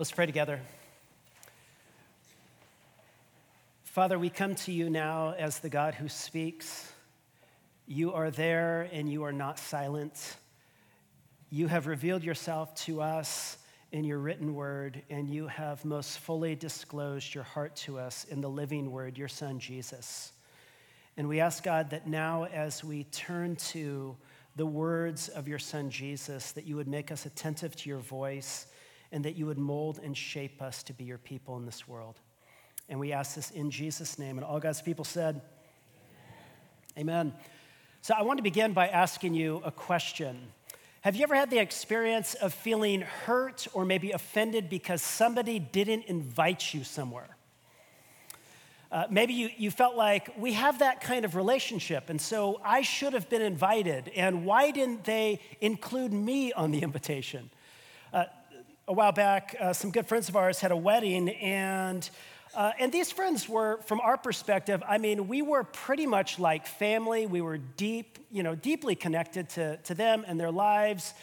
Let's 0.00 0.12
pray 0.12 0.24
together. 0.24 0.62
Father, 3.82 4.18
we 4.18 4.30
come 4.30 4.54
to 4.54 4.72
you 4.72 4.88
now 4.88 5.34
as 5.36 5.58
the 5.58 5.68
God 5.68 5.92
who 5.92 6.08
speaks. 6.08 6.90
You 7.86 8.14
are 8.14 8.30
there 8.30 8.88
and 8.94 9.12
you 9.12 9.24
are 9.24 9.32
not 9.32 9.58
silent. 9.58 10.36
You 11.50 11.66
have 11.66 11.86
revealed 11.86 12.24
yourself 12.24 12.74
to 12.86 13.02
us 13.02 13.58
in 13.92 14.04
your 14.04 14.16
written 14.20 14.54
word, 14.54 15.02
and 15.10 15.28
you 15.28 15.48
have 15.48 15.84
most 15.84 16.18
fully 16.20 16.54
disclosed 16.54 17.34
your 17.34 17.44
heart 17.44 17.76
to 17.76 17.98
us 17.98 18.24
in 18.24 18.40
the 18.40 18.48
living 18.48 18.90
word, 18.90 19.18
your 19.18 19.28
son 19.28 19.58
Jesus. 19.58 20.32
And 21.18 21.28
we 21.28 21.40
ask 21.40 21.62
God 21.62 21.90
that 21.90 22.06
now, 22.06 22.44
as 22.44 22.82
we 22.82 23.04
turn 23.04 23.54
to 23.56 24.16
the 24.56 24.64
words 24.64 25.28
of 25.28 25.46
your 25.46 25.58
son 25.58 25.90
Jesus, 25.90 26.52
that 26.52 26.66
you 26.66 26.76
would 26.76 26.88
make 26.88 27.12
us 27.12 27.26
attentive 27.26 27.76
to 27.76 27.90
your 27.90 27.98
voice 27.98 28.66
and 29.12 29.24
that 29.24 29.36
you 29.36 29.46
would 29.46 29.58
mold 29.58 30.00
and 30.02 30.16
shape 30.16 30.62
us 30.62 30.82
to 30.84 30.92
be 30.92 31.04
your 31.04 31.18
people 31.18 31.56
in 31.56 31.66
this 31.66 31.88
world. 31.88 32.16
And 32.88 32.98
we 32.98 33.12
ask 33.12 33.34
this 33.34 33.50
in 33.50 33.70
Jesus' 33.70 34.18
name. 34.18 34.36
And 34.38 34.44
all 34.44 34.60
God's 34.60 34.82
people 34.82 35.04
said, 35.04 35.40
Amen. 36.98 37.28
Amen. 37.28 37.34
So 38.02 38.14
I 38.16 38.22
want 38.22 38.38
to 38.38 38.42
begin 38.42 38.72
by 38.72 38.88
asking 38.88 39.34
you 39.34 39.60
a 39.64 39.70
question. 39.70 40.52
Have 41.02 41.16
you 41.16 41.22
ever 41.22 41.34
had 41.34 41.50
the 41.50 41.58
experience 41.58 42.34
of 42.34 42.52
feeling 42.52 43.02
hurt 43.02 43.66
or 43.72 43.84
maybe 43.84 44.12
offended 44.12 44.68
because 44.68 45.02
somebody 45.02 45.58
didn't 45.58 46.06
invite 46.06 46.74
you 46.74 46.82
somewhere? 46.84 47.36
Uh, 48.92 49.04
maybe 49.08 49.34
you, 49.34 49.50
you 49.56 49.70
felt 49.70 49.96
like 49.96 50.30
we 50.36 50.54
have 50.54 50.80
that 50.80 51.00
kind 51.00 51.24
of 51.24 51.36
relationship, 51.36 52.10
and 52.10 52.20
so 52.20 52.60
I 52.64 52.82
should 52.82 53.12
have 53.12 53.28
been 53.28 53.40
invited, 53.40 54.08
and 54.16 54.44
why 54.44 54.72
didn't 54.72 55.04
they 55.04 55.40
include 55.60 56.12
me 56.12 56.52
on 56.52 56.72
the 56.72 56.80
invitation? 56.80 57.50
Uh, 58.12 58.24
a 58.90 58.92
while 58.92 59.12
back, 59.12 59.54
uh, 59.60 59.72
some 59.72 59.92
good 59.92 60.04
friends 60.04 60.28
of 60.28 60.34
ours 60.34 60.58
had 60.58 60.72
a 60.72 60.76
wedding, 60.76 61.28
and 61.28 62.10
uh, 62.56 62.72
and 62.80 62.90
these 62.90 63.12
friends 63.12 63.48
were, 63.48 63.78
from 63.84 64.00
our 64.00 64.18
perspective, 64.18 64.82
I 64.84 64.98
mean, 64.98 65.28
we 65.28 65.42
were 65.42 65.62
pretty 65.62 66.06
much 66.06 66.40
like 66.40 66.66
family. 66.66 67.24
We 67.26 67.40
were 67.40 67.58
deep, 67.58 68.18
you 68.32 68.42
know, 68.42 68.56
deeply 68.56 68.96
connected 68.96 69.48
to, 69.50 69.76
to 69.76 69.94
them 69.94 70.24
and 70.26 70.40
their 70.40 70.50
lives. 70.50 71.14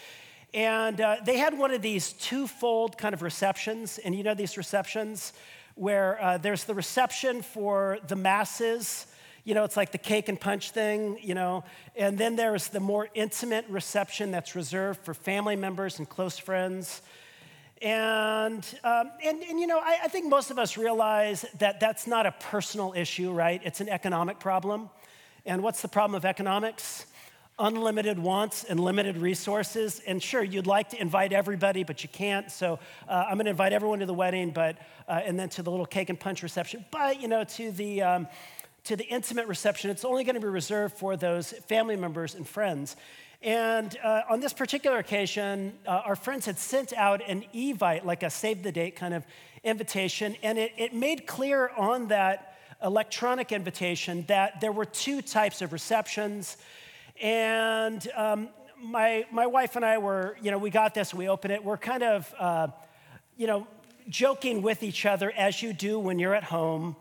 And 0.54 1.02
uh, 1.02 1.18
they 1.26 1.38
had 1.38 1.58
one 1.58 1.72
of 1.72 1.82
these 1.82 2.14
twofold 2.14 2.98
kind 2.98 3.14
of 3.14 3.22
receptions. 3.22 3.98
And 3.98 4.16
you 4.16 4.24
know 4.24 4.34
these 4.34 4.56
receptions 4.56 5.34
where 5.76 6.24
uh, 6.24 6.38
there's 6.38 6.64
the 6.64 6.74
reception 6.74 7.42
for 7.42 8.00
the 8.08 8.16
masses, 8.16 9.08
you 9.44 9.54
know, 9.54 9.66
it's 9.66 9.76
like 9.76 9.92
the 9.92 9.98
cake 9.98 10.30
and 10.30 10.40
punch 10.40 10.72
thing, 10.72 11.20
you 11.22 11.36
know, 11.36 11.66
and 11.98 12.18
then 12.18 12.38
there's 12.38 12.70
the 12.70 12.80
more 12.80 13.09
intimate 13.14 13.66
reception 13.68 14.31
that's 14.31 14.56
reserved 14.56 15.02
for 15.04 15.14
family 15.14 15.58
members 15.58 16.00
and 16.00 16.08
close 16.08 16.38
friends. 16.38 17.02
And, 17.81 18.66
um, 18.83 19.11
and, 19.23 19.44
and, 19.44 19.59
you 19.59 19.67
know, 19.67 19.78
I, 19.78 20.00
I, 20.06 20.08
think 20.08 20.28
most 20.28 20.50
of 20.50 20.58
us 20.58 20.78
realize 20.78 21.45
that 21.59 21.80
that's 21.80 22.08
not 22.08 22.25
a 22.25 22.31
personal 22.31 22.94
issue, 22.95 23.31
right? 23.31 23.61
It's 23.64 23.81
an 23.81 23.89
economic 23.89 24.39
problem. 24.39 24.89
And 25.45 25.61
what's 25.61 25.84
the 25.84 25.88
problem 25.88 26.16
of 26.16 26.25
economics? 26.25 27.06
Unlimited 27.59 28.17
wants 28.17 28.64
and 28.64 28.80
limited 28.80 29.17
resources. 29.17 30.02
And 30.08 30.22
sure, 30.22 30.44
you'd 30.44 30.66
like 30.66 30.89
to 30.89 31.02
invite 31.02 31.34
everybody, 31.34 31.84
but 31.84 32.02
you 32.02 32.09
can't. 32.09 32.52
So 32.52 32.80
uh, 33.08 33.25
I'm 33.28 33.36
going 33.36 33.45
to 33.45 33.52
invite 33.52 33.73
everyone 33.73 34.00
to 34.00 34.08
the 34.08 34.14
wedding, 34.14 34.50
but, 34.52 34.78
uh, 35.08 35.22
and 35.23 35.39
then 35.39 35.50
to 35.50 35.62
the 35.62 35.69
little 35.69 35.86
cake 35.86 36.09
and 36.09 36.19
punch 36.19 36.41
reception. 36.41 36.84
But, 36.89 37.22
you 37.22 37.28
know, 37.28 37.44
to 37.44 37.72
the, 37.72 38.02
um, 38.02 38.28
to 38.86 38.95
the 38.95 39.06
intimate 39.06 39.47
reception, 39.47 39.91
it's 39.91 40.06
only 40.06 40.23
going 40.23 40.36
to 40.36 40.41
be 40.41 40.47
reserved 40.47 40.97
for 40.97 41.16
those 41.16 41.52
family 41.52 41.95
members 41.95 42.34
and 42.34 42.47
friends. 42.47 42.95
And 43.42 43.96
uh, 44.04 44.24
on 44.30 44.40
this 44.40 44.54
particular 44.54 44.98
occasion, 44.98 45.78
uh, 45.86 46.02
our 46.06 46.16
friends 46.16 46.46
had 46.46 46.58
sent 46.58 46.92
out 46.94 47.22
an 47.28 47.46
Evite, 47.54 48.04
like 48.04 48.24
a 48.24 48.30
save 48.30 48.64
the 48.64 48.72
date 48.72 48.96
kind 48.96 49.14
of 49.14 49.24
invitation, 49.64 50.36
and 50.42 50.58
it, 50.58 50.72
it 50.78 50.94
made 50.94 51.28
clear 51.28 51.70
on 51.78 52.08
that 52.08 52.58
electronic 52.84 53.52
invitation 53.52 54.24
that 54.28 54.62
there 54.62 54.72
were 54.72 54.86
two 54.86 55.22
types 55.22 55.62
of 55.62 55.74
receptions. 55.74 56.58
And 57.22 58.08
um, 58.16 58.50
my, 58.81 59.26
my 59.31 59.47
wife 59.47 59.76
and 59.76 59.86
I 59.86 59.97
were, 59.97 60.38
you 60.42 60.52
know, 60.52 60.58
we 60.58 60.70
got 60.70 60.94
this, 60.94 61.14
we 61.14 61.30
opened 61.30 61.53
it. 61.53 61.64
We're 61.64 61.78
kind 61.78 62.03
of, 62.03 62.34
uh, 62.38 62.68
you 63.36 63.47
know, 63.47 63.68
joking 64.09 64.62
with 64.62 64.84
each 64.84 65.06
other 65.06 65.31
as 65.31 65.62
you 65.62 65.74
do 65.74 66.00
when 66.00 66.18
you're 66.20 66.36
at 66.36 66.44
home 66.44 66.96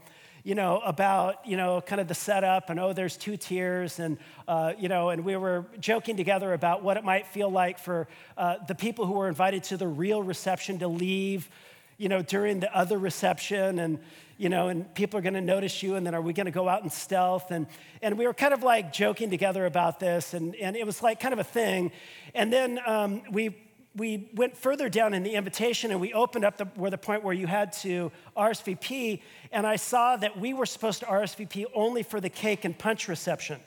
you 0.47 0.55
know, 0.55 0.79
about, 0.85 1.45
you 1.45 1.57
know, 1.57 1.81
kind 1.81 2.01
of 2.01 2.07
the 2.07 2.15
setup 2.15 2.71
and, 2.71 2.79
oh, 2.79 2.93
there's 2.93 3.17
two 3.17 3.37
tiers. 3.37 3.99
And, 3.99 4.17
uh, 4.47 4.75
you 4.79 4.89
know, 4.89 5.09
and 5.09 5.25
we 5.25 5.35
were 5.35 5.65
joking 5.81 6.17
together 6.17 6.53
about 6.53 6.85
what 6.85 6.97
it 6.97 7.03
might 7.03 7.27
feel 7.27 7.51
like 7.51 7.81
for 7.81 8.07
uh, 8.39 8.55
the 8.69 8.77
people 8.77 9.07
who 9.07 9.15
were 9.15 9.27
invited 9.27 9.65
to 9.65 9.77
the 9.77 9.89
real 9.89 10.23
reception 10.23 10.79
to 10.79 10.87
leave, 10.87 11.51
you 11.99 12.09
know, 12.09 12.23
during 12.23 12.61
the 12.61 12.73
other 12.73 12.97
reception. 12.97 13.81
And, 13.81 13.99
you 14.39 14.49
know, 14.49 14.69
and 14.69 14.95
people 14.95 15.19
are 15.19 15.23
going 15.23 15.35
to 15.35 15.41
notice 15.41 15.83
you, 15.83 15.97
and 15.97 16.07
then 16.07 16.15
are 16.15 16.23
we 16.23 16.33
going 16.33 16.47
to 16.47 16.53
go 16.53 16.69
out 16.69 16.85
in 16.85 16.91
stealth? 16.91 17.51
And, 17.51 17.67
and 18.01 18.17
we 18.17 18.25
were 18.25 18.35
kind 18.35 18.55
of 18.55 18.63
like 18.63 18.93
joking 18.93 19.31
together 19.31 19.67
about 19.67 19.99
this, 19.99 20.33
and, 20.33 20.55
and 20.55 20.77
it 20.77 20.87
was 20.87 21.03
like 21.03 21.19
kind 21.19 21.33
of 21.33 21.41
a 21.41 21.45
thing. 21.45 21.91
And 22.35 22.53
then 22.53 22.79
um, 22.87 23.23
we 23.33 23.57
we 23.97 24.29
went 24.35 24.57
further 24.57 24.89
down 24.89 25.15
in 25.15 25.23
the 25.23 25.35
invitation 25.35 25.91
and 25.91 26.01
we 26.01 26.13
opened 26.13 26.45
up 26.45 26.59
the, 26.59 26.67
where 26.75 26.91
the 26.91 26.99
point 26.99 27.25
where 27.25 27.35
you 27.35 27.47
had 27.47 27.73
to 27.73 28.13
RSVP, 28.37 29.23
and 29.51 29.67
I 29.67 29.77
saw 29.77 30.17
that 30.17 30.39
we 30.39 30.53
were 30.53 30.67
supposed 30.67 31.01
to 31.01 31.07
RSVP 31.07 31.65
only 31.75 32.03
for 32.03 32.21
the 32.21 32.29
cake 32.29 32.65
and 32.65 32.79
punch 32.79 33.09
reception. 33.09 33.61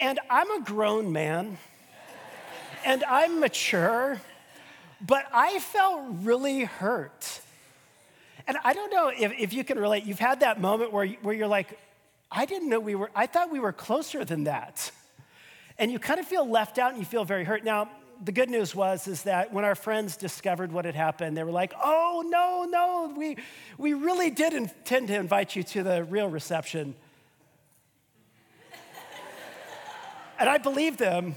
And 0.00 0.18
I'm 0.28 0.50
a 0.50 0.64
grown 0.64 1.12
man, 1.12 1.56
and 2.84 3.04
I'm 3.04 3.38
mature, 3.38 4.20
but 5.00 5.24
I 5.32 5.60
felt 5.60 6.02
really 6.22 6.64
hurt. 6.64 7.40
And 8.46 8.58
I 8.64 8.74
don't 8.74 8.92
know 8.92 9.08
if, 9.08 9.32
if 9.38 9.52
you 9.52 9.64
can 9.64 9.78
relate. 9.78 10.04
You've 10.04 10.18
had 10.18 10.40
that 10.40 10.60
moment 10.60 10.92
where, 10.92 11.06
where 11.22 11.34
you're 11.34 11.48
like, 11.48 11.78
I 12.30 12.44
didn't 12.44 12.68
know 12.68 12.80
we 12.80 12.96
were, 12.96 13.10
I 13.14 13.26
thought 13.26 13.50
we 13.52 13.60
were 13.60 13.72
closer 13.72 14.24
than 14.24 14.44
that 14.44 14.90
and 15.78 15.90
you 15.90 15.98
kind 15.98 16.20
of 16.20 16.26
feel 16.26 16.48
left 16.48 16.78
out 16.78 16.90
and 16.90 16.98
you 16.98 17.04
feel 17.04 17.24
very 17.24 17.44
hurt. 17.44 17.64
Now, 17.64 17.90
the 18.22 18.32
good 18.32 18.48
news 18.48 18.74
was 18.74 19.08
is 19.08 19.24
that 19.24 19.52
when 19.52 19.64
our 19.64 19.74
friends 19.74 20.16
discovered 20.16 20.72
what 20.72 20.84
had 20.84 20.94
happened, 20.94 21.36
they 21.36 21.42
were 21.42 21.50
like, 21.50 21.72
"Oh 21.82 22.22
no, 22.26 22.64
no, 22.64 23.12
we 23.16 23.36
we 23.76 23.94
really 23.94 24.30
did 24.30 24.54
intend 24.54 25.08
to 25.08 25.16
invite 25.16 25.56
you 25.56 25.62
to 25.64 25.82
the 25.82 26.04
real 26.04 26.28
reception." 26.28 26.94
and 30.38 30.48
I 30.48 30.58
believed 30.58 30.98
them. 30.98 31.34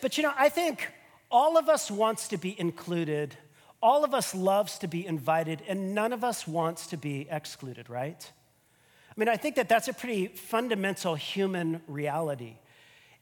but 0.00 0.16
you 0.16 0.22
know, 0.22 0.32
I 0.36 0.48
think 0.48 0.88
all 1.30 1.56
of 1.56 1.68
us 1.68 1.90
wants 1.90 2.28
to 2.28 2.36
be 2.36 2.58
included. 2.58 3.36
All 3.82 4.04
of 4.04 4.14
us 4.14 4.32
loves 4.34 4.78
to 4.78 4.86
be 4.86 5.04
invited, 5.04 5.62
and 5.66 5.92
none 5.92 6.12
of 6.12 6.22
us 6.22 6.46
wants 6.46 6.86
to 6.88 6.96
be 6.96 7.26
excluded, 7.28 7.90
right? 7.90 8.30
I 9.14 9.20
mean, 9.20 9.28
I 9.28 9.36
think 9.36 9.56
that 9.56 9.68
that's 9.68 9.88
a 9.88 9.92
pretty 9.92 10.28
fundamental 10.28 11.14
human 11.14 11.82
reality. 11.86 12.56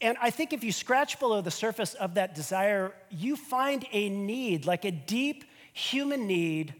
And 0.00 0.16
I 0.22 0.30
think 0.30 0.52
if 0.52 0.62
you 0.62 0.70
scratch 0.70 1.18
below 1.18 1.40
the 1.40 1.50
surface 1.50 1.94
of 1.94 2.14
that 2.14 2.34
desire, 2.34 2.94
you 3.10 3.34
find 3.34 3.84
a 3.90 4.08
need, 4.08 4.66
like 4.66 4.84
a 4.84 4.92
deep 4.92 5.44
human 5.72 6.28
need, 6.28 6.74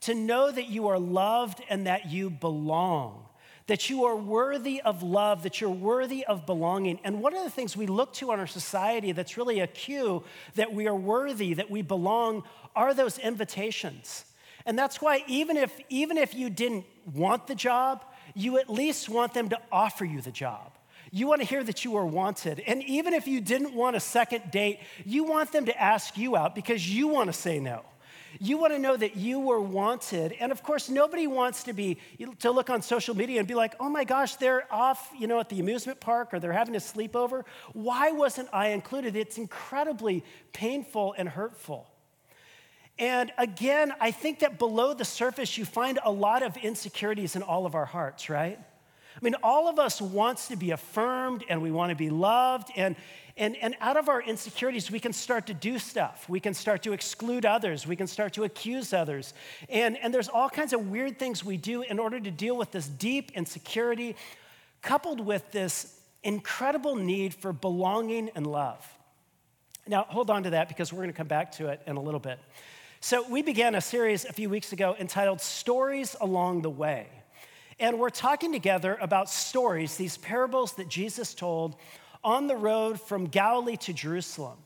to 0.00 0.14
know 0.14 0.50
that 0.50 0.68
you 0.68 0.88
are 0.88 0.98
loved 0.98 1.62
and 1.68 1.86
that 1.86 2.10
you 2.10 2.30
belong, 2.30 3.26
that 3.66 3.90
you 3.90 4.04
are 4.04 4.16
worthy 4.16 4.80
of 4.80 5.02
love, 5.02 5.42
that 5.42 5.60
you're 5.60 5.68
worthy 5.68 6.24
of 6.24 6.46
belonging. 6.46 6.98
And 7.04 7.20
one 7.20 7.36
of 7.36 7.44
the 7.44 7.50
things 7.50 7.76
we 7.76 7.86
look 7.86 8.14
to 8.14 8.32
in 8.32 8.40
our 8.40 8.46
society 8.46 9.12
that's 9.12 9.36
really 9.36 9.60
a 9.60 9.66
cue 9.66 10.24
that 10.54 10.72
we 10.72 10.88
are 10.88 10.96
worthy, 10.96 11.52
that 11.54 11.70
we 11.70 11.82
belong, 11.82 12.44
are 12.74 12.94
those 12.94 13.18
invitations. 13.18 14.24
And 14.64 14.78
that's 14.78 15.00
why 15.02 15.24
even 15.26 15.56
if, 15.56 15.78
even 15.90 16.16
if 16.16 16.34
you 16.34 16.48
didn't 16.48 16.86
want 17.14 17.46
the 17.46 17.54
job, 17.54 18.04
you 18.34 18.58
at 18.58 18.70
least 18.70 19.08
want 19.08 19.34
them 19.34 19.48
to 19.50 19.58
offer 19.70 20.04
you 20.04 20.20
the 20.20 20.30
job. 20.30 20.72
You 21.12 21.26
want 21.26 21.40
to 21.40 21.46
hear 21.46 21.64
that 21.64 21.84
you 21.84 21.96
are 21.96 22.06
wanted. 22.06 22.60
And 22.60 22.82
even 22.84 23.14
if 23.14 23.26
you 23.26 23.40
didn't 23.40 23.74
want 23.74 23.96
a 23.96 24.00
second 24.00 24.50
date, 24.50 24.78
you 25.04 25.24
want 25.24 25.50
them 25.50 25.66
to 25.66 25.80
ask 25.80 26.16
you 26.16 26.36
out 26.36 26.54
because 26.54 26.88
you 26.88 27.08
want 27.08 27.28
to 27.28 27.32
say 27.32 27.58
no. 27.58 27.84
You 28.38 28.58
want 28.58 28.72
to 28.72 28.78
know 28.78 28.96
that 28.96 29.16
you 29.16 29.40
were 29.40 29.60
wanted. 29.60 30.32
And 30.38 30.52
of 30.52 30.62
course, 30.62 30.88
nobody 30.88 31.26
wants 31.26 31.64
to 31.64 31.72
be 31.72 31.98
to 32.38 32.52
look 32.52 32.70
on 32.70 32.80
social 32.80 33.16
media 33.16 33.40
and 33.40 33.48
be 33.48 33.56
like, 33.56 33.74
"Oh 33.80 33.88
my 33.88 34.04
gosh, 34.04 34.36
they're 34.36 34.72
off, 34.72 35.10
you 35.18 35.26
know, 35.26 35.40
at 35.40 35.48
the 35.48 35.58
amusement 35.58 35.98
park 35.98 36.32
or 36.32 36.38
they're 36.38 36.52
having 36.52 36.76
a 36.76 36.78
sleepover. 36.78 37.44
Why 37.72 38.12
wasn't 38.12 38.48
I 38.52 38.68
included?" 38.68 39.16
It's 39.16 39.36
incredibly 39.36 40.22
painful 40.52 41.14
and 41.18 41.28
hurtful. 41.28 41.89
And 43.00 43.32
again, 43.38 43.94
I 43.98 44.10
think 44.10 44.40
that 44.40 44.58
below 44.58 44.92
the 44.92 45.06
surface, 45.06 45.56
you 45.56 45.64
find 45.64 45.98
a 46.04 46.12
lot 46.12 46.42
of 46.42 46.58
insecurities 46.58 47.34
in 47.34 47.42
all 47.42 47.64
of 47.64 47.74
our 47.74 47.86
hearts, 47.86 48.28
right? 48.28 48.58
I 48.58 49.18
mean, 49.24 49.34
all 49.42 49.68
of 49.68 49.78
us 49.78 50.02
wants 50.02 50.48
to 50.48 50.56
be 50.56 50.70
affirmed 50.70 51.42
and 51.48 51.62
we 51.62 51.70
want 51.70 51.90
to 51.90 51.96
be 51.96 52.10
loved. 52.10 52.68
And, 52.76 52.96
and, 53.38 53.56
and 53.56 53.74
out 53.80 53.96
of 53.96 54.10
our 54.10 54.20
insecurities, 54.20 54.90
we 54.90 55.00
can 55.00 55.14
start 55.14 55.46
to 55.46 55.54
do 55.54 55.78
stuff. 55.78 56.28
We 56.28 56.40
can 56.40 56.52
start 56.52 56.82
to 56.82 56.92
exclude 56.92 57.46
others. 57.46 57.86
We 57.86 57.96
can 57.96 58.06
start 58.06 58.34
to 58.34 58.44
accuse 58.44 58.92
others. 58.92 59.32
And, 59.70 59.96
and 59.96 60.12
there's 60.12 60.28
all 60.28 60.50
kinds 60.50 60.74
of 60.74 60.90
weird 60.90 61.18
things 61.18 61.42
we 61.42 61.56
do 61.56 61.80
in 61.80 61.98
order 61.98 62.20
to 62.20 62.30
deal 62.30 62.56
with 62.56 62.70
this 62.70 62.86
deep 62.86 63.32
insecurity, 63.34 64.14
coupled 64.82 65.20
with 65.20 65.50
this 65.52 65.98
incredible 66.22 66.96
need 66.96 67.32
for 67.32 67.54
belonging 67.54 68.30
and 68.34 68.46
love. 68.46 68.86
Now, 69.86 70.04
hold 70.06 70.28
on 70.28 70.42
to 70.42 70.50
that 70.50 70.68
because 70.68 70.92
we're 70.92 70.98
going 70.98 71.12
to 71.12 71.16
come 71.16 71.26
back 71.26 71.52
to 71.52 71.68
it 71.68 71.80
in 71.86 71.96
a 71.96 72.00
little 72.00 72.20
bit. 72.20 72.38
So, 73.02 73.26
we 73.26 73.40
began 73.40 73.74
a 73.76 73.80
series 73.80 74.26
a 74.26 74.32
few 74.34 74.50
weeks 74.50 74.74
ago 74.74 74.94
entitled 75.00 75.40
Stories 75.40 76.16
Along 76.20 76.60
the 76.60 76.68
Way. 76.68 77.06
And 77.78 77.98
we're 77.98 78.10
talking 78.10 78.52
together 78.52 78.98
about 79.00 79.30
stories, 79.30 79.96
these 79.96 80.18
parables 80.18 80.74
that 80.74 80.86
Jesus 80.88 81.32
told 81.32 81.76
on 82.22 82.46
the 82.46 82.56
road 82.56 83.00
from 83.00 83.24
Galilee 83.24 83.78
to 83.78 83.94
Jerusalem. 83.94 84.58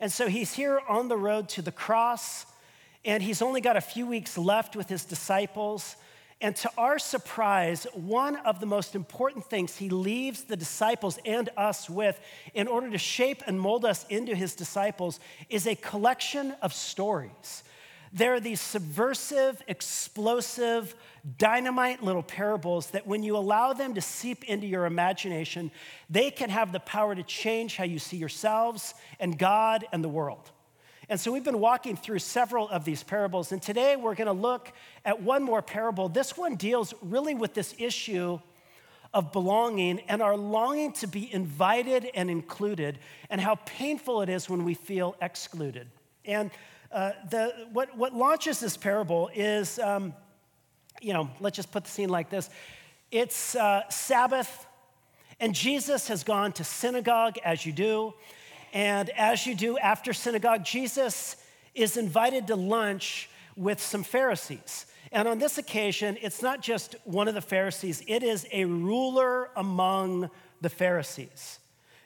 And 0.00 0.10
so 0.10 0.28
he's 0.28 0.54
here 0.54 0.80
on 0.88 1.08
the 1.08 1.18
road 1.18 1.50
to 1.50 1.62
the 1.62 1.70
cross, 1.70 2.46
and 3.04 3.22
he's 3.22 3.42
only 3.42 3.60
got 3.60 3.76
a 3.76 3.82
few 3.82 4.06
weeks 4.06 4.38
left 4.38 4.76
with 4.76 4.88
his 4.88 5.04
disciples. 5.04 5.96
And 6.44 6.54
to 6.56 6.70
our 6.76 6.98
surprise, 6.98 7.86
one 7.94 8.36
of 8.36 8.60
the 8.60 8.66
most 8.66 8.94
important 8.94 9.46
things 9.46 9.76
he 9.76 9.88
leaves 9.88 10.44
the 10.44 10.58
disciples 10.58 11.18
and 11.24 11.48
us 11.56 11.88
with 11.88 12.20
in 12.52 12.68
order 12.68 12.90
to 12.90 12.98
shape 12.98 13.42
and 13.46 13.58
mold 13.58 13.86
us 13.86 14.04
into 14.10 14.34
his 14.34 14.54
disciples 14.54 15.20
is 15.48 15.66
a 15.66 15.74
collection 15.74 16.54
of 16.60 16.74
stories. 16.74 17.64
There 18.12 18.34
are 18.34 18.40
these 18.40 18.60
subversive, 18.60 19.62
explosive, 19.68 20.94
dynamite 21.38 22.02
little 22.02 22.22
parables 22.22 22.88
that, 22.88 23.06
when 23.06 23.22
you 23.22 23.38
allow 23.38 23.72
them 23.72 23.94
to 23.94 24.02
seep 24.02 24.44
into 24.44 24.66
your 24.66 24.84
imagination, 24.84 25.70
they 26.10 26.30
can 26.30 26.50
have 26.50 26.72
the 26.72 26.80
power 26.80 27.14
to 27.14 27.22
change 27.22 27.76
how 27.76 27.84
you 27.84 27.98
see 27.98 28.18
yourselves 28.18 28.92
and 29.18 29.38
God 29.38 29.86
and 29.92 30.04
the 30.04 30.10
world. 30.10 30.50
And 31.08 31.20
so 31.20 31.30
we've 31.32 31.44
been 31.44 31.60
walking 31.60 31.96
through 31.96 32.20
several 32.20 32.68
of 32.68 32.84
these 32.84 33.02
parables, 33.02 33.52
and 33.52 33.60
today 33.60 33.96
we're 33.96 34.14
going 34.14 34.26
to 34.26 34.32
look 34.32 34.72
at 35.04 35.20
one 35.22 35.42
more 35.42 35.60
parable. 35.60 36.08
This 36.08 36.36
one 36.36 36.56
deals 36.56 36.94
really 37.02 37.34
with 37.34 37.52
this 37.52 37.74
issue 37.78 38.38
of 39.12 39.30
belonging 39.30 40.00
and 40.08 40.22
our 40.22 40.36
longing 40.36 40.92
to 40.92 41.06
be 41.06 41.32
invited 41.32 42.10
and 42.14 42.30
included, 42.30 42.98
and 43.30 43.40
how 43.40 43.56
painful 43.66 44.22
it 44.22 44.28
is 44.28 44.48
when 44.48 44.64
we 44.64 44.74
feel 44.74 45.14
excluded. 45.20 45.88
And 46.24 46.50
uh, 46.90 47.12
the, 47.30 47.52
what, 47.72 47.96
what 47.96 48.14
launches 48.14 48.60
this 48.60 48.76
parable 48.76 49.30
is, 49.34 49.78
um, 49.78 50.14
you 51.00 51.12
know, 51.12 51.30
let's 51.40 51.56
just 51.56 51.70
put 51.70 51.84
the 51.84 51.90
scene 51.90 52.08
like 52.08 52.30
this 52.30 52.50
it's 53.10 53.54
uh, 53.54 53.82
Sabbath, 53.90 54.66
and 55.38 55.54
Jesus 55.54 56.08
has 56.08 56.24
gone 56.24 56.52
to 56.52 56.64
synagogue 56.64 57.36
as 57.44 57.64
you 57.64 57.72
do. 57.72 58.14
And 58.74 59.08
as 59.10 59.46
you 59.46 59.54
do 59.54 59.78
after 59.78 60.12
synagogue, 60.12 60.64
Jesus 60.64 61.36
is 61.74 61.96
invited 61.96 62.48
to 62.48 62.56
lunch 62.56 63.30
with 63.56 63.80
some 63.80 64.02
Pharisees. 64.02 64.86
And 65.12 65.28
on 65.28 65.38
this 65.38 65.58
occasion, 65.58 66.18
it's 66.20 66.42
not 66.42 66.60
just 66.60 66.96
one 67.04 67.28
of 67.28 67.34
the 67.34 67.40
Pharisees, 67.40 68.02
it 68.08 68.24
is 68.24 68.46
a 68.52 68.64
ruler 68.64 69.48
among 69.54 70.28
the 70.60 70.68
Pharisees. 70.68 71.60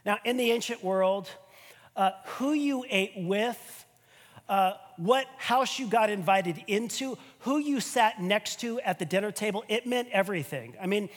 Now, 0.05 0.19
in 0.25 0.37
the 0.37 0.51
ancient 0.51 0.85
world, 0.85 1.31
uh, 1.97 2.11
who 2.27 2.53
you 2.53 2.85
ate 2.91 3.13
with 3.17 3.87
uh, 4.47 4.75
what 4.99 5.27
house 5.39 5.79
you 5.79 5.87
got 5.87 6.11
invited 6.11 6.63
into, 6.67 7.17
who 7.41 7.59
you 7.59 7.81
sat 7.81 8.21
next 8.21 8.61
to 8.61 8.79
at 8.81 8.99
the 8.99 9.07
dinner 9.07 9.33
table, 9.33 9.65
it 9.69 9.87
meant 9.87 10.09
everything. 10.13 10.75
I 10.81 10.87
mean, 10.87 11.09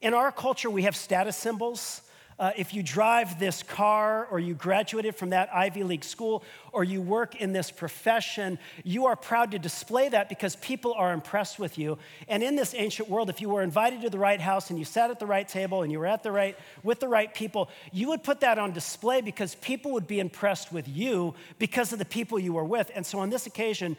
in 0.00 0.12
our 0.12 0.32
culture, 0.32 0.70
we 0.70 0.82
have 0.82 0.96
status 0.96 1.36
symbols. 1.36 2.02
Uh, 2.38 2.52
if 2.56 2.72
you 2.72 2.84
drive 2.84 3.40
this 3.40 3.64
car 3.64 4.26
or 4.30 4.38
you 4.38 4.54
graduated 4.54 5.16
from 5.16 5.30
that 5.30 5.52
Ivy 5.52 5.82
League 5.82 6.04
school 6.04 6.44
or 6.72 6.84
you 6.84 7.02
work 7.02 7.34
in 7.34 7.52
this 7.52 7.70
profession, 7.70 8.60
you 8.84 9.06
are 9.06 9.16
proud 9.16 9.50
to 9.50 9.58
display 9.58 10.08
that 10.08 10.28
because 10.28 10.54
people 10.56 10.94
are 10.94 11.12
impressed 11.12 11.58
with 11.58 11.78
you. 11.78 11.98
And 12.28 12.42
in 12.42 12.54
this 12.54 12.74
ancient 12.76 13.08
world, 13.08 13.28
if 13.28 13.40
you 13.40 13.48
were 13.48 13.62
invited 13.62 14.02
to 14.02 14.10
the 14.10 14.18
right 14.18 14.40
house 14.40 14.70
and 14.70 14.78
you 14.78 14.84
sat 14.84 15.10
at 15.10 15.18
the 15.18 15.26
right 15.26 15.48
table 15.48 15.82
and 15.82 15.90
you 15.90 15.98
were 15.98 16.06
at 16.06 16.22
the 16.22 16.30
right 16.30 16.56
with 16.84 17.00
the 17.00 17.08
right 17.08 17.34
people, 17.34 17.70
you 17.90 18.08
would 18.10 18.22
put 18.22 18.40
that 18.40 18.56
on 18.56 18.72
display 18.72 19.20
because 19.20 19.56
people 19.56 19.92
would 19.92 20.06
be 20.06 20.20
impressed 20.20 20.72
with 20.72 20.86
you 20.86 21.34
because 21.58 21.92
of 21.92 21.98
the 21.98 22.04
people 22.04 22.38
you 22.38 22.52
were 22.52 22.64
with. 22.64 22.90
And 22.94 23.04
so 23.04 23.18
on 23.18 23.30
this 23.30 23.46
occasion, 23.46 23.96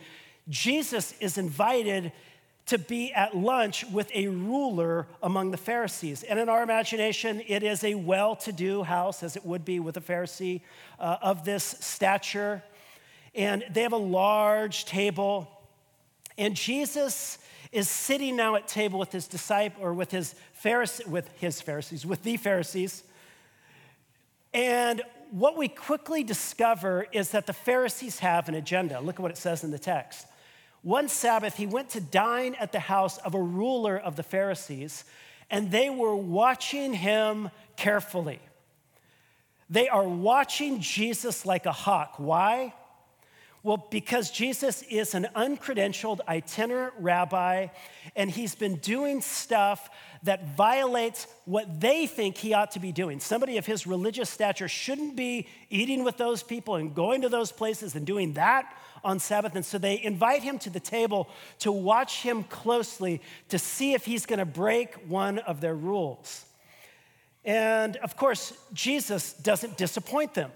Jesus 0.48 1.14
is 1.20 1.38
invited 1.38 2.14
to 2.70 2.78
be 2.78 3.12
at 3.14 3.36
lunch 3.36 3.84
with 3.86 4.12
a 4.14 4.28
ruler 4.28 5.08
among 5.24 5.50
the 5.50 5.58
Pharisees. 5.58 6.22
And 6.22 6.38
in 6.38 6.50
our 6.50 6.62
imagination, 6.62 7.42
it 7.48 7.64
is 7.64 7.84
a 7.84 7.96
well 7.96 8.36
to 8.38 8.52
do 8.52 8.84
house, 8.84 9.24
as 9.24 9.36
it 9.36 9.44
would 9.44 9.66
be 9.66 9.80
with 9.80 9.98
a 9.98 10.02
Pharisee 10.02 10.62
uh, 11.00 11.18
of 11.24 11.46
this 11.46 11.64
stature. 11.80 12.62
And 13.34 13.66
they 13.72 13.82
have 13.82 13.94
a 13.94 13.98
large 13.98 14.86
table. 14.86 15.50
And 16.38 16.56
Jesus 16.56 17.40
is 17.72 17.90
sitting 17.90 18.36
now 18.36 18.54
at 18.54 18.68
table 18.68 19.00
with 19.00 19.12
his 19.12 19.28
disciple 19.28 19.84
or 19.84 19.94
with 19.96 20.12
his 20.12 20.36
Pharisee, 20.64 21.08
with 21.08 21.28
his 21.40 21.62
Pharisees, 21.62 22.06
with 22.06 22.22
the 22.22 22.38
Pharisees. 22.38 23.02
And 24.54 25.02
what 25.32 25.58
we 25.58 25.68
quickly 25.68 26.24
discover 26.24 27.08
is 27.12 27.32
that 27.32 27.48
the 27.48 27.54
Pharisees 27.54 28.20
have 28.20 28.48
an 28.48 28.54
agenda. 28.54 29.00
Look 29.00 29.16
at 29.16 29.22
what 29.22 29.32
it 29.32 29.38
says 29.38 29.64
in 29.64 29.72
the 29.72 29.80
text. 29.80 30.28
One 30.82 31.10
Sabbath, 31.10 31.58
he 31.58 31.66
went 31.66 31.90
to 31.92 32.02
dine 32.02 32.56
at 32.60 32.72
the 32.72 32.80
house 32.80 33.18
of 33.20 33.36
a 33.36 33.42
ruler 33.42 33.98
of 33.98 34.16
the 34.16 34.24
Pharisees, 34.24 35.04
and 35.50 35.72
they 35.72 35.90
were 35.90 36.16
watching 36.16 36.94
him 36.94 37.50
carefully. 37.76 38.40
They 39.70 39.90
are 39.90 40.08
watching 40.08 40.80
Jesus 40.80 41.46
like 41.46 41.66
a 41.66 41.72
hawk. 41.72 42.16
Why? 42.18 42.74
Well, 43.62 43.88
because 43.92 44.32
Jesus 44.32 44.84
is 44.84 45.14
an 45.14 45.28
uncredentialed 45.36 46.22
itinerant 46.28 46.94
rabbi, 46.98 47.68
and 48.16 48.32
he's 48.32 48.56
been 48.56 48.78
doing 48.78 49.20
stuff 49.20 49.90
that 50.24 50.56
violates 50.56 51.28
what 51.44 51.82
they 51.82 52.08
think 52.08 52.38
he 52.38 52.54
ought 52.54 52.72
to 52.72 52.80
be 52.80 52.94
doing. 52.94 53.20
Somebody 53.20 53.58
of 53.58 53.66
his 53.66 53.86
religious 53.86 54.30
stature 54.30 54.70
shouldn't 54.70 55.18
be 55.18 55.48
eating 55.70 56.06
with 56.06 56.16
those 56.18 56.42
people 56.42 56.76
and 56.76 56.96
going 56.96 57.22
to 57.22 57.30
those 57.30 57.52
places 57.52 57.96
and 57.96 58.06
doing 58.06 58.34
that 58.34 58.74
on 59.04 59.20
Sabbath. 59.20 59.56
And 59.56 59.66
so 59.66 59.78
they 59.78 60.02
invite 60.02 60.42
him 60.42 60.58
to 60.60 60.70
the 60.70 60.80
table 60.80 61.30
to 61.60 61.72
watch 61.72 62.22
him 62.22 62.44
closely 62.46 63.22
to 63.50 63.60
see 63.60 63.94
if 63.94 64.06
he's 64.06 64.26
going 64.26 64.40
to 64.40 64.46
break 64.46 64.94
one 65.08 65.40
of 65.40 65.60
their 65.60 65.76
rules. 65.76 66.46
And 67.44 67.98
of 67.98 68.16
course, 68.16 68.54
Jesus 68.74 69.34
doesn't 69.34 69.78
disappoint 69.78 70.34
them. 70.34 70.52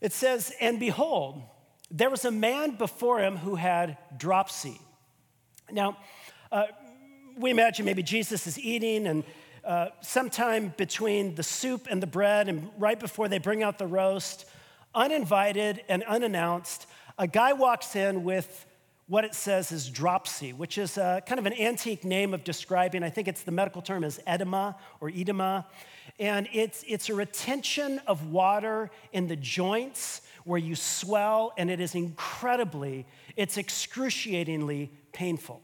It 0.00 0.12
says, 0.12 0.52
And 0.60 0.78
behold, 0.80 1.42
there 1.90 2.10
was 2.10 2.24
a 2.24 2.30
man 2.30 2.76
before 2.76 3.20
him 3.20 3.36
who 3.36 3.56
had 3.56 3.98
dropsy. 4.16 4.80
Now, 5.70 5.96
uh, 6.50 6.66
we 7.36 7.50
imagine 7.50 7.84
maybe 7.84 8.02
Jesus 8.02 8.46
is 8.46 8.58
eating 8.58 9.06
and 9.06 9.24
uh, 9.64 9.88
sometime 10.00 10.72
between 10.76 11.34
the 11.34 11.42
soup 11.42 11.86
and 11.90 12.02
the 12.02 12.06
bread, 12.06 12.48
and 12.48 12.70
right 12.78 12.98
before 12.98 13.28
they 13.28 13.38
bring 13.38 13.62
out 13.62 13.78
the 13.78 13.86
roast, 13.86 14.46
uninvited 14.94 15.82
and 15.88 16.02
unannounced, 16.04 16.86
a 17.18 17.26
guy 17.26 17.52
walks 17.52 17.94
in 17.94 18.24
with 18.24 18.66
what 19.06 19.24
it 19.24 19.34
says 19.34 19.72
is 19.72 19.90
dropsy, 19.90 20.52
which 20.52 20.78
is 20.78 20.96
a, 20.96 21.04
uh, 21.04 21.20
kind 21.20 21.38
of 21.38 21.44
an 21.44 21.52
antique 21.54 22.04
name 22.04 22.32
of 22.32 22.44
describing, 22.44 23.02
I 23.02 23.10
think 23.10 23.26
it's 23.26 23.42
the 23.42 23.50
medical 23.50 23.82
term 23.82 24.04
is 24.04 24.20
edema 24.26 24.76
or 25.00 25.10
edema. 25.10 25.66
And 26.20 26.48
it's, 26.52 26.84
it's 26.86 27.08
a 27.08 27.14
retention 27.14 27.98
of 28.06 28.26
water 28.26 28.90
in 29.10 29.26
the 29.26 29.36
joints 29.36 30.20
where 30.44 30.58
you 30.58 30.76
swell, 30.76 31.54
and 31.56 31.70
it 31.70 31.80
is 31.80 31.94
incredibly, 31.94 33.06
it's 33.36 33.56
excruciatingly 33.56 34.92
painful. 35.12 35.62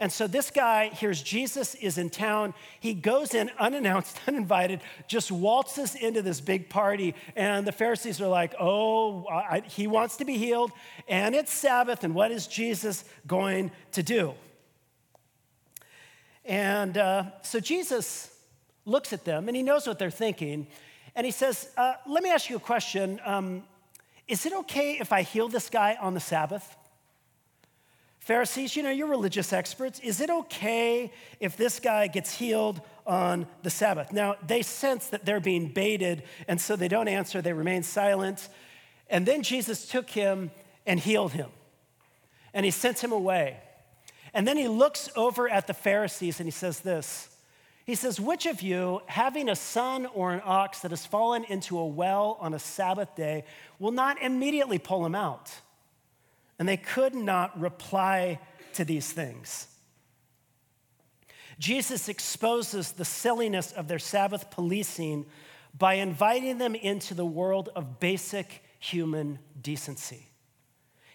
And 0.00 0.12
so 0.12 0.28
this 0.28 0.52
guy 0.52 0.90
hears 0.90 1.20
Jesus 1.20 1.74
is 1.74 1.98
in 1.98 2.08
town. 2.08 2.54
He 2.78 2.94
goes 2.94 3.34
in 3.34 3.50
unannounced, 3.58 4.20
uninvited, 4.28 4.80
just 5.08 5.32
waltzes 5.32 5.96
into 5.96 6.22
this 6.22 6.40
big 6.40 6.70
party. 6.70 7.16
And 7.34 7.66
the 7.66 7.72
Pharisees 7.72 8.20
are 8.20 8.28
like, 8.28 8.54
oh, 8.60 9.26
I, 9.26 9.64
he 9.66 9.88
wants 9.88 10.18
to 10.18 10.24
be 10.24 10.38
healed. 10.38 10.70
And 11.08 11.34
it's 11.34 11.52
Sabbath. 11.52 12.04
And 12.04 12.14
what 12.14 12.30
is 12.30 12.46
Jesus 12.46 13.04
going 13.26 13.72
to 13.90 14.04
do? 14.04 14.34
And 16.44 16.96
uh, 16.96 17.24
so 17.42 17.58
Jesus 17.58 18.30
looks 18.88 19.12
at 19.12 19.24
them 19.24 19.48
and 19.48 19.56
he 19.56 19.62
knows 19.62 19.86
what 19.86 19.98
they're 19.98 20.10
thinking. 20.10 20.66
And 21.14 21.24
he 21.24 21.30
says, 21.30 21.70
uh, 21.76 21.94
Let 22.06 22.22
me 22.22 22.30
ask 22.30 22.50
you 22.50 22.56
a 22.56 22.60
question. 22.60 23.20
Um, 23.24 23.64
is 24.26 24.44
it 24.44 24.52
okay 24.52 24.98
if 25.00 25.12
I 25.12 25.22
heal 25.22 25.48
this 25.48 25.70
guy 25.70 25.96
on 26.00 26.14
the 26.14 26.20
Sabbath? 26.20 26.76
Pharisees, 28.18 28.76
you 28.76 28.82
know, 28.82 28.90
you're 28.90 29.08
religious 29.08 29.54
experts. 29.54 30.00
Is 30.00 30.20
it 30.20 30.28
okay 30.28 31.10
if 31.40 31.56
this 31.56 31.80
guy 31.80 32.08
gets 32.08 32.34
healed 32.34 32.82
on 33.06 33.46
the 33.62 33.70
Sabbath? 33.70 34.12
Now, 34.12 34.36
they 34.46 34.60
sense 34.60 35.06
that 35.08 35.24
they're 35.24 35.40
being 35.40 35.68
baited, 35.68 36.24
and 36.46 36.60
so 36.60 36.76
they 36.76 36.88
don't 36.88 37.08
answer, 37.08 37.40
they 37.40 37.54
remain 37.54 37.82
silent. 37.82 38.50
And 39.08 39.24
then 39.24 39.42
Jesus 39.42 39.88
took 39.88 40.10
him 40.10 40.50
and 40.84 41.00
healed 41.00 41.32
him, 41.32 41.48
and 42.52 42.66
he 42.66 42.70
sent 42.70 43.02
him 43.02 43.12
away. 43.12 43.56
And 44.34 44.46
then 44.46 44.58
he 44.58 44.68
looks 44.68 45.08
over 45.16 45.48
at 45.48 45.66
the 45.66 45.74
Pharisees 45.74 46.38
and 46.38 46.46
he 46.46 46.50
says 46.50 46.80
this 46.80 47.30
He 47.88 47.96
says, 47.96 48.20
Which 48.20 48.46
of 48.46 48.62
you, 48.62 49.00
having 49.06 49.48
a 49.48 49.56
son 49.56 50.06
or 50.06 50.32
an 50.32 50.42
ox 50.44 50.78
that 50.80 50.92
has 50.92 51.04
fallen 51.04 51.42
into 51.42 51.76
a 51.76 51.86
well 51.86 52.38
on 52.40 52.54
a 52.54 52.60
Sabbath 52.60 53.16
day, 53.16 53.42
will 53.80 53.90
not 53.90 54.22
immediately 54.22 54.78
pull 54.78 55.04
him 55.04 55.16
out? 55.16 55.50
and 56.58 56.68
they 56.68 56.76
could 56.76 57.14
not 57.14 57.58
reply 57.58 58.40
to 58.74 58.84
these 58.84 59.12
things. 59.12 59.68
Jesus 61.58 62.08
exposes 62.08 62.92
the 62.92 63.04
silliness 63.04 63.72
of 63.72 63.88
their 63.88 63.98
Sabbath 63.98 64.50
policing 64.50 65.26
by 65.76 65.94
inviting 65.94 66.58
them 66.58 66.74
into 66.74 67.14
the 67.14 67.26
world 67.26 67.68
of 67.74 68.00
basic 68.00 68.62
human 68.78 69.38
decency. 69.60 70.28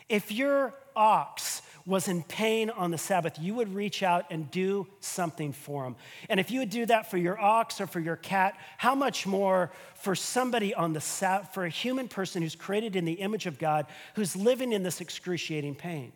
If 0.10 0.32
your 0.32 0.74
ox 0.96 1.62
was 1.86 2.08
in 2.08 2.24
pain 2.24 2.70
on 2.70 2.92
the 2.92 2.98
Sabbath, 2.98 3.38
you 3.40 3.56
would 3.56 3.74
reach 3.74 4.04
out 4.04 4.26
and 4.30 4.50
do 4.52 4.88
something 5.02 5.52
for 5.52 5.86
him. 5.86 5.96
And 6.30 6.40
if 6.40 6.50
you 6.50 6.60
would 6.60 6.70
do 6.70 6.86
that 6.86 7.12
for 7.12 7.18
your 7.18 7.40
ox 7.40 7.82
or 7.82 7.88
for 7.88 8.00
your 8.00 8.16
cat, 8.16 8.58
how 8.78 8.96
much 8.96 9.28
more 9.28 9.72
for 9.96 10.16
somebody 10.16 10.74
on 10.74 10.94
the 10.94 11.02
Sabbath, 11.02 11.54
for 11.54 11.66
a 11.66 11.70
human 11.70 12.08
person 12.08 12.42
who's 12.42 12.56
created 12.56 12.96
in 12.96 13.04
the 13.04 13.14
image 13.14 13.48
of 13.48 13.60
God, 13.60 13.86
who's 14.16 14.36
living 14.36 14.72
in 14.72 14.84
this 14.84 15.02
excruciating 15.02 15.76
pain? 15.76 16.14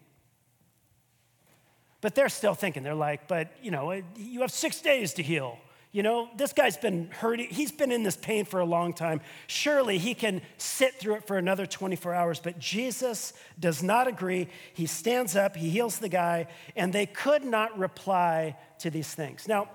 But 2.00 2.16
they're 2.16 2.30
still 2.30 2.54
thinking, 2.54 2.84
they're 2.84 2.94
like, 2.94 3.28
but 3.28 3.52
you 3.62 3.72
know, 3.72 3.92
you 4.16 4.42
have 4.42 4.52
six 4.52 4.80
days 4.82 5.14
to 5.16 5.24
heal. 5.24 5.58
You 5.92 6.04
know, 6.04 6.30
this 6.36 6.54
guy's 6.54 6.78
been 6.78 7.10
hurting, 7.12 7.48
he's 7.50 7.72
been 7.72 7.92
in 7.92 8.04
this 8.04 8.18
pain 8.18 8.46
for 8.46 8.60
a 8.60 8.66
long 8.66 8.94
time. 8.94 9.22
Surely 9.48 9.98
he 9.98 10.14
can 10.14 10.42
sit 10.58 10.96
through 10.96 11.16
it 11.16 11.28
for 11.28 11.38
another 11.38 11.66
24 11.66 12.14
hours. 12.14 12.40
But 12.40 12.60
Jesus 12.60 13.34
does 13.60 13.82
not 13.82 14.08
agree. 14.08 14.48
He 14.74 14.86
stands 14.86 15.36
up, 15.36 15.56
he 15.56 15.70
heals 15.70 16.00
the 16.00 16.10
guy, 16.10 16.48
and 16.76 16.92
they 16.92 17.06
could 17.06 17.44
not 17.44 17.78
reply 17.80 18.58
to 18.80 18.90
these 18.90 19.14
things. 19.14 19.48
Now, 19.48 19.70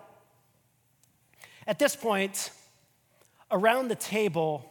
at 1.66 1.78
this 1.78 1.96
point, 1.96 2.50
around 3.50 3.88
the 3.88 3.96
table, 3.96 4.68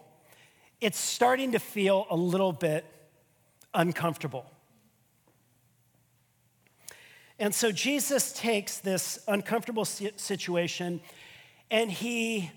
it's 0.80 1.00
starting 1.00 1.54
to 1.54 1.60
feel 1.60 2.06
a 2.10 2.16
little 2.16 2.54
bit 2.54 2.86
uncomfortable. 3.74 4.46
And 7.40 7.56
so 7.56 7.72
Jesus 7.72 8.34
takes 8.34 8.78
this 8.78 9.18
uncomfortable 9.28 9.84
situation 9.84 11.02
and 11.72 11.90
he 11.90 12.52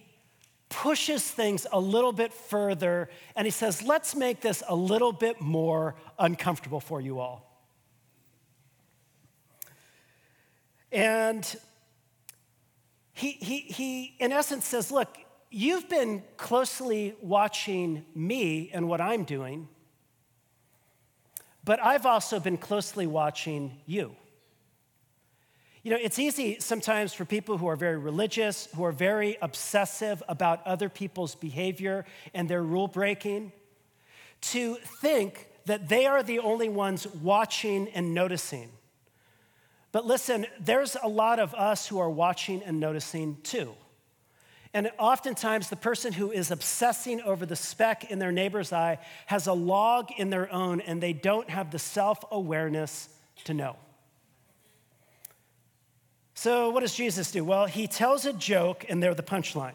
pushes 0.69 1.23
things 1.23 1.67
a 1.73 1.79
little 1.79 2.13
bit 2.13 2.33
further 2.33 3.09
and 3.37 3.47
he 3.47 3.51
says, 3.51 3.83
let's 3.83 4.17
make 4.17 4.41
this 4.41 4.63
a 4.69 4.75
little 4.75 5.13
bit 5.13 5.41
more 5.41 5.95
uncomfortable 6.19 6.81
for 6.81 7.01
you 7.01 7.21
all. 7.21 7.55
And 10.91 11.57
he, 13.15 13.33
he, 13.33 13.61
he, 13.61 14.17
in 14.19 14.31
essence, 14.33 14.65
says, 14.65 14.93
Look, 14.93 15.19
you've 15.51 15.89
been 15.89 16.23
closely 16.37 17.17
watching 17.21 18.05
me 18.15 18.71
and 18.73 18.89
what 18.89 19.01
I'm 19.01 19.25
doing, 19.25 19.69
but 21.65 21.83
I've 21.83 22.07
also 22.07 22.39
been 22.39 22.57
closely 22.57 23.09
watching 23.09 23.81
you. 23.87 24.15
You 25.85 25.91
know, 25.91 25.99
it's 26.01 26.19
easy 26.19 26.59
sometimes 26.61 27.13
for 27.13 27.27
people 27.27 27.59
who 27.59 27.67
are 27.67 27.77
very 27.77 27.99
religious, 27.99 28.69
who 28.75 28.85
are 28.85 28.93
very 28.93 29.37
obsessive 29.43 30.23
about 30.29 30.67
other 30.67 30.89
people's 30.89 31.35
behavior 31.35 32.07
and 32.33 32.49
their 32.49 32.63
rule 32.63 32.89
breaking, 32.89 33.53
to 34.41 34.77
think 35.03 35.47
that 35.67 35.91
they 35.91 36.07
are 36.07 36.23
the 36.23 36.39
only 36.39 36.71
ones 36.71 37.07
watching 37.07 37.89
and 37.89 38.15
noticing. 38.15 38.71
But 39.93 40.07
listen, 40.07 40.47
there's 40.59 40.97
a 41.03 41.09
lot 41.09 41.39
of 41.39 41.55
us 41.55 41.87
who 41.87 41.99
are 41.99 42.11
watching 42.11 42.63
and 42.63 42.81
noticing 42.81 43.37
too. 43.43 43.75
And 44.73 44.91
oftentimes, 44.99 45.69
the 45.69 45.77
person 45.77 46.15
who 46.15 46.33
is 46.33 46.51
obsessing 46.51 47.21
over 47.21 47.45
the 47.45 47.57
speck 47.57 48.11
in 48.11 48.19
their 48.19 48.33
neighbor's 48.33 48.73
eye 48.73 48.99
has 49.27 49.47
a 49.47 49.53
log 49.53 50.11
in 50.17 50.31
their 50.31 50.51
own, 50.51 50.81
and 50.81 51.03
they 51.03 51.13
don't 51.13 51.49
have 51.51 51.71
the 51.71 51.79
self 51.79 52.25
awareness 52.33 53.11
to 53.45 53.53
know. 53.53 53.77
So, 56.45 56.69
what 56.69 56.81
does 56.81 56.95
Jesus 56.95 57.31
do? 57.31 57.43
Well, 57.43 57.65
he 57.65 57.87
tells 57.87 58.27
a 58.27 58.33
joke, 58.35 58.85
and 58.91 59.03
they're 59.03 59.15
the 59.15 59.23
punchline. 59.23 59.73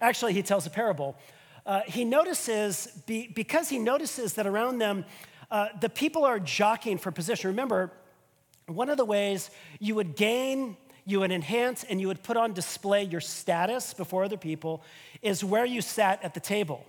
Actually, 0.00 0.32
he 0.32 0.44
tells 0.44 0.64
a 0.64 0.70
parable. 0.70 1.16
Uh, 1.66 1.80
he 1.88 2.04
notices, 2.04 2.86
be, 3.04 3.26
because 3.26 3.68
he 3.68 3.80
notices 3.80 4.34
that 4.34 4.46
around 4.46 4.78
them, 4.78 5.04
uh, 5.50 5.70
the 5.80 5.88
people 5.88 6.24
are 6.24 6.38
jockeying 6.38 6.98
for 6.98 7.10
position. 7.10 7.48
Remember, 7.50 7.90
one 8.66 8.88
of 8.88 8.96
the 8.96 9.04
ways 9.04 9.50
you 9.80 9.96
would 9.96 10.14
gain, 10.14 10.76
you 11.04 11.18
would 11.18 11.32
enhance, 11.32 11.82
and 11.82 12.00
you 12.00 12.06
would 12.06 12.22
put 12.22 12.36
on 12.36 12.52
display 12.52 13.02
your 13.02 13.20
status 13.20 13.92
before 13.92 14.22
other 14.22 14.36
people 14.36 14.84
is 15.20 15.42
where 15.42 15.64
you 15.64 15.80
sat 15.80 16.22
at 16.22 16.32
the 16.32 16.38
table. 16.38 16.86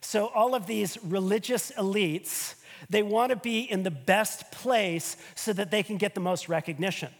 So, 0.00 0.26
all 0.34 0.56
of 0.56 0.66
these 0.66 0.98
religious 1.04 1.70
elites, 1.78 2.56
they 2.88 3.04
want 3.04 3.30
to 3.30 3.36
be 3.36 3.60
in 3.60 3.84
the 3.84 3.92
best 3.92 4.50
place 4.50 5.16
so 5.36 5.52
that 5.52 5.70
they 5.70 5.84
can 5.84 5.96
get 5.96 6.16
the 6.16 6.20
most 6.20 6.48
recognition. 6.48 7.10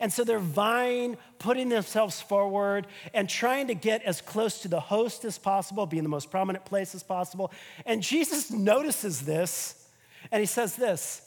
And 0.00 0.12
so 0.12 0.22
they're 0.22 0.38
vying, 0.38 1.16
putting 1.38 1.68
themselves 1.68 2.20
forward, 2.20 2.86
and 3.12 3.28
trying 3.28 3.66
to 3.66 3.74
get 3.74 4.02
as 4.02 4.20
close 4.20 4.60
to 4.62 4.68
the 4.68 4.80
host 4.80 5.24
as 5.24 5.38
possible, 5.38 5.86
be 5.86 5.98
in 5.98 6.04
the 6.04 6.10
most 6.10 6.30
prominent 6.30 6.64
place 6.64 6.94
as 6.94 7.02
possible. 7.02 7.52
And 7.84 8.02
Jesus 8.02 8.50
notices 8.50 9.22
this, 9.22 9.88
and 10.30 10.40
he 10.40 10.46
says 10.46 10.76
this. 10.76 11.22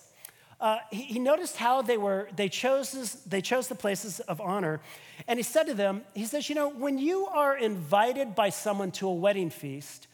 Uh, 0.61 0.77
he, 0.91 1.01
he, 1.01 1.19
noticed 1.19 1.57
how 1.57 1.81
they 1.81 1.97
were, 1.97 2.29
they 2.35 2.47
chose, 2.47 2.91
they 3.25 3.41
chose 3.41 3.67
the 3.67 3.75
places 3.75 4.19
of 4.21 4.39
honor. 4.39 4.79
And 5.27 5.39
he 5.39 5.43
said 5.43 5.63
to 5.63 5.73
them, 5.73 6.03
he 6.13 6.25
says, 6.25 6.49
you 6.49 6.55
know, 6.55 6.69
when 6.69 6.99
you 6.99 7.25
are 7.25 7.57
invited 7.57 8.35
by 8.35 8.49
someone 8.49 8.91
to 8.91 9.07
a 9.07 9.13
wedding 9.13 9.49
feast, 9.49 10.07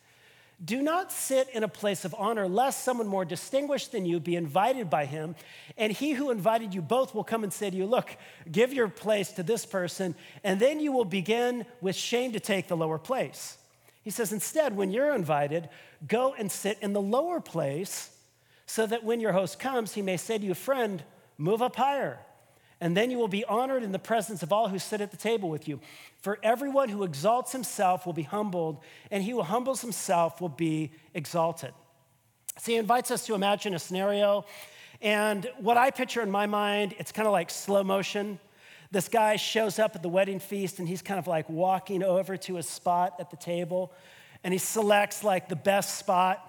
do 0.63 0.81
not 0.81 1.11
sit 1.11 1.49
in 1.49 1.63
a 1.63 1.67
place 1.67 2.03
of 2.03 2.15
honor, 2.17 2.47
lest 2.47 2.83
someone 2.83 3.07
more 3.07 3.25
distinguished 3.25 3.91
than 3.91 4.05
you 4.05 4.19
be 4.19 4.35
invited 4.35 4.89
by 4.89 5.05
him. 5.05 5.35
And 5.77 5.93
he 5.93 6.13
who 6.13 6.31
invited 6.31 6.73
you 6.73 6.81
both 6.81 7.13
will 7.13 7.23
come 7.23 7.43
and 7.43 7.53
say 7.53 7.69
to 7.69 7.77
you, 7.77 7.85
Look, 7.85 8.15
give 8.51 8.73
your 8.73 8.87
place 8.87 9.31
to 9.33 9.43
this 9.43 9.65
person, 9.65 10.15
and 10.43 10.59
then 10.59 10.79
you 10.79 10.91
will 10.91 11.05
begin 11.05 11.65
with 11.79 11.95
shame 11.95 12.31
to 12.31 12.39
take 12.39 12.67
the 12.67 12.77
lower 12.77 12.97
place. 12.97 13.57
He 14.03 14.09
says, 14.09 14.33
Instead, 14.33 14.75
when 14.75 14.89
you're 14.89 15.13
invited, 15.13 15.69
go 16.07 16.33
and 16.33 16.51
sit 16.51 16.79
in 16.81 16.93
the 16.93 17.01
lower 17.01 17.39
place, 17.39 18.09
so 18.65 18.87
that 18.87 19.03
when 19.03 19.19
your 19.19 19.33
host 19.33 19.59
comes, 19.59 19.93
he 19.93 20.01
may 20.01 20.17
say 20.17 20.39
to 20.39 20.45
you, 20.45 20.55
Friend, 20.55 21.03
move 21.37 21.61
up 21.61 21.75
higher. 21.75 22.19
And 22.79 22.95
then 22.95 23.09
you 23.09 23.17
will 23.17 23.27
be 23.27 23.43
honored 23.45 23.81
in 23.81 23.91
the 23.91 23.99
presence 23.99 24.43
of 24.43 24.53
all 24.53 24.69
who 24.69 24.77
sit 24.77 25.01
at 25.01 25.11
the 25.11 25.17
table 25.17 25.49
with 25.49 25.67
you. 25.67 25.79
For 26.21 26.37
everyone 26.43 26.89
who 26.89 27.03
exalts 27.03 27.51
himself 27.51 28.05
will 28.05 28.13
be 28.13 28.23
humbled, 28.23 28.83
and 29.09 29.23
he 29.23 29.31
who 29.31 29.41
humbles 29.41 29.81
himself 29.81 30.39
will 30.39 30.49
be 30.49 30.91
exalted. 31.13 31.73
So 32.59 32.71
he 32.71 32.77
invites 32.77 33.09
us 33.11 33.25
to 33.27 33.35
imagine 33.35 33.73
a 33.73 33.79
scenario. 33.79 34.45
And 35.01 35.49
what 35.59 35.77
I 35.77 35.91
picture 35.91 36.21
in 36.21 36.29
my 36.31 36.45
mind, 36.45 36.95
it's 36.99 37.11
kind 37.11 37.27
of 37.27 37.31
like 37.31 37.49
slow 37.49 37.83
motion. 37.83 38.39
This 38.91 39.07
guy 39.09 39.35
shows 39.35 39.79
up 39.79 39.95
at 39.95 40.01
the 40.01 40.09
wedding 40.09 40.39
feast, 40.39 40.79
and 40.79 40.87
he's 40.87 41.01
kind 41.01 41.19
of 41.19 41.27
like 41.27 41.49
walking 41.49 42.03
over 42.03 42.37
to 42.37 42.57
a 42.57 42.63
spot 42.63 43.15
at 43.19 43.31
the 43.31 43.37
table, 43.37 43.91
and 44.43 44.53
he 44.53 44.57
selects 44.59 45.23
like 45.23 45.49
the 45.49 45.55
best 45.55 45.97
spot, 45.97 46.43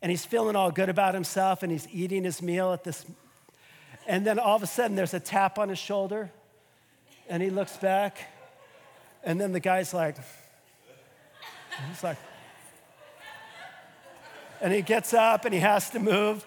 and 0.00 0.10
he's 0.10 0.24
feeling 0.24 0.56
all 0.56 0.70
good 0.70 0.88
about 0.88 1.14
himself, 1.14 1.62
and 1.62 1.70
he's 1.70 1.86
eating 1.92 2.24
his 2.24 2.40
meal 2.40 2.72
at 2.72 2.84
this. 2.84 3.04
And 4.10 4.26
then 4.26 4.38
all 4.38 4.56
of 4.56 4.62
a 4.62 4.66
sudden, 4.66 4.96
there's 4.96 5.14
a 5.14 5.20
tap 5.20 5.58
on 5.58 5.68
his 5.68 5.78
shoulder, 5.78 6.30
and 7.28 7.42
he 7.42 7.48
looks 7.48 7.76
back 7.76 8.18
and 9.22 9.40
then 9.40 9.52
the 9.52 9.60
guy's 9.60 9.92
like, 9.92 10.16
he's 11.88 12.02
like, 12.02 12.16
and 14.60 14.72
he 14.72 14.82
gets 14.82 15.14
up 15.14 15.44
and 15.44 15.54
he 15.54 15.60
has 15.60 15.90
to 15.90 15.98
move. 15.98 16.44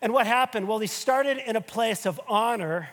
And 0.00 0.12
what 0.12 0.26
happened? 0.26 0.68
Well, 0.68 0.78
he 0.78 0.86
started 0.86 1.38
in 1.38 1.56
a 1.56 1.60
place 1.60 2.06
of 2.06 2.20
honor, 2.28 2.90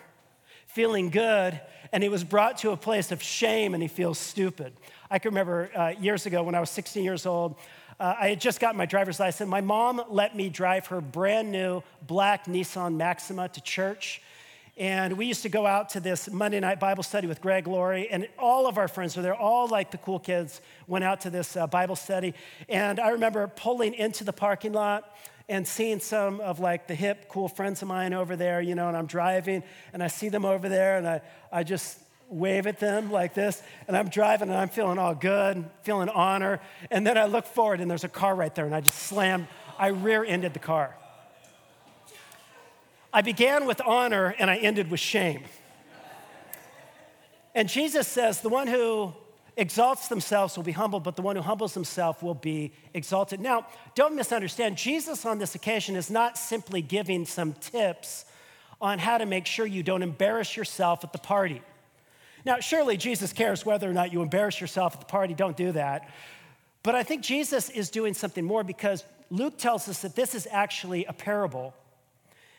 feeling 0.67 1.09
good, 1.09 1.59
and 1.91 2.01
he 2.01 2.09
was 2.09 2.23
brought 2.23 2.57
to 2.59 2.71
a 2.71 2.77
place 2.77 3.11
of 3.11 3.21
shame 3.21 3.73
and 3.73 3.83
he 3.83 3.89
feels 3.89 4.17
stupid. 4.17 4.73
I 5.09 5.19
can 5.19 5.31
remember 5.31 5.69
uh, 5.75 5.93
years 5.99 6.25
ago 6.25 6.43
when 6.43 6.55
I 6.55 6.59
was 6.59 6.69
16 6.69 7.03
years 7.03 7.25
old, 7.25 7.55
uh, 8.03 8.17
I 8.19 8.27
had 8.27 8.41
just 8.41 8.59
gotten 8.59 8.77
my 8.77 8.85
driver's 8.85 9.17
license. 9.17 9.49
My 9.49 9.61
mom 9.61 10.03
let 10.09 10.35
me 10.35 10.49
drive 10.49 10.87
her 10.87 10.99
brand 10.99 11.53
new 11.53 11.83
black 12.05 12.47
Nissan 12.47 12.95
Maxima 12.97 13.47
to 13.47 13.61
church. 13.61 14.21
And 14.75 15.17
we 15.17 15.25
used 15.25 15.43
to 15.43 15.49
go 15.49 15.65
out 15.65 15.87
to 15.91 16.01
this 16.01 16.29
Monday 16.29 16.59
night 16.59 16.81
Bible 16.81 17.03
study 17.03 17.27
with 17.27 17.39
Greg 17.39 17.65
Laurie, 17.65 18.09
and 18.09 18.27
all 18.37 18.67
of 18.67 18.77
our 18.77 18.89
friends 18.89 19.15
were 19.15 19.21
there. 19.21 19.35
All 19.35 19.69
like 19.69 19.91
the 19.91 19.99
cool 19.99 20.19
kids 20.19 20.59
went 20.85 21.05
out 21.05 21.21
to 21.21 21.29
this 21.29 21.55
uh, 21.55 21.65
Bible 21.65 21.95
study. 21.95 22.33
And 22.67 22.99
I 22.99 23.11
remember 23.11 23.47
pulling 23.47 23.93
into 23.93 24.25
the 24.25 24.33
parking 24.33 24.73
lot 24.73 25.15
and 25.47 25.65
seeing 25.65 26.01
some 26.01 26.41
of 26.41 26.59
like 26.59 26.87
the 26.87 26.95
hip, 26.95 27.29
cool 27.29 27.47
friends 27.47 27.81
of 27.83 27.87
mine 27.87 28.13
over 28.13 28.35
there, 28.35 28.59
you 28.59 28.75
know, 28.75 28.89
and 28.89 28.97
I'm 28.97 29.05
driving 29.05 29.63
and 29.93 30.03
I 30.03 30.07
see 30.07 30.27
them 30.27 30.43
over 30.43 30.67
there 30.67 30.97
and 30.97 31.07
I, 31.07 31.21
I 31.53 31.63
just 31.63 31.99
wave 32.33 32.67
at 32.67 32.79
them 32.79 33.11
like 33.11 33.33
this. 33.33 33.61
And 33.87 33.95
I'm 33.95 34.09
driving 34.09 34.49
and 34.49 34.57
I'm 34.57 34.69
feeling 34.69 34.97
all 34.97 35.15
good, 35.15 35.63
feeling 35.83 36.09
honor. 36.09 36.59
And 36.91 37.05
then 37.05 37.17
I 37.17 37.25
look 37.25 37.45
forward 37.45 37.81
and 37.81 37.89
there's 37.89 38.03
a 38.03 38.09
car 38.09 38.35
right 38.35 38.53
there 38.53 38.65
and 38.65 38.75
I 38.75 38.81
just 38.81 38.99
slammed, 38.99 39.47
I 39.77 39.87
rear 39.87 40.23
ended 40.23 40.53
the 40.53 40.59
car. 40.59 40.95
I 43.13 43.21
began 43.21 43.65
with 43.65 43.81
honor 43.85 44.35
and 44.39 44.49
I 44.49 44.57
ended 44.57 44.89
with 44.89 44.99
shame. 44.99 45.43
And 47.55 47.69
Jesus 47.69 48.07
says, 48.07 48.41
The 48.41 48.49
one 48.49 48.67
who 48.67 49.13
exalts 49.55 50.07
themselves 50.07 50.57
will 50.57 50.63
be 50.63 50.71
humbled, 50.71 51.03
but 51.03 51.15
the 51.15 51.21
one 51.21 51.35
who 51.35 51.41
humbles 51.41 51.75
himself 51.75 52.23
will 52.23 52.33
be 52.33 52.71
exalted. 52.93 53.39
Now, 53.39 53.67
don't 53.93 54.15
misunderstand, 54.15 54.77
Jesus 54.77 55.25
on 55.25 55.37
this 55.37 55.53
occasion 55.53 55.95
is 55.95 56.09
not 56.09 56.37
simply 56.37 56.81
giving 56.81 57.25
some 57.25 57.53
tips 57.53 58.25
on 58.81 58.99
how 58.99 59.17
to 59.17 59.25
make 59.25 59.45
sure 59.45 59.65
you 59.65 59.83
don't 59.83 60.01
embarrass 60.01 60.57
yourself 60.57 61.03
at 61.03 61.13
the 61.13 61.19
party. 61.19 61.61
Now, 62.45 62.59
surely 62.59 62.97
Jesus 62.97 63.31
cares 63.31 63.65
whether 63.65 63.89
or 63.89 63.93
not 63.93 64.11
you 64.11 64.21
embarrass 64.21 64.59
yourself 64.59 64.95
at 64.95 64.99
the 64.99 65.05
party. 65.05 65.33
Don't 65.33 65.55
do 65.55 65.71
that. 65.71 66.09
But 66.83 66.95
I 66.95 67.03
think 67.03 67.21
Jesus 67.21 67.69
is 67.69 67.89
doing 67.89 68.13
something 68.13 68.43
more 68.43 68.63
because 68.63 69.05
Luke 69.29 69.57
tells 69.57 69.87
us 69.87 70.01
that 70.01 70.15
this 70.15 70.35
is 70.35 70.47
actually 70.51 71.05
a 71.05 71.13
parable. 71.13 71.73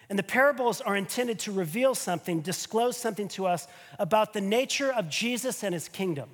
And 0.09 0.19
the 0.19 0.23
parables 0.23 0.81
are 0.81 0.97
intended 0.97 1.39
to 1.41 1.53
reveal 1.53 1.95
something, 1.95 2.41
disclose 2.41 2.97
something 2.97 3.29
to 3.29 3.47
us 3.47 3.67
about 3.99 4.33
the 4.33 4.41
nature 4.41 4.93
of 4.93 5.09
Jesus 5.09 5.63
and 5.63 5.75
his 5.75 5.89
kingdom. 5.89 6.29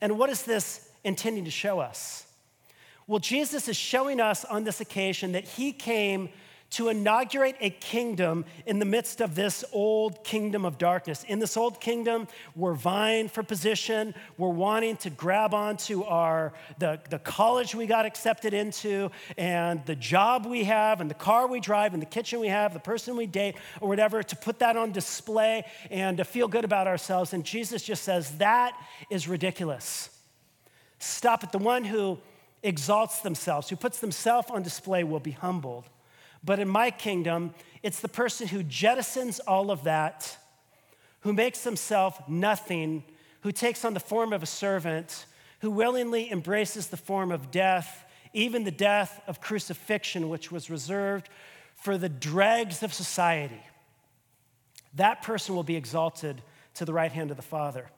And 0.00 0.18
what 0.18 0.30
is 0.30 0.42
this 0.42 0.88
intending 1.04 1.44
to 1.44 1.50
show 1.50 1.78
us? 1.78 2.26
Well, 3.06 3.20
Jesus 3.20 3.68
is 3.68 3.76
showing 3.76 4.20
us 4.20 4.44
on 4.44 4.64
this 4.64 4.80
occasion 4.80 5.32
that 5.32 5.44
he 5.44 5.72
came 5.72 6.28
to 6.68 6.88
inaugurate 6.88 7.56
a 7.60 7.70
kingdom 7.70 8.44
in 8.66 8.78
the 8.78 8.84
midst 8.84 9.20
of 9.20 9.34
this 9.34 9.64
old 9.72 10.24
kingdom 10.24 10.64
of 10.64 10.78
darkness. 10.78 11.24
In 11.28 11.38
this 11.38 11.56
old 11.56 11.80
kingdom, 11.80 12.26
we're 12.54 12.74
vying 12.74 13.28
for 13.28 13.42
position, 13.42 14.14
we're 14.36 14.48
wanting 14.48 14.96
to 14.98 15.10
grab 15.10 15.54
onto 15.54 16.02
our 16.04 16.52
the, 16.78 17.00
the 17.08 17.18
college 17.18 17.74
we 17.74 17.86
got 17.86 18.04
accepted 18.04 18.52
into, 18.52 19.10
and 19.38 19.84
the 19.86 19.94
job 19.94 20.44
we 20.46 20.64
have, 20.64 21.00
and 21.00 21.08
the 21.08 21.14
car 21.14 21.46
we 21.46 21.60
drive, 21.60 21.92
and 21.92 22.02
the 22.02 22.06
kitchen 22.06 22.40
we 22.40 22.48
have, 22.48 22.72
the 22.72 22.80
person 22.80 23.16
we 23.16 23.26
date, 23.26 23.56
or 23.80 23.88
whatever, 23.88 24.22
to 24.22 24.36
put 24.36 24.58
that 24.58 24.76
on 24.76 24.92
display 24.92 25.64
and 25.90 26.16
to 26.16 26.24
feel 26.24 26.48
good 26.48 26.64
about 26.64 26.86
ourselves. 26.86 27.32
And 27.32 27.44
Jesus 27.44 27.82
just 27.82 28.02
says, 28.02 28.36
that 28.38 28.72
is 29.10 29.28
ridiculous. 29.28 30.10
Stop 30.98 31.44
it. 31.44 31.52
The 31.52 31.58
one 31.58 31.84
who 31.84 32.18
exalts 32.62 33.20
themselves, 33.20 33.68
who 33.68 33.76
puts 33.76 34.00
themselves 34.00 34.48
on 34.50 34.62
display, 34.62 35.04
will 35.04 35.20
be 35.20 35.30
humbled. 35.30 35.84
But 36.46 36.60
in 36.60 36.68
my 36.68 36.90
kingdom, 36.92 37.52
it's 37.82 38.00
the 38.00 38.08
person 38.08 38.46
who 38.46 38.62
jettisons 38.62 39.40
all 39.46 39.70
of 39.70 39.84
that, 39.84 40.38
who 41.20 41.32
makes 41.32 41.64
himself 41.64 42.26
nothing, 42.28 43.02
who 43.40 43.50
takes 43.50 43.84
on 43.84 43.94
the 43.94 44.00
form 44.00 44.32
of 44.32 44.44
a 44.44 44.46
servant, 44.46 45.26
who 45.60 45.70
willingly 45.70 46.30
embraces 46.30 46.86
the 46.86 46.96
form 46.96 47.32
of 47.32 47.50
death, 47.50 48.04
even 48.32 48.62
the 48.62 48.70
death 48.70 49.20
of 49.26 49.40
crucifixion, 49.40 50.28
which 50.28 50.52
was 50.52 50.70
reserved 50.70 51.28
for 51.74 51.98
the 51.98 52.08
dregs 52.08 52.82
of 52.82 52.94
society. 52.94 53.60
That 54.94 55.22
person 55.22 55.56
will 55.56 55.64
be 55.64 55.76
exalted 55.76 56.40
to 56.74 56.84
the 56.84 56.92
right 56.92 57.10
hand 57.10 57.32
of 57.32 57.36
the 57.36 57.42
Father. 57.42 57.90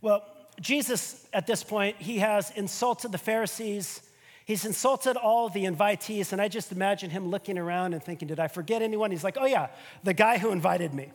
Well, 0.00 0.24
Jesus, 0.60 1.26
at 1.32 1.46
this 1.46 1.64
point, 1.64 1.96
he 1.96 2.18
has 2.18 2.52
insulted 2.52 3.10
the 3.10 3.18
Pharisees 3.18 4.02
He's 4.44 4.64
insulted 4.64 5.16
all 5.16 5.48
the 5.48 5.64
invitees, 5.64 6.32
and 6.32 6.40
I 6.40 6.48
just 6.48 6.72
imagine 6.72 7.10
him 7.10 7.28
looking 7.28 7.58
around 7.58 7.92
and 7.92 8.02
thinking, 8.02 8.28
Did 8.28 8.40
I 8.40 8.48
forget 8.48 8.82
anyone? 8.82 9.10
He's 9.10 9.24
like, 9.24 9.36
Oh, 9.38 9.46
yeah, 9.46 9.68
the 10.02 10.14
guy 10.14 10.38
who 10.38 10.50
invited 10.50 10.94
me. 10.94 11.12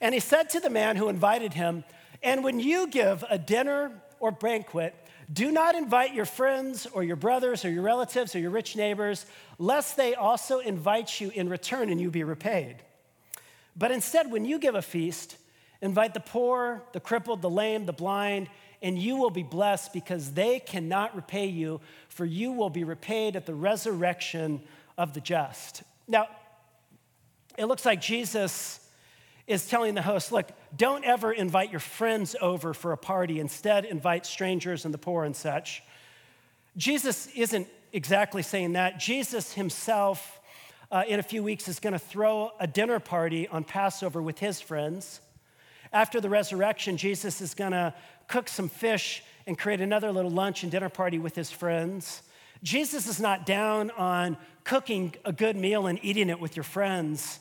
And 0.00 0.14
he 0.14 0.20
said 0.20 0.50
to 0.50 0.60
the 0.60 0.70
man 0.70 0.96
who 0.96 1.08
invited 1.08 1.54
him, 1.54 1.84
And 2.22 2.44
when 2.44 2.60
you 2.60 2.86
give 2.86 3.24
a 3.28 3.38
dinner 3.38 3.92
or 4.20 4.30
banquet, 4.30 4.94
do 5.32 5.52
not 5.52 5.74
invite 5.74 6.12
your 6.12 6.24
friends 6.24 6.86
or 6.86 7.04
your 7.04 7.16
brothers 7.16 7.64
or 7.64 7.70
your 7.70 7.82
relatives 7.82 8.34
or 8.34 8.40
your 8.40 8.50
rich 8.50 8.76
neighbors, 8.76 9.26
lest 9.58 9.96
they 9.96 10.14
also 10.14 10.58
invite 10.58 11.20
you 11.20 11.30
in 11.30 11.48
return 11.48 11.88
and 11.88 12.00
you 12.00 12.10
be 12.10 12.24
repaid. 12.24 12.76
But 13.76 13.92
instead, 13.92 14.30
when 14.30 14.44
you 14.44 14.58
give 14.58 14.74
a 14.74 14.82
feast, 14.82 15.36
invite 15.80 16.14
the 16.14 16.20
poor, 16.20 16.82
the 16.92 17.00
crippled, 17.00 17.42
the 17.42 17.50
lame, 17.50 17.86
the 17.86 17.92
blind, 17.92 18.48
and 18.82 18.98
you 18.98 19.16
will 19.16 19.30
be 19.30 19.42
blessed 19.42 19.92
because 19.92 20.32
they 20.32 20.58
cannot 20.58 21.14
repay 21.14 21.46
you, 21.46 21.80
for 22.08 22.24
you 22.24 22.52
will 22.52 22.70
be 22.70 22.84
repaid 22.84 23.36
at 23.36 23.46
the 23.46 23.54
resurrection 23.54 24.60
of 24.96 25.12
the 25.12 25.20
just. 25.20 25.82
Now, 26.08 26.28
it 27.58 27.66
looks 27.66 27.84
like 27.84 28.00
Jesus 28.00 28.80
is 29.46 29.66
telling 29.66 29.94
the 29.94 30.02
host, 30.02 30.32
look, 30.32 30.48
don't 30.76 31.04
ever 31.04 31.32
invite 31.32 31.70
your 31.70 31.80
friends 31.80 32.36
over 32.40 32.72
for 32.72 32.92
a 32.92 32.96
party. 32.96 33.40
Instead, 33.40 33.84
invite 33.84 34.24
strangers 34.24 34.84
and 34.84 34.94
the 34.94 34.98
poor 34.98 35.24
and 35.24 35.34
such. 35.34 35.82
Jesus 36.76 37.26
isn't 37.34 37.66
exactly 37.92 38.42
saying 38.42 38.74
that. 38.74 38.98
Jesus 38.98 39.52
himself, 39.52 40.40
uh, 40.92 41.02
in 41.08 41.18
a 41.18 41.22
few 41.22 41.42
weeks, 41.42 41.66
is 41.68 41.80
going 41.80 41.92
to 41.92 41.98
throw 41.98 42.52
a 42.60 42.66
dinner 42.66 43.00
party 43.00 43.48
on 43.48 43.64
Passover 43.64 44.22
with 44.22 44.38
his 44.38 44.60
friends. 44.60 45.20
After 45.92 46.20
the 46.20 46.28
resurrection, 46.28 46.96
Jesus 46.96 47.40
is 47.40 47.54
going 47.54 47.72
to 47.72 47.94
cook 48.28 48.48
some 48.48 48.68
fish 48.68 49.22
and 49.46 49.58
create 49.58 49.80
another 49.80 50.12
little 50.12 50.30
lunch 50.30 50.62
and 50.62 50.70
dinner 50.70 50.88
party 50.88 51.18
with 51.18 51.34
his 51.34 51.50
friends. 51.50 52.22
Jesus 52.62 53.06
is 53.06 53.20
not 53.20 53.46
down 53.46 53.90
on 53.92 54.36
cooking 54.64 55.14
a 55.24 55.32
good 55.32 55.56
meal 55.56 55.86
and 55.86 55.98
eating 56.02 56.28
it 56.28 56.38
with 56.38 56.56
your 56.56 56.64
friends. 56.64 57.40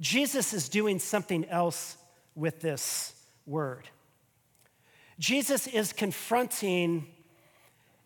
Jesus 0.00 0.52
is 0.52 0.68
doing 0.68 0.98
something 0.98 1.44
else 1.46 1.96
with 2.34 2.60
this 2.60 3.14
word. 3.46 3.88
Jesus 5.18 5.66
is 5.66 5.92
confronting 5.92 7.06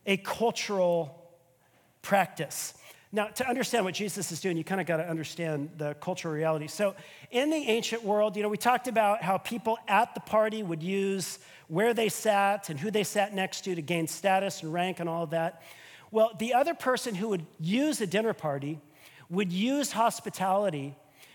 a 0.06 0.16
cultural 0.18 1.30
practice. 2.02 2.74
Now, 3.10 3.28
to 3.28 3.48
understand 3.48 3.86
what 3.86 3.94
Jesus 3.94 4.30
is 4.32 4.40
doing, 4.40 4.58
you 4.58 4.64
kind 4.64 4.82
of 4.82 4.86
got 4.86 4.98
to 4.98 5.08
understand 5.08 5.70
the 5.78 5.94
cultural 5.94 6.34
reality. 6.34 6.66
So, 6.66 6.94
in 7.30 7.48
the 7.48 7.56
ancient 7.56 8.04
world, 8.04 8.36
you 8.36 8.42
know, 8.42 8.50
we 8.50 8.58
talked 8.58 8.86
about 8.86 9.22
how 9.22 9.38
people 9.38 9.78
at 9.88 10.14
the 10.14 10.20
party 10.20 10.62
would 10.62 10.82
use 10.82 11.38
where 11.68 11.94
they 11.94 12.10
sat 12.10 12.68
and 12.68 12.78
who 12.78 12.90
they 12.90 13.04
sat 13.04 13.34
next 13.34 13.62
to 13.62 13.74
to 13.74 13.80
gain 13.80 14.08
status 14.08 14.62
and 14.62 14.72
rank 14.74 15.00
and 15.00 15.08
all 15.08 15.22
of 15.22 15.30
that. 15.30 15.62
Well, 16.10 16.32
the 16.38 16.52
other 16.52 16.74
person 16.74 17.14
who 17.14 17.28
would 17.28 17.46
use 17.58 18.00
a 18.02 18.06
dinner 18.06 18.34
party, 18.34 18.78
would 19.30 19.52
use 19.52 19.92
hospitality, 19.92 20.94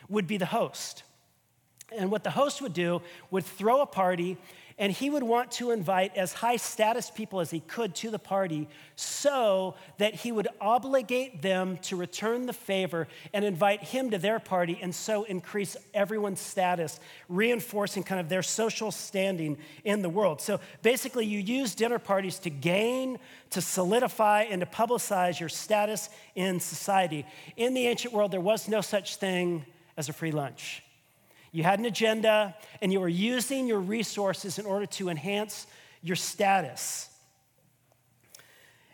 would 0.10 0.28
be 0.28 0.38
the 0.38 0.46
host. 0.46 1.04
And 1.92 2.12
what 2.12 2.24
the 2.24 2.32
host 2.32 2.62
would 2.62 2.74
do 2.74 3.02
would 3.32 3.46
throw 3.46 3.82
a 3.82 3.86
party 3.86 4.38
and 4.78 4.92
he 4.92 5.10
would 5.10 5.24
want 5.24 5.52
to 5.52 5.72
invite 5.72 6.16
as 6.16 6.34
high 6.34 6.56
status 6.56 7.12
people 7.12 7.40
as 7.40 7.52
he 7.52 7.60
could 7.60 7.94
to 7.96 8.10
the 8.10 8.20
party 8.20 8.68
so 8.96 9.76
that 9.98 10.14
he 10.16 10.32
would 10.32 10.48
obligate 10.60 11.42
them 11.42 11.78
to 11.78 11.96
return 11.96 12.46
the 12.46 12.54
favor 12.54 13.08
and 13.34 13.46
invite 13.46 13.84
him 13.84 14.12
to 14.12 14.18
their 14.18 14.40
party 14.40 14.80
and 14.82 14.94
so 14.94 15.24
increase 15.24 15.76
everyone's 15.94 16.40
status, 16.40 17.00
reinforcing 17.30 18.04
kind 18.04 18.20
of 18.20 18.30
their 18.30 18.44
social 18.44 18.92
standing 18.92 19.58
in 19.84 20.02
the 20.02 20.10
world. 20.10 20.42
So 20.42 20.60
basically, 20.82 21.26
you 21.26 21.40
use 21.40 21.76
dinner 21.76 22.00
parties 22.00 22.40
to 22.40 22.50
gain, 22.50 23.20
to 23.52 23.62
solidify, 23.62 24.44
and 24.44 24.62
to 24.62 24.66
publicize 24.66 25.40
your 25.40 25.50
status 25.50 26.10
in 26.36 26.60
society. 26.60 27.26
In 27.58 27.74
the 27.74 27.88
ancient 27.88 28.14
world, 28.14 28.32
there 28.32 28.42
was 28.42 28.68
no 28.68 28.82
such 28.82 29.18
thing 29.18 29.66
as 29.98 30.10
a 30.10 30.14
free 30.14 30.32
lunch. 30.32 30.84
You 31.54 31.64
had 31.64 31.80
an 31.80 31.86
agenda, 31.86 32.56
and 32.82 32.92
you 32.92 33.00
were 33.00 33.08
using 33.08 33.68
your 33.68 33.80
resources 33.80 34.60
in 34.60 34.66
order 34.66 34.88
to 34.88 35.08
enhance 35.08 35.68
your 36.02 36.16
status. 36.16 37.10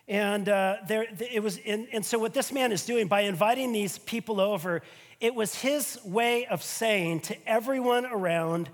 And 0.10 0.48
uh, 0.50 0.78
there, 0.88 1.08
it 1.32 1.42
was, 1.42 1.58
and, 1.66 1.88
and 1.94 2.06
so 2.06 2.20
what 2.20 2.34
this 2.34 2.52
man 2.52 2.72
is 2.72 2.86
doing 2.86 3.08
by 3.08 3.22
inviting 3.22 3.72
these 3.72 3.98
people 4.00 4.42
over, 4.42 4.82
it 5.22 5.34
was 5.34 5.56
his 5.56 6.00
way 6.04 6.48
of 6.48 6.62
saying 6.62 7.22
to 7.22 7.48
everyone 7.48 8.06
around, 8.06 8.70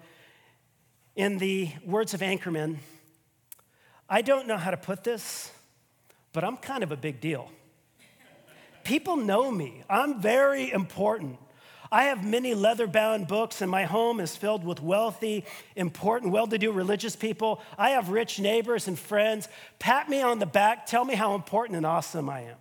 in 1.16 1.38
the 1.38 1.70
words 1.86 2.14
of 2.14 2.22
Anchorman, 2.22 2.78
I 4.10 4.22
don't 4.22 4.48
know 4.48 4.58
how 4.58 4.72
to 4.72 4.78
put 4.78 5.04
this, 5.04 5.52
but 6.34 6.44
I'm 6.44 6.58
kind 6.58 6.84
of 6.84 6.92
a 6.92 6.98
big 6.98 7.22
deal. 7.22 7.52
People 8.84 9.16
know 9.16 9.50
me. 9.52 9.84
I'm 9.90 10.20
very 10.20 10.72
important. 10.72 11.38
I 11.92 12.06
have 12.06 12.26
many 12.26 12.54
leather 12.54 12.88
bound 12.88 13.28
books, 13.28 13.62
and 13.62 13.70
my 13.70 13.86
home 13.86 14.20
is 14.20 14.36
filled 14.36 14.64
with 14.64 14.82
wealthy, 14.82 15.46
important, 15.76 16.32
well 16.32 16.48
to 16.48 16.58
do 16.58 16.72
religious 16.72 17.16
people. 17.16 17.62
I 17.78 17.92
have 17.92 18.10
rich 18.10 18.40
neighbors 18.40 18.88
and 18.88 18.98
friends. 18.98 19.48
Pat 19.80 20.10
me 20.10 20.22
on 20.22 20.40
the 20.40 20.46
back, 20.46 20.86
tell 20.86 21.06
me 21.06 21.16
how 21.16 21.36
important 21.36 21.78
and 21.78 21.86
awesome 21.86 22.30
I 22.30 22.42
am. 22.42 22.58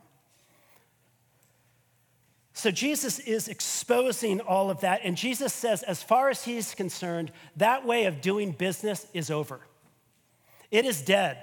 So 2.53 2.71
Jesus 2.71 3.19
is 3.19 3.49
exposing 3.49 4.41
all 4.41 4.71
of 4.71 4.81
that, 4.81 5.01
and 5.03 5.17
Jesus 5.17 5.53
says, 5.53 5.83
as 5.83 6.03
far 6.03 6.31
as 6.31 6.45
he's 6.45 6.75
concerned, 6.75 7.33
that 7.57 7.85
way 7.85 8.05
of 8.05 8.21
doing 8.21 8.53
business 8.53 9.07
is 9.13 9.31
over. 9.31 9.61
It 10.71 10.85
is 10.85 11.03
dead. 11.03 11.39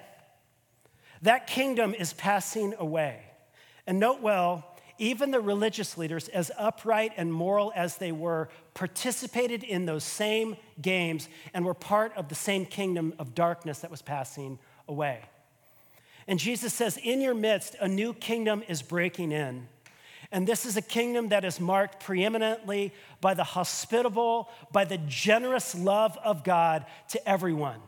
That 1.21 1.47
kingdom 1.47 1.93
is 1.93 2.13
passing 2.13 2.73
away. 2.79 3.21
And 3.85 3.99
note 3.99 4.21
well, 4.21 4.70
even 4.97 5.31
the 5.31 5.39
religious 5.39 5.97
leaders, 5.97 6.27
as 6.27 6.51
upright 6.57 7.13
and 7.17 7.33
moral 7.33 7.71
as 7.75 7.97
they 7.97 8.11
were, 8.11 8.49
participated 8.73 9.63
in 9.63 9.85
those 9.85 10.03
same 10.03 10.57
games 10.81 11.27
and 11.53 11.65
were 11.65 11.73
part 11.73 12.15
of 12.15 12.29
the 12.29 12.35
same 12.35 12.65
kingdom 12.65 13.13
of 13.19 13.35
darkness 13.35 13.79
that 13.79 13.91
was 13.91 14.01
passing 14.01 14.59
away. 14.87 15.21
And 16.27 16.39
Jesus 16.39 16.73
says, 16.73 16.97
In 16.97 17.21
your 17.21 17.33
midst, 17.33 17.75
a 17.79 17.87
new 17.87 18.13
kingdom 18.13 18.63
is 18.67 18.81
breaking 18.81 19.31
in. 19.31 19.67
And 20.31 20.47
this 20.47 20.65
is 20.65 20.77
a 20.77 20.81
kingdom 20.81 21.29
that 21.29 21.43
is 21.43 21.59
marked 21.59 22.03
preeminently 22.03 22.93
by 23.19 23.33
the 23.33 23.43
hospitable, 23.43 24.49
by 24.71 24.85
the 24.85 24.97
generous 24.99 25.75
love 25.75 26.17
of 26.23 26.43
God 26.43 26.85
to 27.09 27.29
everyone. 27.29 27.81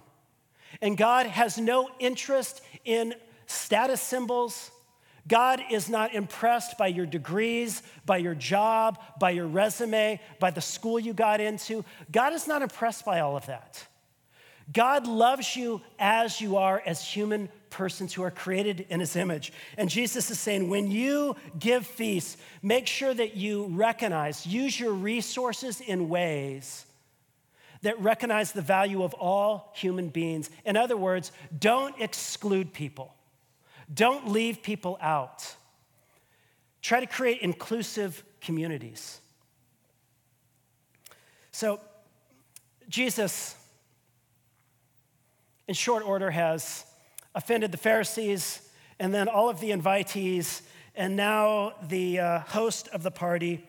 And 0.81 0.97
God 0.97 1.25
has 1.25 1.57
no 1.57 1.89
interest 1.99 2.61
in 2.83 3.13
status 3.45 4.01
symbols 4.01 4.71
God 5.27 5.61
is 5.71 5.89
not 5.89 6.13
impressed 6.13 6.77
by 6.77 6.87
your 6.87 7.05
degrees, 7.05 7.81
by 8.05 8.17
your 8.17 8.35
job, 8.35 8.99
by 9.19 9.31
your 9.31 9.47
resume, 9.47 10.19
by 10.39 10.51
the 10.51 10.61
school 10.61 10.99
you 10.99 11.13
got 11.13 11.39
into. 11.39 11.85
God 12.11 12.33
is 12.33 12.47
not 12.47 12.61
impressed 12.61 13.05
by 13.05 13.21
all 13.21 13.37
of 13.37 13.45
that. 13.45 13.85
God 14.71 15.07
loves 15.07 15.55
you 15.55 15.81
as 15.99 16.39
you 16.39 16.57
are, 16.57 16.81
as 16.85 17.05
human 17.05 17.49
persons 17.69 18.13
who 18.13 18.23
are 18.23 18.31
created 18.31 18.85
in 18.89 18.99
his 18.99 19.15
image. 19.15 19.51
And 19.77 19.89
Jesus 19.89 20.29
is 20.29 20.39
saying, 20.39 20.69
when 20.69 20.89
you 20.91 21.35
give 21.57 21.85
feasts, 21.85 22.37
make 22.61 22.87
sure 22.87 23.13
that 23.13 23.35
you 23.35 23.65
recognize, 23.71 24.45
use 24.45 24.79
your 24.79 24.93
resources 24.93 25.81
in 25.81 26.07
ways 26.09 26.85
that 27.81 27.99
recognize 27.99 28.53
the 28.53 28.61
value 28.61 29.03
of 29.03 29.13
all 29.15 29.73
human 29.75 30.07
beings. 30.07 30.49
In 30.65 30.77
other 30.77 30.95
words, 30.95 31.31
don't 31.57 31.99
exclude 31.99 32.73
people, 32.73 33.13
don't 33.93 34.29
leave 34.29 34.63
people 34.63 34.97
out. 35.01 35.55
Try 36.81 36.99
to 36.99 37.05
create 37.05 37.41
inclusive 37.41 38.23
communities. 38.41 39.19
So, 41.51 41.79
Jesus 42.89 43.55
in 45.67 45.73
short 45.73 46.05
order, 46.05 46.31
has 46.31 46.85
offended 47.35 47.71
the 47.71 47.77
Pharisees 47.77 48.61
and 48.99 49.13
then 49.13 49.27
all 49.27 49.49
of 49.49 49.59
the 49.59 49.71
invitees, 49.71 50.61
and 50.95 51.15
now 51.15 51.73
the 51.87 52.19
uh, 52.19 52.39
host 52.41 52.87
of 52.89 53.01
the 53.01 53.11
party. 53.11 53.67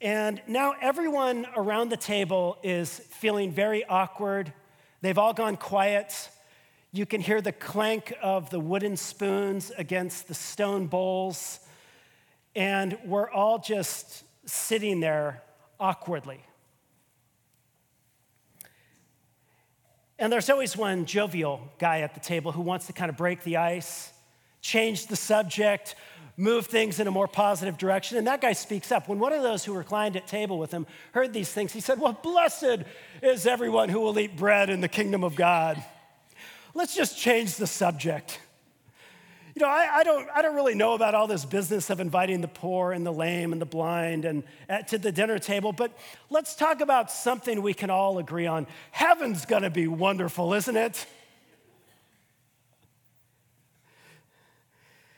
And 0.00 0.40
now 0.46 0.74
everyone 0.80 1.46
around 1.56 1.90
the 1.90 1.96
table 1.96 2.58
is 2.62 2.98
feeling 2.98 3.52
very 3.52 3.84
awkward. 3.84 4.52
They've 5.02 5.18
all 5.18 5.34
gone 5.34 5.56
quiet. 5.56 6.30
You 6.96 7.04
can 7.04 7.20
hear 7.20 7.42
the 7.42 7.52
clank 7.52 8.14
of 8.22 8.48
the 8.48 8.58
wooden 8.58 8.96
spoons 8.96 9.70
against 9.76 10.28
the 10.28 10.34
stone 10.34 10.86
bowls. 10.86 11.60
And 12.54 12.96
we're 13.04 13.30
all 13.30 13.58
just 13.58 14.24
sitting 14.46 15.00
there 15.00 15.42
awkwardly. 15.78 16.40
And 20.18 20.32
there's 20.32 20.48
always 20.48 20.74
one 20.74 21.04
jovial 21.04 21.60
guy 21.78 22.00
at 22.00 22.14
the 22.14 22.20
table 22.20 22.50
who 22.50 22.62
wants 22.62 22.86
to 22.86 22.94
kind 22.94 23.10
of 23.10 23.18
break 23.18 23.42
the 23.42 23.58
ice, 23.58 24.10
change 24.62 25.08
the 25.08 25.16
subject, 25.16 25.96
move 26.38 26.64
things 26.64 26.98
in 26.98 27.06
a 27.06 27.10
more 27.10 27.28
positive 27.28 27.76
direction. 27.76 28.16
And 28.16 28.26
that 28.26 28.40
guy 28.40 28.54
speaks 28.54 28.90
up. 28.90 29.06
When 29.06 29.18
one 29.18 29.34
of 29.34 29.42
those 29.42 29.66
who 29.66 29.74
reclined 29.74 30.16
at 30.16 30.26
table 30.26 30.58
with 30.58 30.70
him 30.70 30.86
heard 31.12 31.34
these 31.34 31.50
things, 31.50 31.74
he 31.74 31.80
said, 31.80 32.00
Well, 32.00 32.18
blessed 32.22 32.84
is 33.20 33.46
everyone 33.46 33.90
who 33.90 34.00
will 34.00 34.18
eat 34.18 34.34
bread 34.34 34.70
in 34.70 34.80
the 34.80 34.88
kingdom 34.88 35.24
of 35.24 35.36
God. 35.36 35.84
Let's 36.76 36.94
just 36.94 37.16
change 37.16 37.56
the 37.56 37.66
subject. 37.66 38.38
You 39.54 39.62
know, 39.62 39.68
I, 39.68 39.88
I, 39.94 40.04
don't, 40.04 40.28
I 40.34 40.42
don't 40.42 40.54
really 40.54 40.74
know 40.74 40.92
about 40.92 41.14
all 41.14 41.26
this 41.26 41.46
business 41.46 41.88
of 41.88 42.00
inviting 42.00 42.42
the 42.42 42.48
poor 42.48 42.92
and 42.92 43.06
the 43.06 43.12
lame 43.14 43.52
and 43.52 43.62
the 43.62 43.66
blind 43.66 44.26
and 44.26 44.42
at, 44.68 44.88
to 44.88 44.98
the 44.98 45.10
dinner 45.10 45.38
table, 45.38 45.72
but 45.72 45.96
let's 46.28 46.54
talk 46.54 46.82
about 46.82 47.10
something 47.10 47.62
we 47.62 47.72
can 47.72 47.88
all 47.88 48.18
agree 48.18 48.46
on. 48.46 48.66
Heaven's 48.90 49.46
gonna 49.46 49.70
be 49.70 49.88
wonderful, 49.88 50.52
isn't 50.52 50.76
it? 50.76 51.06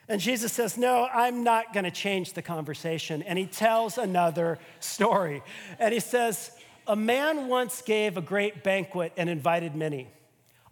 And 0.08 0.20
Jesus 0.20 0.52
says, 0.52 0.78
No, 0.78 1.08
I'm 1.12 1.42
not 1.42 1.74
going 1.74 1.84
to 1.84 1.90
change 1.90 2.34
the 2.34 2.40
conversation. 2.40 3.22
And 3.22 3.38
he 3.38 3.44
tells 3.44 3.98
another 3.98 4.58
story. 4.80 5.42
And 5.78 5.92
he 5.92 6.00
says, 6.00 6.50
A 6.86 6.96
man 6.96 7.48
once 7.48 7.82
gave 7.82 8.16
a 8.16 8.22
great 8.22 8.62
banquet 8.62 9.12
and 9.18 9.28
invited 9.28 9.74
many. 9.74 10.08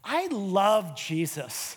I 0.07 0.29
love 0.29 0.97
Jesus. 0.97 1.77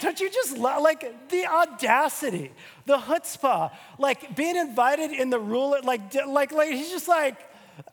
Don't 0.00 0.18
you 0.20 0.30
just 0.30 0.56
love, 0.56 0.82
like, 0.82 1.28
the 1.28 1.46
audacity, 1.46 2.52
the 2.86 2.96
chutzpah, 2.96 3.72
like 3.98 4.34
being 4.34 4.56
invited 4.56 5.12
in 5.12 5.30
the 5.30 5.38
rule, 5.38 5.76
like, 5.84 6.14
like, 6.26 6.52
like, 6.52 6.70
he's 6.70 6.90
just 6.90 7.08
like, 7.08 7.36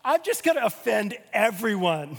I'm 0.04 0.24
just 0.24 0.44
gonna 0.44 0.62
offend 0.64 1.18
everyone. 1.34 2.18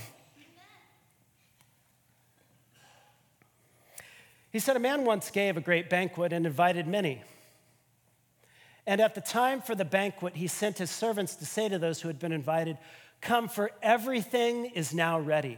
He 4.51 4.59
said, 4.59 4.75
A 4.75 4.79
man 4.79 5.03
once 5.03 5.31
gave 5.31 5.57
a 5.57 5.61
great 5.61 5.89
banquet 5.89 6.31
and 6.31 6.45
invited 6.45 6.87
many. 6.87 7.23
And 8.87 9.01
at 9.01 9.15
the 9.15 9.21
time 9.21 9.61
for 9.61 9.73
the 9.73 9.83
banquet, 9.83 10.35
he 10.35 10.47
sent 10.47 10.77
his 10.77 10.91
servants 10.91 11.35
to 11.37 11.45
say 11.45 11.67
to 11.69 11.79
those 11.79 12.01
who 12.01 12.07
had 12.07 12.19
been 12.19 12.31
invited, 12.31 12.77
Come, 13.19 13.49
for 13.49 13.71
everything 13.81 14.67
is 14.67 14.93
now 14.93 15.19
ready. 15.19 15.57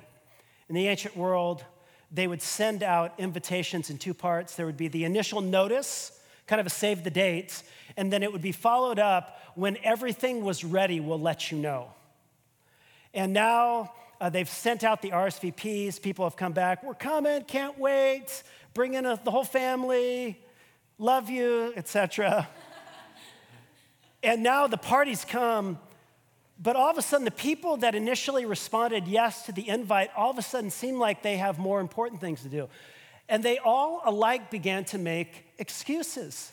In 0.70 0.76
the 0.76 0.88
ancient 0.88 1.16
world, 1.16 1.64
they 2.12 2.28
would 2.28 2.42
send 2.42 2.84
out 2.84 3.14
invitations 3.18 3.90
in 3.90 3.98
two 3.98 4.14
parts. 4.14 4.56
There 4.56 4.66
would 4.66 4.78
be 4.78 4.88
the 4.88 5.04
initial 5.04 5.42
notice, 5.42 6.20
kind 6.46 6.60
of 6.60 6.68
a 6.68 6.70
save 6.70 7.04
the 7.04 7.10
date, 7.10 7.64
and 7.96 8.12
then 8.12 8.24
it 8.24 8.32
would 8.32 8.42
be 8.42 8.52
followed 8.52 9.00
up 9.00 9.42
when 9.56 9.78
everything 9.84 10.44
was 10.44 10.64
ready, 10.64 11.00
we'll 11.00 11.20
let 11.20 11.52
you 11.52 11.58
know. 11.58 11.92
And 13.14 13.34
now 13.34 13.92
uh, 14.22 14.30
they've 14.30 14.50
sent 14.50 14.84
out 14.84 15.02
the 15.02 15.12
RSVPs. 15.12 16.02
People 16.02 16.26
have 16.26 16.36
come 16.36 16.54
back. 16.54 16.84
We're 16.84 16.94
coming, 16.94 17.44
can't 17.44 17.78
wait. 17.80 18.44
Bring 18.74 18.94
in 18.94 19.06
a, 19.06 19.20
the 19.24 19.32
whole 19.32 19.44
family, 19.44 20.40
love 21.00 21.30
you, 21.30 21.74
etc. 21.76 22.48
and 24.24 24.44
now 24.44 24.68
the 24.68 24.78
party's 24.78 25.26
come, 25.26 25.80
but 26.60 26.76
all 26.76 26.90
of 26.90 26.98
a 26.98 27.02
sudden, 27.02 27.26
the 27.26 27.32
people 27.32 27.78
that 27.78 27.94
initially 27.94 28.46
responded 28.46 29.08
yes 29.08 29.46
to 29.46 29.52
the 29.52 29.68
invite 29.68 30.10
all 30.16 30.32
of 30.32 30.38
a 30.38 30.42
sudden 30.42 30.72
seem 30.72 31.00
like 31.00 31.22
they 31.22 31.38
have 31.38 31.60
more 31.60 31.80
important 31.80 32.20
things 32.20 32.42
to 32.42 32.50
do. 32.50 32.68
And 33.30 33.44
they 33.44 33.60
all 33.60 34.02
alike 34.06 34.50
began 34.50 34.86
to 34.86 34.98
make 34.98 35.46
excuses. 35.60 36.52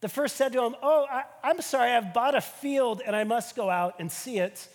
The 0.00 0.08
first 0.08 0.36
said 0.36 0.52
to 0.54 0.64
him, 0.64 0.74
Oh, 0.82 1.06
I, 1.10 1.50
am 1.50 1.60
sorry, 1.60 1.92
I've 1.92 2.12
bought 2.12 2.34
a 2.34 2.40
field 2.40 3.00
and 3.06 3.14
I 3.14 3.24
must 3.24 3.54
go 3.54 3.70
out 3.70 3.94
and 3.98 4.10
see 4.10 4.38
it. 4.38 4.68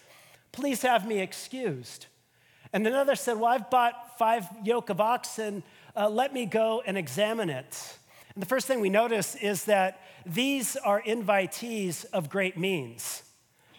Please 0.52 0.82
have 0.82 1.08
me 1.08 1.20
excused. 1.20 2.06
And 2.74 2.88
another 2.88 3.16
said, 3.16 3.38
Well, 3.38 3.52
I've 3.52 3.70
bought 3.70 4.18
five 4.18 4.46
yoke 4.64 4.90
of 4.90 5.02
oxen. 5.02 5.64
Uh, 5.96 6.10
let 6.10 6.34
me 6.34 6.46
go 6.46 6.82
and 6.86 6.98
examine 6.98 7.50
it. 7.50 7.98
And 8.34 8.42
the 8.42 8.48
first 8.48 8.66
thing 8.66 8.80
we 8.80 8.90
notice 8.90 9.36
is 9.36 9.66
that 9.66 10.02
these 10.26 10.78
are 10.78 11.02
invitees 11.02 12.06
of 12.14 12.30
great 12.30 12.58
means. 12.58 13.24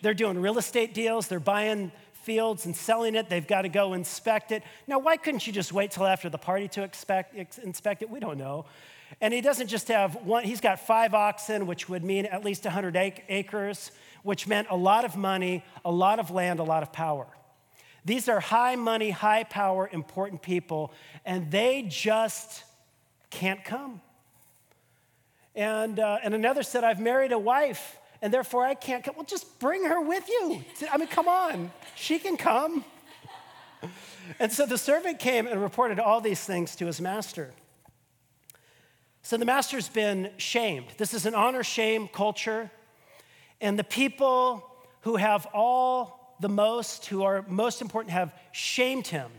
They're 0.03 0.15
doing 0.15 0.39
real 0.39 0.59
estate 0.59 0.95
deals, 0.95 1.29
they're 1.29 1.41
buying 1.41 1.93
fields 2.13 2.67
and 2.67 2.77
selling 2.77 3.15
it. 3.15 3.29
They've 3.29 3.47
got 3.47 3.63
to 3.63 3.69
go 3.69 3.95
inspect 3.95 4.53
it. 4.53 4.63
Now, 4.87 4.99
why 4.99 5.17
couldn't 5.17 5.47
you 5.47 5.53
just 5.53 5.73
wait 5.73 5.91
till 5.91 6.07
after 6.07 6.29
the 6.29 6.39
party 6.39 6.69
to 6.69 6.83
expect, 6.83 7.35
inspect 7.59 8.03
it? 8.03 8.11
We 8.11 8.21
don't 8.21 8.39
know. 8.39 8.67
And 9.21 9.35
he 9.35 9.41
doesn't 9.41 9.67
just 9.67 9.89
have 9.89 10.15
one, 10.17 10.45
he's 10.45 10.61
got 10.61 10.81
five 10.81 11.15
oxen, 11.15 11.67
which 11.67 11.89
would 11.89 12.03
mean 12.03 12.27
at 12.27 12.45
least 12.45 12.65
100 12.65 12.97
acres, 13.29 13.91
which 14.23 14.47
meant 14.47 14.69
a 14.71 14.77
lot 14.77 15.05
of 15.05 15.17
money, 15.17 15.65
a 15.85 15.91
lot 15.91 16.19
of 16.19 16.31
land, 16.31 16.61
a 16.61 16.65
lot 16.65 16.83
of 16.83 16.93
power. 16.93 17.27
These 18.05 18.29
are 18.29 18.41
high 18.41 18.77
money, 18.77 19.11
high 19.11 19.45
power, 19.45 19.89
important 19.93 20.43
people, 20.43 20.93
and 21.25 21.51
they 21.51 21.87
just 21.89 22.65
can't 23.31 23.65
come. 23.65 24.01
And, 25.55 26.01
uh, 26.01 26.19
and 26.23 26.35
another 26.35 26.63
said, 26.63 26.83
I've 26.83 27.01
married 27.01 27.33
a 27.33 27.39
wife 27.39 27.99
and 28.23 28.33
therefore 28.33 28.65
I 28.65 28.75
can't 28.75 29.05
come. 29.05 29.17
Well, 29.17 29.27
just 29.27 29.59
bring 29.59 29.85
her 29.85 30.01
with 30.01 30.27
you. 30.29 30.65
I 30.91 30.97
mean, 30.97 31.09
come 31.09 31.29
on, 31.29 31.73
she 31.97 32.19
can 32.19 32.37
come. 32.37 32.85
And 34.39 34.53
so 34.53 34.65
the 34.65 34.79
servant 34.79 35.19
came 35.19 35.49
and 35.49 35.61
reported 35.61 35.99
all 35.99 36.21
these 36.21 36.43
things 36.43 36.77
to 36.77 36.87
his 36.87 37.01
master. 37.01 37.53
So 39.23 39.37
the 39.37 39.45
master's 39.45 39.89
been 39.89 40.31
shamed. 40.37 40.87
This 40.97 41.13
is 41.13 41.27
an 41.27 41.35
honor 41.35 41.65
shame 41.65 42.09
culture. 42.09 42.71
And 43.61 43.79
the 43.79 43.85
people 43.85 44.69
who 45.01 45.17
have 45.17 45.47
all 45.53 46.37
the 46.41 46.49
most, 46.49 47.07
who 47.07 47.25
are 47.25 47.45
most 47.49 47.83
important, 47.83 48.13
have 48.13 48.33
shamed 48.53 49.09
him. 49.09 49.31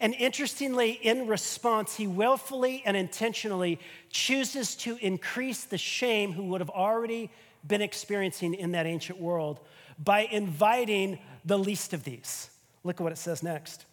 And 0.00 0.14
interestingly, 0.14 0.92
in 0.92 1.26
response, 1.26 1.96
he 1.96 2.06
willfully 2.06 2.82
and 2.84 2.96
intentionally 2.96 3.78
chooses 4.10 4.74
to 4.76 4.98
increase 5.00 5.64
the 5.64 5.78
shame 5.78 6.32
who 6.32 6.44
would 6.44 6.60
have 6.60 6.70
already 6.70 7.30
been 7.66 7.82
experiencing 7.82 8.54
in 8.54 8.72
that 8.72 8.86
ancient 8.86 9.20
world 9.20 9.60
by 9.98 10.20
inviting 10.30 11.18
the 11.44 11.58
least 11.58 11.92
of 11.92 12.04
these. 12.04 12.50
Look 12.82 12.96
at 12.96 13.02
what 13.02 13.12
it 13.12 13.18
says 13.18 13.42
next. 13.42 13.86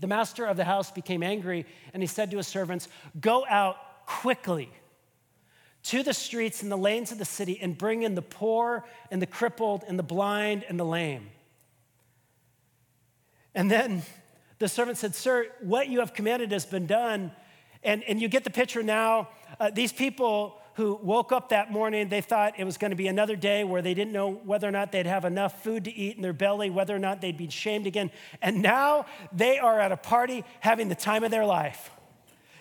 The 0.00 0.06
master 0.06 0.46
of 0.46 0.56
the 0.56 0.64
house 0.64 0.90
became 0.90 1.22
angry 1.22 1.66
and 1.92 2.02
he 2.02 2.06
said 2.06 2.30
to 2.32 2.36
his 2.36 2.48
servants, 2.48 2.88
Go 3.20 3.44
out 3.48 4.06
quickly 4.06 4.70
to 5.84 6.02
the 6.02 6.14
streets 6.14 6.62
and 6.62 6.70
the 6.70 6.76
lanes 6.76 7.12
of 7.12 7.18
the 7.18 7.24
city 7.24 7.58
and 7.60 7.76
bring 7.76 8.02
in 8.02 8.14
the 8.14 8.22
poor 8.22 8.84
and 9.10 9.20
the 9.20 9.26
crippled 9.26 9.84
and 9.86 9.98
the 9.98 10.02
blind 10.02 10.64
and 10.68 10.78
the 10.78 10.84
lame. 10.84 11.30
And 13.54 13.70
then 13.70 14.02
the 14.58 14.68
servant 14.68 14.98
said, 14.98 15.14
Sir, 15.14 15.46
what 15.60 15.88
you 15.88 16.00
have 16.00 16.14
commanded 16.14 16.52
has 16.52 16.64
been 16.64 16.86
done. 16.86 17.32
And, 17.82 18.02
and 18.04 18.22
you 18.22 18.28
get 18.28 18.44
the 18.44 18.50
picture 18.50 18.82
now. 18.82 19.28
Uh, 19.58 19.70
these 19.70 19.92
people 19.92 20.61
who 20.74 20.98
woke 21.02 21.32
up 21.32 21.50
that 21.50 21.70
morning, 21.70 22.08
they 22.08 22.20
thought 22.20 22.58
it 22.58 22.64
was 22.64 22.78
going 22.78 22.90
to 22.90 22.96
be 22.96 23.08
another 23.08 23.36
day 23.36 23.64
where 23.64 23.82
they 23.82 23.94
didn't 23.94 24.12
know 24.12 24.30
whether 24.30 24.66
or 24.66 24.70
not 24.70 24.92
they'd 24.92 25.06
have 25.06 25.24
enough 25.24 25.62
food 25.62 25.84
to 25.84 25.94
eat 25.94 26.16
in 26.16 26.22
their 26.22 26.32
belly, 26.32 26.70
whether 26.70 26.94
or 26.96 26.98
not 26.98 27.20
they'd 27.20 27.36
be 27.36 27.48
shamed 27.50 27.86
again. 27.86 28.10
And 28.40 28.62
now 28.62 29.06
they 29.32 29.58
are 29.58 29.78
at 29.80 29.92
a 29.92 29.96
party 29.96 30.44
having 30.60 30.88
the 30.88 30.94
time 30.94 31.24
of 31.24 31.30
their 31.30 31.44
life. 31.44 31.90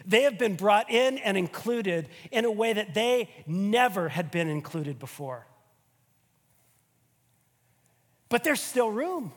They 0.06 0.24
have 0.24 0.38
been 0.38 0.56
brought 0.56 0.90
in 0.90 1.18
and 1.20 1.38
included 1.38 2.10
in 2.32 2.46
a 2.46 2.52
way 2.52 2.74
that 2.74 2.94
they 2.94 3.30
never 3.46 4.10
had 4.10 4.32
been 4.32 4.48
included 4.48 5.00
before. 5.00 5.46
But 8.30 8.44
there's 8.44 8.62
still 8.62 8.90
room. 8.90 9.34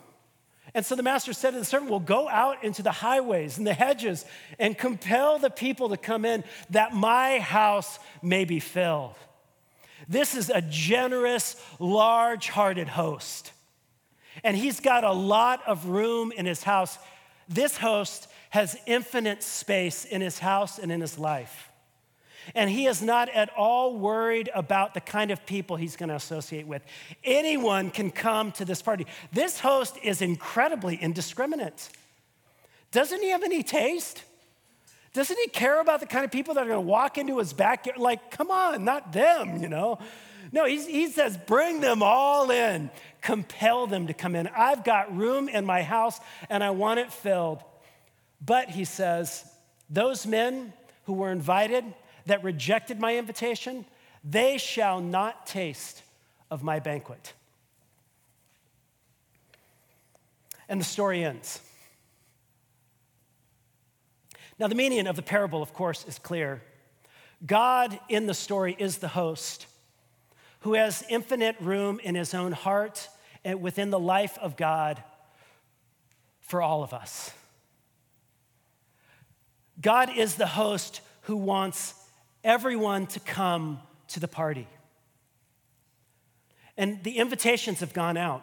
And 0.75 0.85
so 0.85 0.97
the 0.97 1.05
master 1.05 1.33
said 1.33 1.53
to 1.53 1.59
the 1.59 1.65
servant, 1.65 1.91
Well, 1.91 2.01
go 2.01 2.29
out 2.29 2.65
into 2.65 2.83
the 2.83 2.91
highways 2.91 3.59
and 3.59 3.67
the 3.67 3.75
hedges 3.75 4.25
and 4.59 4.77
compel 4.77 5.39
the 5.39 5.51
people 5.51 5.91
to 5.91 5.97
come 5.97 6.25
in 6.25 6.43
that 6.71 6.93
my 6.93 7.39
house 7.39 8.01
may 8.23 8.45
be 8.45 8.59
filled. 8.59 9.15
This 10.09 10.35
is 10.35 10.51
a 10.51 10.61
generous, 10.61 11.57
large 11.79 12.49
hearted 12.49 12.89
host. 12.89 13.53
And 14.43 14.57
he's 14.57 14.81
got 14.81 15.05
a 15.05 15.13
lot 15.13 15.63
of 15.67 15.87
room 15.87 16.33
in 16.37 16.45
his 16.45 16.65
house. 16.65 16.99
This 17.49 17.77
host 17.77 18.27
has 18.51 18.77
infinite 18.87 19.43
space 19.43 20.05
in 20.05 20.21
his 20.21 20.41
house 20.41 20.79
and 20.79 20.91
in 20.91 21.01
his 21.01 21.19
life. 21.19 21.71
And 22.55 22.69
he 22.69 22.87
is 22.87 23.03
not 23.03 23.29
at 23.29 23.51
all 23.57 23.97
worried 23.97 24.51
about 24.55 24.95
the 24.95 25.01
kind 25.01 25.31
of 25.31 25.47
people 25.47 25.77
he's 25.77 25.97
going 25.97 26.09
to 26.09 26.15
associate 26.15 26.67
with. 26.67 26.83
Anyone 27.23 27.91
can 27.91 28.11
come 28.11 28.53
to 28.53 28.65
this 28.65 28.83
party. 28.83 29.07
This 29.33 29.61
host 29.61 29.97
is 30.03 30.21
incredibly 30.21 30.97
indiscriminate. 31.01 31.89
Doesn't 32.93 33.23
he 33.23 33.31
have 33.31 33.43
any 33.43 33.63
taste? 33.63 34.23
Doesn't 35.13 35.39
he 35.39 35.49
care 35.49 35.81
about 35.81 36.01
the 36.01 36.07
kind 36.07 36.25
of 36.25 36.31
people 36.33 36.55
that 36.55 36.65
are 36.65 36.69
going 36.69 36.85
to 36.85 36.91
walk 36.91 37.19
into 37.19 37.39
his 37.39 37.53
backyard? 37.53 37.99
Like, 37.99 38.31
come 38.31 38.51
on, 38.51 38.85
not 38.85 39.13
them, 39.13 39.63
you 39.63 39.69
know? 39.69 39.99
No, 40.53 40.67
he 40.67 41.09
says, 41.09 41.37
bring 41.37 41.81
them 41.81 42.03
all 42.03 42.51
in, 42.51 42.91
compel 43.21 43.87
them 43.87 44.07
to 44.09 44.15
come 44.15 44.37
in. 44.37 44.49
I've 44.49 44.85
got 44.85 45.17
room 45.17 45.49
in 45.49 45.65
my 45.65 45.83
house 45.83 46.21
and 46.49 46.63
I 46.63 46.71
want 46.71 47.01
it 47.01 47.13
filled. 47.13 47.63
But 48.45 48.71
he 48.71 48.85
says, 48.85 49.45
those 49.89 50.27
men 50.27 50.73
who 51.05 51.15
were 51.15 51.33
invited 51.33 51.85
that 52.27 52.43
rejected 52.43 53.01
my 53.01 53.17
invitation, 53.17 53.85
they 54.23 54.59
shall 54.59 55.01
not 55.01 55.47
taste 55.47 56.03
of 56.51 56.63
my 56.63 56.79
banquet. 56.79 57.33
And 60.69 60.81
the 60.81 60.85
story 60.85 61.25
ends. 61.25 61.61
Now, 64.59 64.69
the 64.69 64.75
meaning 64.75 65.07
of 65.07 65.17
the 65.17 65.23
parable, 65.23 65.63
of 65.63 65.75
course, 65.75 66.05
is 66.07 66.19
clear. 66.19 66.63
God 67.45 67.99
in 68.09 68.27
the 68.27 68.35
story 68.35 68.75
is 68.79 68.99
the 68.99 69.09
host 69.09 69.67
who 70.61 70.75
has 70.75 71.05
infinite 71.11 71.57
room 71.61 72.01
in 72.03 72.15
his 72.15 72.33
own 72.33 72.53
heart 72.53 73.09
and 73.45 73.61
within 73.61 73.91
the 73.91 73.99
life 73.99 74.39
of 74.39 74.57
God 74.57 75.03
for 76.41 76.63
all 76.63 76.83
of 76.83 76.95
us. 76.95 77.33
God 79.81 80.17
is 80.17 80.37
the 80.37 80.47
host 80.47 81.01
who 81.23 81.37
wants 81.37 81.95
everyone 82.45 83.07
to 83.09 83.21
come 83.21 83.81
to 84.09 84.21
the 84.21 84.29
party. 84.29 84.69
And 86.77 87.03
the 87.03 87.19
invitations 87.19 87.81
have 87.81 87.93
gone 87.93 88.17
out. 88.17 88.43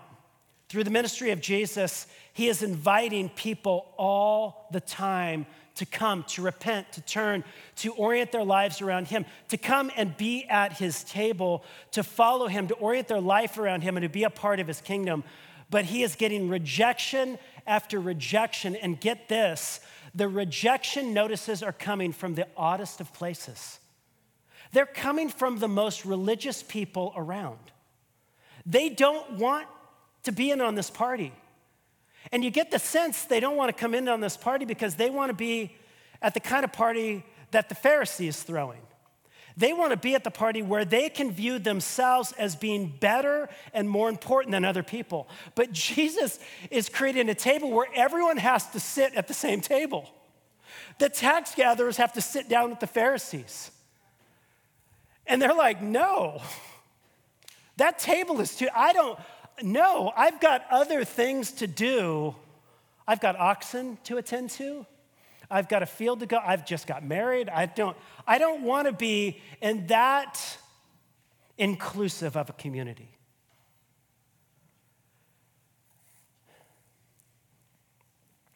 Through 0.70 0.86
the 0.86 0.92
ministry 0.92 1.32
of 1.32 1.42
Jesus, 1.42 2.08
he 2.34 2.48
is 2.48 2.64
inviting 2.64 3.30
people 3.30 3.94
all 3.98 4.68
the 4.72 4.80
time 4.80 5.46
to 5.76 5.86
come, 5.86 6.24
to 6.30 6.42
repent, 6.42 6.92
to 6.94 7.02
turn, 7.02 7.44
to 7.76 7.92
orient 7.94 8.32
their 8.32 8.44
lives 8.44 8.82
around 8.82 9.08
him, 9.08 9.26
to 9.50 9.58
come 9.58 9.92
and 9.98 10.16
be 10.16 10.46
at 10.46 10.74
his 10.78 11.04
table, 11.04 11.64
to 11.92 12.04
follow 12.04 12.48
him, 12.48 12.68
to 12.68 12.74
orient 12.76 13.08
their 13.08 13.20
life 13.20 13.58
around 13.58 13.82
him, 13.82 13.98
and 13.98 14.04
to 14.04 14.10
be 14.10 14.24
a 14.24 14.30
part 14.30 14.60
of 14.60 14.68
his 14.68 14.80
kingdom. 14.80 15.24
But 15.70 15.86
he 15.86 16.04
is 16.04 16.16
getting 16.16 16.50
rejection 16.50 17.38
after 17.68 18.00
rejection. 18.00 18.76
And 18.76 19.00
get 19.00 19.28
this 19.28 19.82
the 20.16 20.28
rejection 20.28 21.14
notices 21.14 21.64
are 21.64 21.74
coming 21.74 22.14
from 22.14 22.36
the 22.36 22.48
oddest 22.56 23.02
of 23.02 23.14
places. 23.14 23.81
They're 24.71 24.86
coming 24.86 25.29
from 25.29 25.60
the 25.60 25.67
most 25.67 26.05
religious 26.05 26.63
people 26.63 27.13
around. 27.15 27.60
They 28.65 28.89
don't 28.89 29.34
want 29.34 29.67
to 30.23 30.31
be 30.31 30.51
in 30.51 30.62
on 30.62 30.75
this 30.75 30.89
party. 30.89 31.34
And 32.31 32.43
you 32.43 32.51
get 32.51 32.71
the 32.71 32.79
sense 32.79 33.23
they 33.23 33.39
don't 33.39 33.57
want 33.57 33.75
to 33.75 33.79
come 33.79 33.95
in 33.95 34.07
on 34.07 34.21
this 34.21 34.38
party 34.38 34.65
because 34.65 34.95
they 34.95 35.10
want 35.10 35.29
to 35.29 35.34
be 35.34 35.75
at 36.21 36.34
the 36.34 36.39
kind 36.39 36.63
of 36.63 36.71
party 36.71 37.25
that 37.51 37.69
the 37.69 37.75
Pharisee 37.75 38.27
is 38.27 38.41
throwing. 38.43 38.81
They 39.57 39.73
want 39.73 39.91
to 39.91 39.97
be 39.97 40.15
at 40.15 40.23
the 40.23 40.31
party 40.31 40.62
where 40.62 40.86
they 40.86 41.10
can 41.10 41.31
view 41.31 41.60
themselves 41.60 42.31
as 42.38 42.55
being 42.55 42.88
better 42.99 43.49
and 43.73 43.89
more 43.89 44.07
important 44.07 44.51
than 44.51 44.63
other 44.63 44.84
people. 44.84 45.27
But 45.55 45.71
Jesus 45.73 46.39
is 46.69 46.88
creating 46.89 47.29
a 47.29 47.36
table 47.36 47.71
where 47.71 47.88
everyone 47.93 48.38
has 48.38 48.67
to 48.71 48.79
sit 48.79 49.13
at 49.15 49.27
the 49.27 49.34
same 49.34 49.60
table. 49.62 50.10
The 50.99 51.10
tax 51.10 51.55
gatherers 51.55 51.97
have 51.97 52.13
to 52.13 52.21
sit 52.21 52.47
down 52.47 52.69
with 52.69 52.79
the 52.79 52.88
Pharisees. 52.88 53.71
And 55.32 55.41
they're 55.41 55.54
like, 55.54 55.82
no, 55.82 56.41
that 57.78 58.00
table 58.00 58.41
is 58.41 58.54
too, 58.54 58.67
I 58.76 58.91
don't, 58.91 59.17
no, 59.62 60.12
I've 60.13 60.41
got 60.41 60.65
other 60.70 61.06
things 61.06 61.54
to 61.54 61.67
do. 61.67 62.36
I've 63.08 63.22
got 63.22 63.39
oxen 63.39 63.98
to 64.04 64.17
attend 64.17 64.50
to. 64.52 64.86
I've 65.50 65.70
got 65.70 65.84
a 65.84 65.86
field 65.86 66.20
to 66.20 66.26
go. 66.26 66.38
I've 66.38 66.65
just 66.65 66.86
got 66.86 67.06
married. 67.06 67.48
I 67.48 67.65
don't, 67.65 67.96
I 68.28 68.39
don't 68.39 68.63
want 68.63 68.88
to 68.88 68.94
be 68.94 69.39
in 69.62 69.88
that 69.88 70.38
inclusive 71.58 72.36
of 72.36 72.50
a 72.50 72.54
community. 72.54 73.17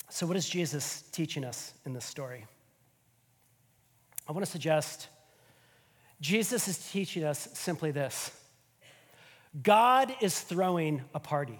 So, 0.09 0.27
what 0.27 0.35
is 0.35 0.47
Jesus 0.49 1.03
teaching 1.13 1.45
us 1.45 1.73
in 1.85 1.93
this 1.93 2.05
story? 2.05 2.45
I 4.27 4.33
want 4.33 4.45
to 4.45 4.51
suggest 4.51 5.07
Jesus 6.21 6.67
is 6.67 6.77
teaching 6.91 7.23
us 7.23 7.47
simply 7.53 7.91
this 7.91 8.31
God 9.61 10.13
is 10.21 10.39
throwing 10.39 11.01
a 11.13 11.19
party. 11.19 11.59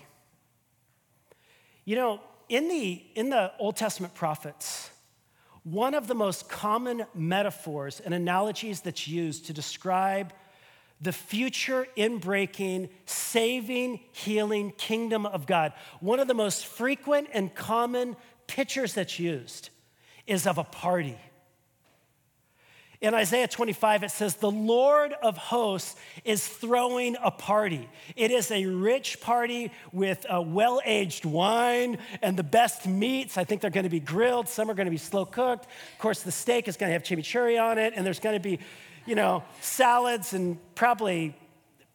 You 1.86 1.96
know, 1.96 2.20
in 2.50 2.68
the, 2.68 3.04
in 3.16 3.30
the 3.30 3.52
Old 3.60 3.76
Testament 3.76 4.14
prophets, 4.14 4.90
one 5.64 5.94
of 5.94 6.08
the 6.08 6.16
most 6.16 6.50
common 6.50 7.06
metaphors 7.14 8.00
and 8.00 8.14
analogies 8.14 8.82
that's 8.82 9.08
used 9.08 9.46
to 9.48 9.54
describe 9.54 10.34
the 11.02 11.12
future 11.12 11.88
inbreaking, 11.98 12.90
saving, 13.06 14.00
healing 14.12 14.72
kingdom 14.78 15.26
of 15.26 15.46
God, 15.46 15.74
one 16.00 16.20
of 16.20 16.28
the 16.28 16.34
most 16.34 16.66
frequent 16.66 17.28
and 17.34 17.54
common 17.54 18.16
pictures 18.48 18.94
that's 18.94 19.20
used 19.20 19.70
is 20.28 20.48
of 20.48 20.58
a 20.58 20.64
party. 20.64 21.18
In 23.02 23.14
Isaiah 23.14 23.48
25, 23.48 24.04
it 24.04 24.12
says, 24.12 24.36
The 24.36 24.52
Lord 24.52 25.14
of 25.14 25.38
hosts 25.38 25.96
is 26.24 26.48
throwing 26.48 27.18
a 27.22 27.32
party. 27.32 27.90
It 28.16 28.32
is 28.32 28.52
a 28.52 28.66
rich 28.66 29.20
party 29.20 29.72
with 29.92 30.26
well 30.30 30.82
aged 30.86 31.26
wine 31.26 31.98
and 32.22 32.38
the 32.38 32.44
best 32.44 32.88
meats. 32.88 33.38
I 33.38 33.44
think 33.44 33.62
they're 33.62 33.70
going 33.70 33.84
to 33.84 33.90
be 33.90 34.00
grilled, 34.00 34.48
some 34.48 34.70
are 34.70 34.74
going 34.74 34.86
to 34.86 34.92
be 34.92 34.98
slow 34.98 35.26
cooked. 35.26 35.66
Of 35.66 36.00
course, 36.00 36.24
the 36.24 36.32
steak 36.32 36.68
is 36.68 36.78
going 36.78 36.90
to 36.90 36.94
have 36.94 37.04
chimichurri 37.04 37.62
on 37.62 37.78
it, 37.78 37.94
and 37.96 38.06
there's 38.06 38.20
going 38.20 38.36
to 38.36 38.40
be, 38.40 38.60
you 39.06 39.16
know, 39.16 39.44
salads 39.62 40.34
and 40.34 40.58
probably 40.76 41.36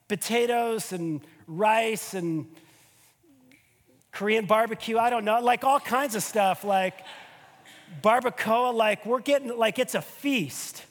potatoes 0.08 0.92
and 0.92 1.20
rice 1.46 2.14
and 2.14 2.46
Korean 4.12 4.44
barbecue. 4.44 4.98
I 4.98 5.08
don't 5.08 5.24
know, 5.24 5.40
like 5.40 5.64
all 5.64 5.80
kinds 5.80 6.14
of 6.14 6.22
stuff, 6.22 6.64
like 6.64 6.94
barbacoa. 8.02 8.74
Like 8.74 9.06
we're 9.06 9.20
getting, 9.20 9.56
like 9.56 9.78
it's 9.78 9.94
a 9.94 10.02
feast. 10.02 10.84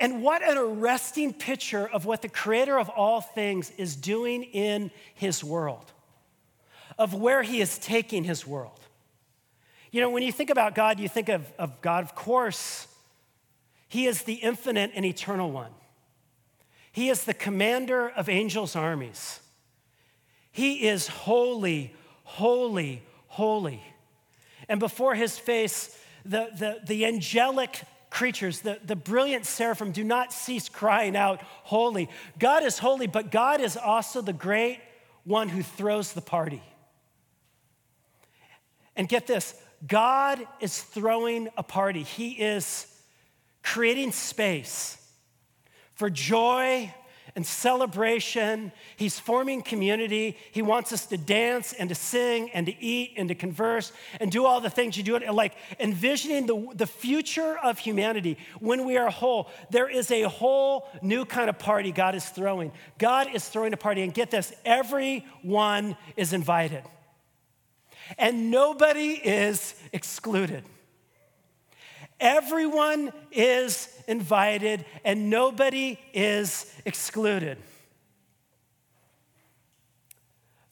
And 0.00 0.22
what 0.22 0.42
an 0.42 0.58
arresting 0.58 1.32
picture 1.32 1.88
of 1.88 2.04
what 2.04 2.22
the 2.22 2.28
creator 2.28 2.78
of 2.78 2.88
all 2.88 3.20
things 3.20 3.70
is 3.78 3.94
doing 3.94 4.42
in 4.42 4.90
his 5.14 5.44
world, 5.44 5.92
of 6.98 7.14
where 7.14 7.42
he 7.42 7.60
is 7.60 7.78
taking 7.78 8.24
his 8.24 8.46
world. 8.46 8.80
You 9.92 10.00
know, 10.00 10.10
when 10.10 10.24
you 10.24 10.32
think 10.32 10.50
about 10.50 10.74
God, 10.74 10.98
you 10.98 11.08
think 11.08 11.28
of, 11.28 11.46
of 11.58 11.80
God, 11.80 12.02
of 12.02 12.16
course, 12.16 12.88
he 13.88 14.06
is 14.06 14.22
the 14.24 14.34
infinite 14.34 14.90
and 14.94 15.04
eternal 15.04 15.52
one. 15.52 15.70
He 16.90 17.08
is 17.10 17.24
the 17.24 17.34
commander 17.34 18.08
of 18.08 18.28
angels' 18.28 18.74
armies. 18.74 19.38
He 20.50 20.86
is 20.86 21.06
holy, 21.06 21.94
holy, 22.24 23.02
holy. 23.28 23.82
And 24.68 24.80
before 24.80 25.14
his 25.14 25.38
face, 25.38 25.96
the, 26.24 26.48
the, 26.56 26.80
the 26.84 27.06
angelic 27.06 27.82
creatures, 28.14 28.60
the, 28.60 28.78
the 28.84 28.94
brilliant 28.94 29.44
seraphim, 29.44 29.90
do 29.90 30.04
not 30.04 30.32
cease 30.32 30.68
crying 30.68 31.16
out, 31.16 31.42
Holy. 31.64 32.08
God 32.38 32.62
is 32.62 32.78
holy, 32.78 33.08
but 33.08 33.32
God 33.32 33.60
is 33.60 33.76
also 33.76 34.22
the 34.22 34.32
great 34.32 34.78
one 35.24 35.48
who 35.48 35.64
throws 35.64 36.12
the 36.12 36.20
party. 36.20 36.62
And 38.94 39.08
get 39.08 39.26
this 39.26 39.54
God 39.84 40.46
is 40.60 40.80
throwing 40.80 41.48
a 41.56 41.64
party, 41.64 42.04
He 42.04 42.30
is 42.30 42.86
creating 43.64 44.12
space 44.12 44.96
for 45.96 46.08
joy 46.08 46.94
and 47.36 47.44
celebration. 47.44 48.70
He's 48.96 49.18
forming 49.18 49.62
community. 49.62 50.36
He 50.52 50.62
wants 50.62 50.92
us 50.92 51.06
to 51.06 51.16
dance 51.16 51.72
and 51.72 51.88
to 51.88 51.94
sing 51.94 52.50
and 52.50 52.66
to 52.66 52.82
eat 52.82 53.14
and 53.16 53.28
to 53.28 53.34
converse 53.34 53.92
and 54.20 54.30
do 54.30 54.44
all 54.44 54.60
the 54.60 54.70
things 54.70 54.96
you 54.96 55.02
do. 55.02 55.18
Like 55.18 55.54
envisioning 55.80 56.46
the, 56.46 56.68
the 56.74 56.86
future 56.86 57.58
of 57.58 57.78
humanity 57.78 58.38
when 58.60 58.84
we 58.84 58.96
are 58.96 59.10
whole. 59.10 59.50
There 59.70 59.88
is 59.88 60.10
a 60.10 60.22
whole 60.22 60.88
new 61.02 61.24
kind 61.24 61.48
of 61.48 61.58
party 61.58 61.92
God 61.92 62.14
is 62.14 62.28
throwing. 62.28 62.72
God 62.98 63.28
is 63.34 63.48
throwing 63.48 63.72
a 63.72 63.76
party, 63.76 64.02
and 64.02 64.14
get 64.14 64.30
this 64.30 64.52
everyone 64.64 65.96
is 66.16 66.32
invited, 66.32 66.82
and 68.18 68.50
nobody 68.50 69.12
is 69.12 69.74
excluded. 69.92 70.64
Everyone 72.20 73.12
is 73.32 73.88
invited 74.06 74.84
and 75.04 75.30
nobody 75.30 75.98
is 76.12 76.72
excluded. 76.84 77.58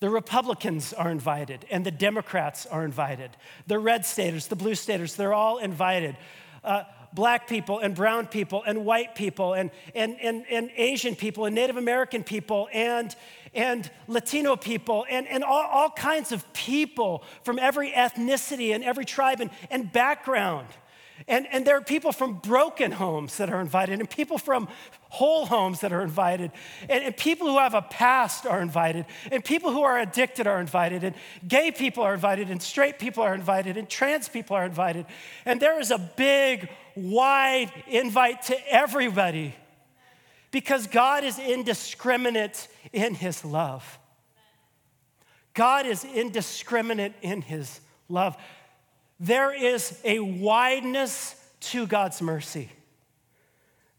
The 0.00 0.10
Republicans 0.10 0.92
are 0.92 1.10
invited 1.10 1.64
and 1.70 1.86
the 1.86 1.90
Democrats 1.90 2.66
are 2.66 2.84
invited. 2.84 3.30
The 3.66 3.78
red 3.78 4.04
staters, 4.04 4.48
the 4.48 4.56
blue 4.56 4.74
staters, 4.74 5.14
they're 5.14 5.34
all 5.34 5.58
invited. 5.58 6.16
Uh, 6.64 6.82
black 7.14 7.46
people 7.46 7.78
and 7.78 7.94
brown 7.94 8.26
people 8.26 8.62
and 8.66 8.84
white 8.84 9.14
people 9.14 9.54
and, 9.54 9.70
and, 9.94 10.16
and, 10.20 10.44
and 10.50 10.70
Asian 10.76 11.14
people 11.14 11.44
and 11.44 11.54
Native 11.54 11.76
American 11.76 12.24
people 12.24 12.68
and, 12.72 13.14
and 13.54 13.88
Latino 14.08 14.56
people 14.56 15.04
and, 15.10 15.28
and 15.28 15.44
all, 15.44 15.66
all 15.70 15.90
kinds 15.90 16.32
of 16.32 16.50
people 16.52 17.22
from 17.44 17.58
every 17.58 17.90
ethnicity 17.92 18.74
and 18.74 18.82
every 18.82 19.04
tribe 19.04 19.40
and, 19.40 19.50
and 19.70 19.92
background. 19.92 20.66
And, 21.28 21.46
and 21.52 21.66
there 21.66 21.76
are 21.76 21.82
people 21.82 22.12
from 22.12 22.34
broken 22.34 22.92
homes 22.92 23.36
that 23.36 23.50
are 23.50 23.60
invited, 23.60 24.00
and 24.00 24.08
people 24.08 24.38
from 24.38 24.68
whole 25.08 25.46
homes 25.46 25.80
that 25.80 25.92
are 25.92 26.02
invited, 26.02 26.50
and, 26.88 27.04
and, 27.04 27.16
people 27.16 27.46
who 27.46 27.58
have 27.58 27.74
a 27.74 27.82
past 27.82 28.46
are 28.46 28.60
invited, 28.60 29.04
and 29.30 29.44
people 29.44 29.70
who 29.70 29.82
are 29.82 29.98
addicted 29.98 30.46
are 30.46 30.60
invited, 30.60 31.04
and 31.04 31.14
gay 31.46 31.70
people 31.70 32.02
are 32.02 32.14
invited, 32.14 32.50
and 32.50 32.62
straight 32.62 32.98
people 32.98 33.22
are 33.22 33.34
invited, 33.34 33.76
and 33.76 33.88
trans 33.88 34.28
people 34.28 34.56
are 34.56 34.64
invited. 34.64 35.06
And 35.44 35.60
there 35.60 35.78
is 35.80 35.90
a 35.90 35.98
big, 35.98 36.68
wide 36.96 37.70
invite 37.86 38.42
to 38.42 38.56
everybody 38.72 39.54
because 40.50 40.86
God 40.86 41.24
is 41.24 41.38
indiscriminate 41.38 42.68
in 42.92 43.14
his 43.14 43.44
love. 43.44 43.98
God 45.54 45.86
is 45.86 46.04
indiscriminate 46.04 47.14
in 47.22 47.42
his 47.42 47.80
love. 48.08 48.36
There 49.22 49.54
is 49.54 49.96
a 50.02 50.18
wideness 50.18 51.36
to 51.60 51.86
God's 51.86 52.20
mercy. 52.20 52.72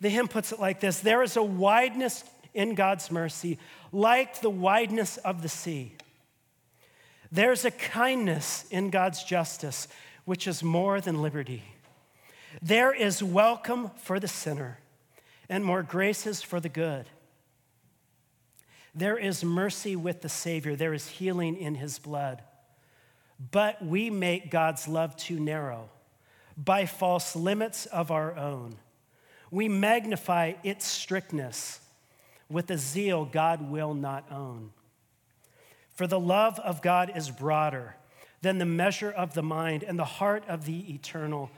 The 0.02 0.10
hymn 0.10 0.28
puts 0.28 0.52
it 0.52 0.60
like 0.60 0.82
this 0.82 1.00
There 1.00 1.24
is 1.24 1.38
a 1.38 1.44
wideness 1.44 2.26
in 2.54 2.76
God's 2.76 3.10
mercy, 3.10 3.58
like 3.94 4.42
the 4.42 4.50
wideness 4.50 5.16
of 5.16 5.42
the 5.42 5.48
sea. 5.48 5.94
There's 7.32 7.64
a 7.64 7.72
kindness 7.72 8.66
in 8.70 8.90
God's 8.90 9.24
justice, 9.24 9.88
which 10.26 10.46
is 10.46 10.62
more 10.62 11.00
than 11.00 11.22
liberty. 11.22 11.64
There 12.62 12.94
is 12.94 13.24
welcome 13.24 13.92
for 13.96 14.20
the 14.20 14.28
sinner 14.28 14.80
and 15.48 15.64
more 15.64 15.84
graces 15.84 16.42
for 16.42 16.60
the 16.60 16.68
good. 16.68 17.06
There 18.94 19.18
is 19.18 19.42
mercy 19.42 19.96
with 19.96 20.22
the 20.22 20.28
Savior, 20.28 20.76
there 20.76 20.94
is 20.94 21.08
healing 21.08 21.56
in 21.56 21.76
his 21.76 21.98
blood. 21.98 22.44
But 23.52 23.84
we 23.84 24.10
make 24.10 24.52
God's 24.52 24.88
love 24.88 25.16
too 25.16 25.40
narrow 25.40 25.90
by 26.58 26.86
false 26.86 27.36
limits 27.36 27.86
of 27.88 28.12
our 28.12 28.36
own. 28.36 28.76
We 29.52 29.68
magnify 29.68 30.54
its 30.64 30.86
strictness 30.86 31.80
with 32.50 32.70
a 32.72 32.78
zeal 32.78 33.26
God 33.26 33.70
will 33.70 33.94
not 33.94 34.32
own. 34.32 34.72
For 35.94 36.08
the 36.08 36.20
love 36.20 36.60
of 36.60 36.82
God 36.82 37.12
is 37.16 37.30
broader 37.30 37.96
than 38.42 38.58
the 38.58 38.66
measure 38.66 39.12
of 39.12 39.34
the 39.34 39.44
mind, 39.44 39.84
and 39.84 39.98
the 39.98 40.04
heart 40.04 40.44
of 40.48 40.66
the 40.66 40.94
eternal 40.94 41.50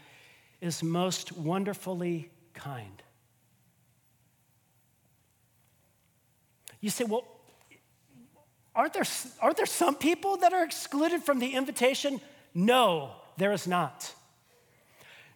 is 0.62 0.84
most 0.84 1.32
wonderfully 1.32 2.30
kind. 2.54 3.02
You 6.80 6.90
say, 6.90 7.06
well, 7.06 7.26
Aren't 8.76 8.94
there, 8.94 9.06
aren't 9.42 9.58
there 9.58 9.66
some 9.66 9.96
people 9.96 10.38
that 10.38 10.54
are 10.54 10.64
excluded 10.64 11.24
from 11.24 11.40
the 11.40 11.54
invitation? 11.54 12.20
No, 12.54 13.12
there 13.38 13.54
is 13.54 13.68
not. 13.68 14.14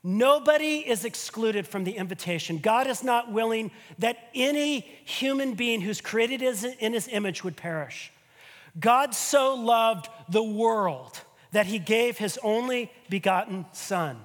Nobody 0.04 0.78
is 0.78 1.04
excluded 1.04 1.68
from 1.68 1.84
the 1.84 1.92
invitation. 1.92 2.58
God 2.58 2.88
is 2.88 3.04
not 3.04 3.32
willing 3.32 3.72
that 3.98 4.30
any 4.34 4.82
human 5.06 5.54
being 5.56 5.82
who's 5.82 6.00
created 6.00 6.42
in 6.42 6.94
his 6.94 7.08
image 7.10 7.44
would 7.44 7.58
perish. 7.58 8.12
God 8.80 9.14
so 9.14 9.56
loved 9.56 10.08
the 10.30 10.44
world 10.44 11.20
that 11.52 11.66
he 11.66 11.80
gave 11.80 12.18
his 12.18 12.40
only 12.44 12.92
begotten 13.10 13.66
son. 13.74 14.20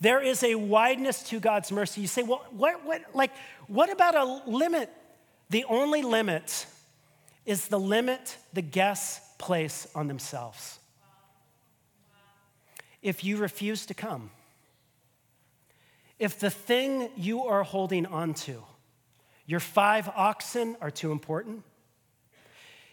There 0.00 0.20
is 0.20 0.42
a 0.42 0.56
wideness 0.56 1.22
to 1.24 1.38
God's 1.38 1.70
mercy. 1.70 2.00
You 2.00 2.06
say, 2.08 2.22
well, 2.22 2.44
what, 2.50 2.84
what, 2.84 3.02
like, 3.14 3.30
what 3.68 3.90
about 3.92 4.16
a 4.16 4.24
limit? 4.50 4.90
The 5.50 5.64
only 5.64 6.02
limit 6.02 6.66
is 7.46 7.68
the 7.68 7.78
limit 7.78 8.36
the 8.52 8.62
guests 8.62 9.20
place 9.38 9.86
on 9.94 10.08
themselves. 10.08 10.78
If 13.02 13.22
you 13.22 13.36
refuse 13.36 13.86
to 13.86 13.94
come, 13.94 14.30
if 16.18 16.38
the 16.38 16.50
thing 16.50 17.10
you 17.16 17.44
are 17.44 17.62
holding 17.62 18.06
onto, 18.06 18.62
your 19.46 19.60
five 19.60 20.08
oxen 20.16 20.76
are 20.80 20.90
too 20.90 21.12
important, 21.12 21.64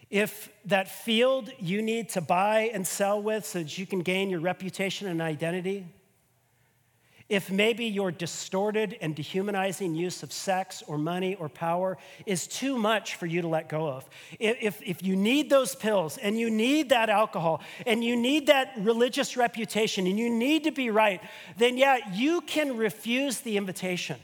if 0.10 0.50
that 0.66 0.90
field 0.90 1.50
you 1.58 1.82
need 1.82 2.10
to 2.10 2.20
buy 2.20 2.70
and 2.74 2.86
sell 2.86 3.22
with 3.22 3.46
so 3.46 3.60
that 3.60 3.78
you 3.78 3.86
can 3.86 4.02
gain 4.02 4.30
your 4.30 4.42
reputation 4.42 5.08
and 5.08 5.22
identity, 5.22 5.86
if 7.32 7.50
maybe 7.50 7.86
your 7.86 8.12
distorted 8.12 8.98
and 9.00 9.16
dehumanizing 9.16 9.96
use 9.96 10.22
of 10.22 10.34
sex 10.34 10.84
or 10.86 10.98
money 10.98 11.34
or 11.36 11.48
power 11.48 11.98
is 12.26 12.46
too 12.46 12.78
much 12.78 13.16
for 13.16 13.26
you 13.26 13.42
to 13.42 13.48
let 13.48 13.70
go 13.70 13.88
of, 13.88 14.10
if, 14.38 14.82
if 14.86 15.02
you 15.02 15.16
need 15.16 15.50
those 15.50 15.74
pills 15.74 16.18
and 16.18 16.38
you 16.38 16.50
need 16.50 16.90
that 16.90 17.10
alcohol 17.10 17.62
and 17.88 18.04
you 18.04 18.18
need 18.18 18.48
that 18.48 18.74
religious 18.78 19.38
reputation 19.38 20.08
and 20.08 20.20
you 20.20 20.30
need 20.30 20.66
to 20.66 20.72
be 20.72 20.90
right, 20.90 21.22
then 21.58 21.78
yeah, 21.78 22.00
you 22.12 22.42
can 22.42 22.76
refuse 22.76 23.40
the 23.40 23.56
invitation. 23.56 24.20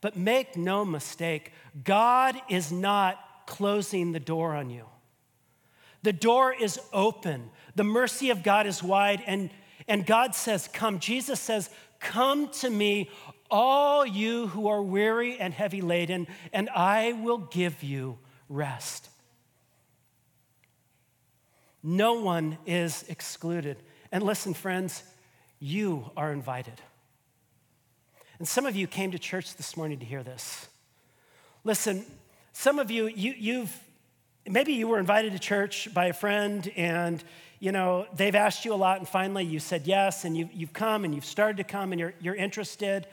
But 0.00 0.16
make 0.16 0.56
no 0.56 0.84
mistake, 0.84 1.50
God 1.82 2.40
is 2.48 2.70
not 2.70 3.18
closing 3.46 4.12
the 4.12 4.20
door 4.20 4.54
on 4.54 4.70
you. 4.70 4.84
The 6.04 6.12
door 6.12 6.54
is 6.54 6.78
open. 6.92 7.50
The 7.74 7.82
mercy 7.82 8.30
of 8.30 8.44
God 8.44 8.68
is 8.68 8.84
wide, 8.84 9.22
and 9.26 9.50
and 9.88 10.06
God 10.06 10.34
says, 10.34 10.68
Come. 10.72 10.98
Jesus 10.98 11.40
says, 11.40 11.70
Come 12.00 12.48
to 12.60 12.70
me, 12.70 13.10
all 13.50 14.06
you 14.06 14.48
who 14.48 14.68
are 14.68 14.82
weary 14.82 15.38
and 15.38 15.52
heavy 15.52 15.80
laden, 15.80 16.26
and 16.52 16.68
I 16.70 17.12
will 17.12 17.38
give 17.38 17.82
you 17.82 18.18
rest. 18.48 19.08
No 21.82 22.14
one 22.14 22.58
is 22.66 23.04
excluded. 23.08 23.76
And 24.10 24.22
listen, 24.22 24.54
friends, 24.54 25.02
you 25.58 26.10
are 26.16 26.32
invited. 26.32 26.80
And 28.38 28.46
some 28.46 28.66
of 28.66 28.74
you 28.76 28.86
came 28.86 29.12
to 29.12 29.18
church 29.18 29.56
this 29.56 29.76
morning 29.76 29.98
to 30.00 30.04
hear 30.04 30.22
this. 30.22 30.68
Listen, 31.64 32.04
some 32.52 32.78
of 32.78 32.90
you, 32.90 33.06
you 33.06 33.34
you've 33.36 33.80
maybe 34.48 34.72
you 34.72 34.88
were 34.88 34.98
invited 34.98 35.32
to 35.32 35.38
church 35.38 35.92
by 35.94 36.06
a 36.06 36.12
friend 36.12 36.70
and 36.76 37.22
you 37.62 37.70
know, 37.70 38.08
they've 38.16 38.34
asked 38.34 38.64
you 38.64 38.74
a 38.74 38.80
lot, 38.86 38.98
and 38.98 39.08
finally 39.08 39.44
you 39.44 39.60
said 39.60 39.86
yes, 39.86 40.24
and 40.24 40.36
you've, 40.36 40.52
you've 40.52 40.72
come 40.72 41.04
and 41.04 41.14
you've 41.14 41.24
started 41.24 41.58
to 41.58 41.62
come 41.62 41.92
and 41.92 42.00
you're, 42.00 42.12
you're 42.20 42.34
interested, 42.34 43.06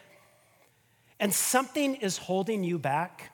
and 1.20 1.32
something 1.32 1.94
is 1.94 2.18
holding 2.18 2.64
you 2.64 2.80
back. 2.80 3.32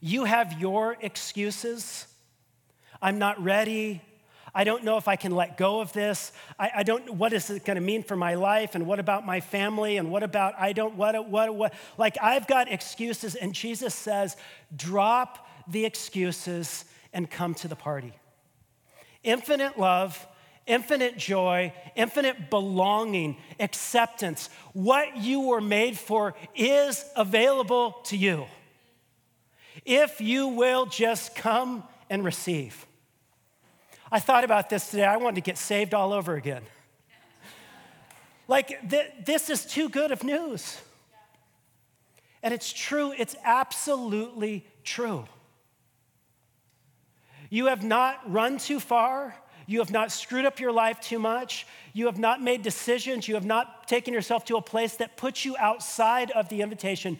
You 0.00 0.26
have 0.26 0.60
your 0.60 0.96
excuses. 1.00 2.06
I'm 3.02 3.18
not 3.18 3.42
ready. 3.42 4.00
I 4.54 4.62
don't 4.62 4.84
know 4.84 4.96
if 4.96 5.08
I 5.08 5.16
can 5.16 5.34
let 5.34 5.56
go 5.56 5.80
of 5.80 5.92
this. 5.92 6.30
I, 6.56 6.70
I 6.76 6.82
don't, 6.84 7.14
what 7.14 7.32
is 7.32 7.50
it 7.50 7.64
going 7.64 7.74
to 7.74 7.82
mean 7.82 8.04
for 8.04 8.14
my 8.14 8.34
life? 8.34 8.76
And 8.76 8.86
what 8.86 9.00
about 9.00 9.26
my 9.26 9.40
family? 9.40 9.96
And 9.96 10.08
what 10.12 10.22
about, 10.22 10.54
I 10.56 10.72
don't, 10.72 10.94
what, 10.94 11.28
what, 11.28 11.52
what? 11.52 11.74
Like, 11.96 12.16
I've 12.22 12.46
got 12.46 12.70
excuses. 12.70 13.34
And 13.34 13.52
Jesus 13.52 13.92
says, 13.92 14.36
drop 14.76 15.48
the 15.66 15.84
excuses 15.84 16.84
and 17.12 17.28
come 17.28 17.54
to 17.54 17.66
the 17.66 17.74
party 17.74 18.12
infinite 19.28 19.78
love, 19.78 20.26
infinite 20.66 21.18
joy, 21.18 21.72
infinite 21.94 22.50
belonging, 22.50 23.36
acceptance. 23.60 24.48
What 24.72 25.18
you 25.18 25.40
were 25.40 25.60
made 25.60 25.98
for 25.98 26.34
is 26.56 27.04
available 27.14 27.92
to 28.04 28.16
you. 28.16 28.46
If 29.84 30.20
you 30.20 30.48
will 30.48 30.86
just 30.86 31.36
come 31.36 31.84
and 32.10 32.24
receive. 32.24 32.86
I 34.10 34.18
thought 34.18 34.44
about 34.44 34.70
this 34.70 34.90
today. 34.90 35.04
I 35.04 35.18
wanted 35.18 35.36
to 35.36 35.40
get 35.42 35.58
saved 35.58 35.92
all 35.92 36.12
over 36.14 36.34
again. 36.34 36.62
Like, 38.46 38.88
th- 38.88 39.12
this 39.26 39.50
is 39.50 39.66
too 39.66 39.90
good 39.90 40.10
of 40.10 40.24
news. 40.24 40.78
And 42.42 42.54
it's 42.54 42.72
true, 42.72 43.12
it's 43.16 43.36
absolutely 43.44 44.66
true. 44.84 45.26
You 47.50 47.66
have 47.66 47.84
not 47.84 48.30
run 48.30 48.58
too 48.58 48.80
far. 48.80 49.34
You 49.66 49.80
have 49.80 49.90
not 49.90 50.10
screwed 50.10 50.46
up 50.46 50.60
your 50.60 50.72
life 50.72 51.00
too 51.00 51.18
much. 51.18 51.66
You 51.92 52.06
have 52.06 52.18
not 52.18 52.42
made 52.42 52.62
decisions. 52.62 53.28
You 53.28 53.34
have 53.34 53.44
not 53.44 53.86
taken 53.86 54.14
yourself 54.14 54.44
to 54.46 54.56
a 54.56 54.62
place 54.62 54.96
that 54.96 55.16
puts 55.16 55.44
you 55.44 55.56
outside 55.58 56.30
of 56.30 56.48
the 56.48 56.62
invitation. 56.62 57.18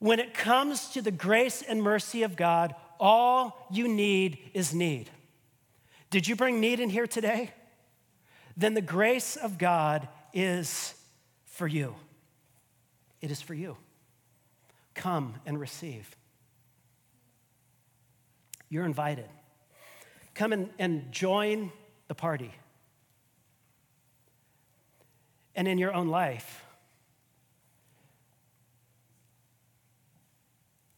When 0.00 0.18
it 0.18 0.34
comes 0.34 0.90
to 0.90 1.02
the 1.02 1.10
grace 1.10 1.62
and 1.62 1.82
mercy 1.82 2.22
of 2.22 2.36
God, 2.36 2.74
all 2.98 3.68
you 3.70 3.88
need 3.88 4.38
is 4.54 4.74
need. 4.74 5.10
Did 6.10 6.26
you 6.26 6.36
bring 6.36 6.60
need 6.60 6.80
in 6.80 6.90
here 6.90 7.06
today? 7.06 7.52
Then 8.56 8.74
the 8.74 8.80
grace 8.80 9.36
of 9.36 9.58
God 9.58 10.08
is 10.32 10.94
for 11.44 11.68
you. 11.68 11.94
It 13.20 13.30
is 13.30 13.40
for 13.40 13.54
you. 13.54 13.76
Come 14.94 15.34
and 15.46 15.60
receive. 15.60 16.16
You're 18.68 18.84
invited. 18.84 19.28
Come 20.34 20.52
and, 20.52 20.70
and 20.78 21.10
join 21.10 21.72
the 22.06 22.14
party. 22.14 22.52
And 25.54 25.66
in 25.66 25.78
your 25.78 25.92
own 25.92 26.08
life, 26.08 26.64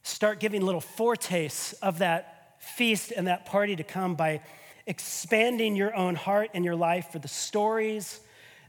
start 0.03 0.39
giving 0.39 0.61
little 0.61 0.81
foretastes 0.81 1.73
of 1.81 1.99
that 1.99 2.57
feast 2.59 3.11
and 3.15 3.27
that 3.27 3.45
party 3.45 3.75
to 3.75 3.83
come 3.83 4.13
by 4.13 4.41
expanding 4.85 5.75
your 5.75 5.95
own 5.95 6.13
heart 6.15 6.51
and 6.53 6.63
your 6.63 6.75
life 6.75 7.11
for 7.11 7.19
the 7.19 7.27
stories, 7.27 8.19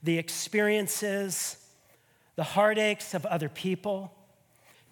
the 0.03 0.19
experiences, 0.19 1.57
the 2.37 2.43
heartaches 2.43 3.13
of 3.13 3.27
other 3.27 3.49
people 3.49 4.15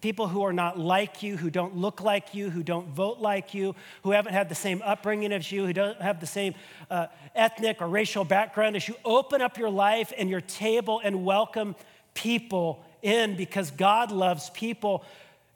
people 0.01 0.27
who 0.27 0.41
are 0.41 0.53
not 0.53 0.79
like 0.79 1.21
you, 1.21 1.37
who 1.37 1.49
don't 1.49 1.77
look 1.77 2.01
like 2.01 2.33
you, 2.33 2.49
who 2.49 2.63
don't 2.63 2.87
vote 2.87 3.19
like 3.19 3.53
you, 3.53 3.75
who 4.03 4.11
haven't 4.11 4.33
had 4.33 4.49
the 4.49 4.55
same 4.55 4.81
upbringing 4.83 5.31
as 5.31 5.51
you, 5.51 5.65
who 5.65 5.73
don't 5.73 6.01
have 6.01 6.19
the 6.19 6.25
same 6.25 6.55
uh, 6.89 7.07
ethnic 7.35 7.81
or 7.81 7.87
racial 7.87 8.25
background 8.25 8.75
as 8.75 8.87
you. 8.87 8.95
Open 9.05 9.41
up 9.41 9.57
your 9.57 9.69
life 9.69 10.11
and 10.17 10.29
your 10.29 10.41
table 10.41 10.99
and 11.03 11.23
welcome 11.23 11.75
people 12.13 12.83
in 13.01 13.35
because 13.35 13.71
God 13.71 14.11
loves 14.11 14.49
people. 14.49 15.05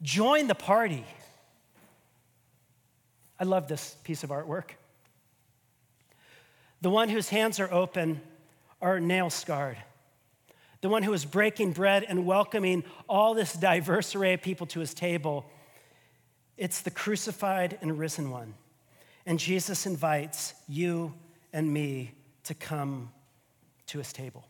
Join 0.02 0.48
the 0.48 0.56
party. 0.56 1.04
I 3.40 3.44
love 3.44 3.68
this 3.68 3.96
piece 4.04 4.24
of 4.24 4.30
artwork. 4.30 4.72
The 6.82 6.90
one 6.90 7.10
whose 7.10 7.30
hands 7.30 7.60
are 7.60 7.72
open 7.74 8.22
are 8.82 9.00
nail 9.00 9.30
scarred 9.30 9.78
the 10.86 10.90
one 10.90 11.02
who 11.02 11.14
is 11.14 11.26
breaking 11.26 11.72
bread 11.72 12.06
and 12.08 12.28
welcoming 12.28 12.84
all 13.10 13.34
this 13.34 13.54
diverse 13.54 14.14
array 14.14 14.36
of 14.36 14.42
people 14.44 14.68
to 14.68 14.80
his 14.80 14.94
table. 14.94 15.44
It's 16.58 16.82
the 16.82 16.92
crucified 16.92 17.80
and 17.82 17.98
risen 17.98 18.30
one. 18.30 18.54
And 19.26 19.40
Jesus 19.40 19.88
invites 19.88 20.54
you 20.70 21.12
and 21.52 21.74
me 21.74 22.12
to 22.44 22.54
come 22.54 23.10
to 23.88 23.98
his 23.98 24.14
table. 24.14 24.46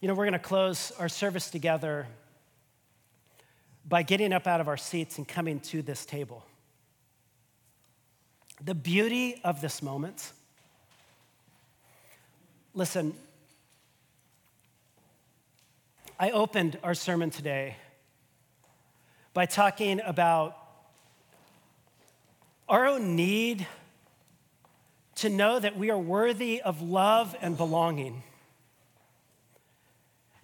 You 0.00 0.08
know, 0.08 0.14
we're 0.14 0.24
going 0.24 0.32
to 0.32 0.38
close 0.38 0.90
our 0.98 1.10
service 1.10 1.50
together 1.50 2.06
by 3.86 4.04
getting 4.04 4.32
up 4.32 4.46
out 4.46 4.62
of 4.62 4.68
our 4.68 4.78
seats 4.78 5.18
and 5.18 5.28
coming 5.28 5.60
to 5.60 5.82
this 5.82 6.06
table. 6.06 6.46
The 8.64 8.74
beauty 8.74 9.42
of 9.44 9.60
this 9.60 9.82
moment 9.82 10.32
Listen, 12.76 13.14
I 16.18 16.30
opened 16.30 16.76
our 16.82 16.94
sermon 16.94 17.30
today 17.30 17.76
by 19.32 19.46
talking 19.46 20.00
about 20.04 20.58
our 22.68 22.86
own 22.86 23.14
need 23.14 23.64
to 25.16 25.28
know 25.28 25.60
that 25.60 25.78
we 25.78 25.92
are 25.92 25.98
worthy 25.98 26.60
of 26.62 26.82
love 26.82 27.36
and 27.40 27.56
belonging. 27.56 28.24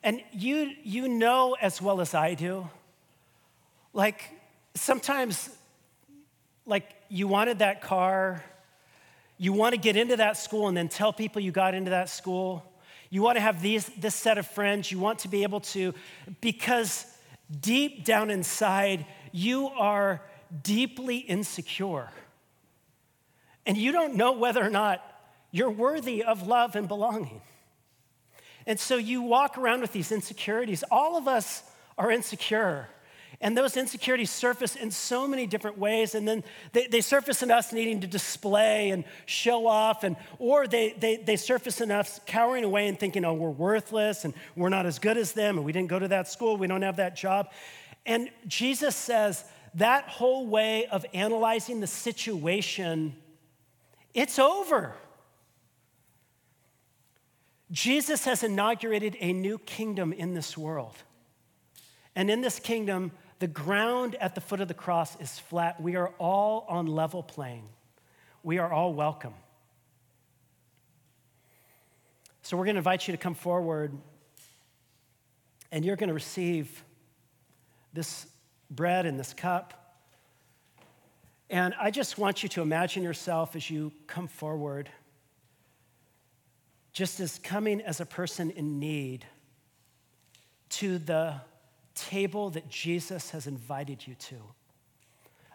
And 0.05 0.23
you, 0.33 0.71
you 0.85 1.09
know 1.09 1.57
as 1.61 1.83
well 1.83 2.01
as 2.01 2.15
I 2.15 2.35
do, 2.35 2.71
like 3.93 4.23
sometimes, 4.75 5.51
like 6.65 6.89
you 7.09 7.27
wanted 7.27 7.59
that 7.59 7.83
car 7.83 8.45
you 9.41 9.55
want 9.55 9.75
to 9.75 9.81
get 9.81 9.97
into 9.97 10.17
that 10.17 10.37
school 10.37 10.69
and 10.69 10.77
then 10.77 10.91
tell 10.91 11.15
people 11.15 11.41
you 11.41 11.51
got 11.51 11.75
into 11.75 11.93
that 11.93 12.11
school. 12.11 12.63
You 13.09 13.23
want 13.23 13.37
to 13.37 13.41
have 13.41 13.63
these, 13.63 13.87
this 13.97 14.15
set 14.15 14.37
of 14.37 14.47
friends. 14.47 14.93
You 14.93 14.99
want 14.99 15.21
to 15.21 15.29
be 15.29 15.45
able 15.45 15.61
to, 15.61 15.95
because 16.43 17.07
deep 17.59 18.05
down 18.05 18.29
inside, 18.31 19.07
you 19.33 19.69
are 19.69 20.21
deeply 20.63 21.17
insecure. 21.17 22.11
And 23.65 23.79
you 23.79 23.93
don't 23.93 24.15
know 24.15 24.33
whether 24.33 24.63
or 24.63 24.69
not 24.69 25.03
you're 25.51 25.71
worthy 25.71 26.23
of 26.23 26.47
love 26.47 26.77
and 26.77 26.87
belonging. 26.87 27.41
And 28.67 28.79
so 28.79 28.99
you 28.99 29.23
walk 29.23 29.57
around 29.57 29.81
with 29.81 29.93
these 29.93 30.13
insecurities. 30.13 30.85
All 30.91 31.17
of 31.17 31.27
us 31.27 31.63
are 31.97 32.11
insecure. 32.11 32.89
And 33.43 33.57
those 33.57 33.79
insecurities 33.79 34.31
surface 34.31 34.77
in 34.77 34.91
so 34.91 35.27
many 35.27 35.47
different 35.47 35.79
ways. 35.79 36.15
And 36.15 36.29
then 36.29 36.45
they, 36.73 36.87
they 36.89 37.01
surface 37.01 37.43
in 37.43 37.51
us 37.51 37.73
needing 37.73 38.01
to 38.03 38.07
display 38.07 38.91
and 38.91 39.05
show 39.25 39.67
off, 39.67 40.05
and, 40.05 40.17
or 40.39 40.67
they, 40.67 40.93
they, 40.93 41.17
they 41.17 41.37
surface 41.37 41.81
in 41.81 41.91
us 41.91 42.21
cowering 42.27 42.65
away 42.65 42.87
and 42.87 43.01
thinking, 43.01 43.25
oh, 43.25 43.33
we're 43.33 43.49
worthless 43.49 44.27
and 44.27 44.35
we're 44.57 44.69
not 44.69 44.85
as 44.85 44.99
good 44.99 45.17
as 45.17 45.33
them, 45.33 45.57
and 45.57 45.65
we 45.65 45.73
didn't 45.73 45.89
go 45.89 45.99
to 45.99 46.09
that 46.09 46.29
school, 46.29 46.59
we 46.59 46.67
don't 46.67 46.83
have 46.83 46.97
that 46.97 47.17
job. 47.17 47.49
And 48.05 48.29
Jesus 48.47 48.95
says 48.95 49.45
that 49.75 50.05
whole 50.09 50.47
way 50.47 50.87
of 50.87 51.07
analyzing 51.15 51.81
the 51.81 51.87
situation, 51.87 53.15
it's 54.13 54.39
over. 54.39 54.95
Jesus 57.71 58.25
has 58.25 58.43
inaugurated 58.43 59.17
a 59.21 59.33
new 59.33 59.57
kingdom 59.59 60.13
in 60.13 60.35
this 60.35 60.59
world. 60.59 60.97
And 62.17 62.29
in 62.29 62.41
this 62.41 62.59
kingdom, 62.59 63.13
the 63.41 63.49
ground 63.49 64.17
at 64.17 64.35
the 64.35 64.41
foot 64.41 64.61
of 64.61 64.69
the 64.69 64.75
cross 64.75 65.19
is 65.19 65.39
flat. 65.39 65.81
We 65.81 65.97
are 65.97 66.13
all 66.19 66.67
on 66.69 66.87
level 66.87 67.23
plane. 67.23 67.65
We 68.43 68.59
are 68.59 68.71
all 68.71 68.93
welcome. 68.93 69.35
So 72.43 72.57
we're 72.57 72.67
going 72.67 72.75
to 72.75 72.81
invite 72.81 73.09
you 73.09 73.13
to 73.13 73.19
come 73.19 73.35
forward 73.35 73.97
and 75.73 75.85
you're 75.85 75.97
going 75.97 76.09
to 76.09 76.15
receive 76.15 76.85
this 77.95 78.27
bread 78.71 79.07
and 79.07 79.19
this 79.19 79.33
cup. 79.33 79.97
And 81.49 81.75
I 81.81 81.91
just 81.91 82.19
want 82.19 82.43
you 82.43 82.49
to 82.51 82.63
imagine 82.63 83.03
yourself 83.03 83.57
as 83.57 83.71
you 83.71 83.91
come 84.07 84.29
forward, 84.29 84.91
just 86.93 87.21
as 87.21 87.39
coming 87.39 87.81
as 87.81 88.01
a 88.01 88.07
person 88.07 88.51
in 88.51 88.79
need 88.79 89.25
to 90.71 90.99
the 90.99 91.41
table 91.95 92.51
that 92.51 92.69
Jesus 92.69 93.31
has 93.31 93.47
invited 93.47 94.07
you 94.07 94.15
to 94.15 94.37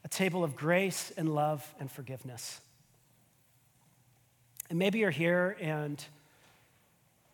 a 0.05 0.07
table 0.07 0.43
of 0.43 0.55
grace 0.55 1.11
and 1.17 1.33
love 1.33 1.73
and 1.79 1.91
forgiveness. 1.91 2.61
And 4.69 4.77
maybe 4.77 4.99
you're 4.99 5.09
here 5.09 5.57
and 5.59 6.03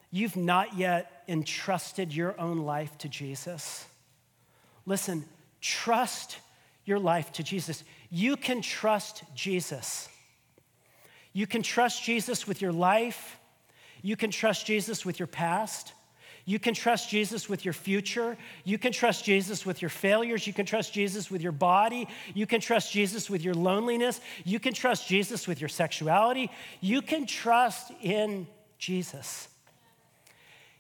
you've 0.10 0.38
not 0.38 0.78
yet 0.78 1.24
entrusted 1.28 2.14
your 2.14 2.40
own 2.40 2.60
life 2.60 2.98
to 3.00 3.10
Jesus. 3.10 3.86
Listen, 4.86 5.26
trust 5.60 6.38
your 6.86 6.98
life 6.98 7.34
to 7.34 7.44
Jesus. 7.44 7.84
You 8.10 8.38
can 8.38 8.62
trust 8.62 9.24
Jesus. 9.36 10.08
You 11.34 11.48
can 11.48 11.64
trust 11.64 12.04
Jesus 12.04 12.48
with 12.48 12.62
your 12.62 12.74
life. 12.74 13.38
You 14.02 14.16
can 14.16 14.32
trust 14.32 14.66
Jesus 14.66 15.06
with 15.06 15.20
your 15.20 15.28
past. 15.28 15.94
You 16.46 16.60
can 16.60 16.74
trust 16.74 17.10
Jesus 17.10 17.48
with 17.48 17.64
your 17.66 17.74
future. 17.74 18.38
You 18.64 18.78
can 18.78 18.92
trust 18.92 19.24
Jesus 19.24 19.66
with 19.66 19.82
your 19.82 19.90
failures. 19.90 20.48
You 20.48 20.54
can 20.54 20.66
trust 20.66 20.94
Jesus 20.94 21.30
with 21.30 21.42
your 21.42 21.52
body. 21.52 22.08
You 22.34 22.48
can 22.48 22.62
trust 22.62 22.92
Jesus 22.92 23.30
with 23.30 23.44
your 23.44 23.54
loneliness. 23.54 24.20
You 24.44 24.60
can 24.60 24.74
trust 24.74 25.08
Jesus 25.08 25.48
with 25.48 25.62
your 25.62 25.70
sexuality. 25.70 26.50
You 26.80 27.02
can 27.02 27.26
trust 27.26 27.92
in 28.02 28.48
Jesus. 28.78 29.48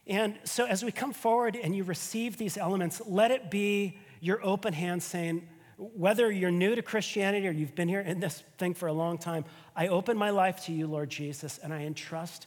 And 0.07 0.39
so, 0.43 0.65
as 0.65 0.83
we 0.83 0.91
come 0.91 1.13
forward 1.13 1.55
and 1.55 1.75
you 1.75 1.83
receive 1.83 2.37
these 2.37 2.57
elements, 2.57 3.01
let 3.05 3.31
it 3.31 3.51
be 3.51 3.99
your 4.19 4.43
open 4.43 4.73
hand 4.73 5.03
saying, 5.03 5.47
whether 5.77 6.31
you're 6.31 6.51
new 6.51 6.75
to 6.75 6.81
Christianity 6.81 7.47
or 7.47 7.51
you've 7.51 7.75
been 7.75 7.87
here 7.87 8.01
in 8.01 8.19
this 8.19 8.43
thing 8.57 8.73
for 8.73 8.87
a 8.87 8.93
long 8.93 9.17
time, 9.17 9.45
I 9.75 9.87
open 9.87 10.15
my 10.15 10.29
life 10.29 10.65
to 10.65 10.71
you, 10.71 10.85
Lord 10.85 11.09
Jesus, 11.09 11.57
and 11.57 11.73
I 11.73 11.83
entrust 11.83 12.45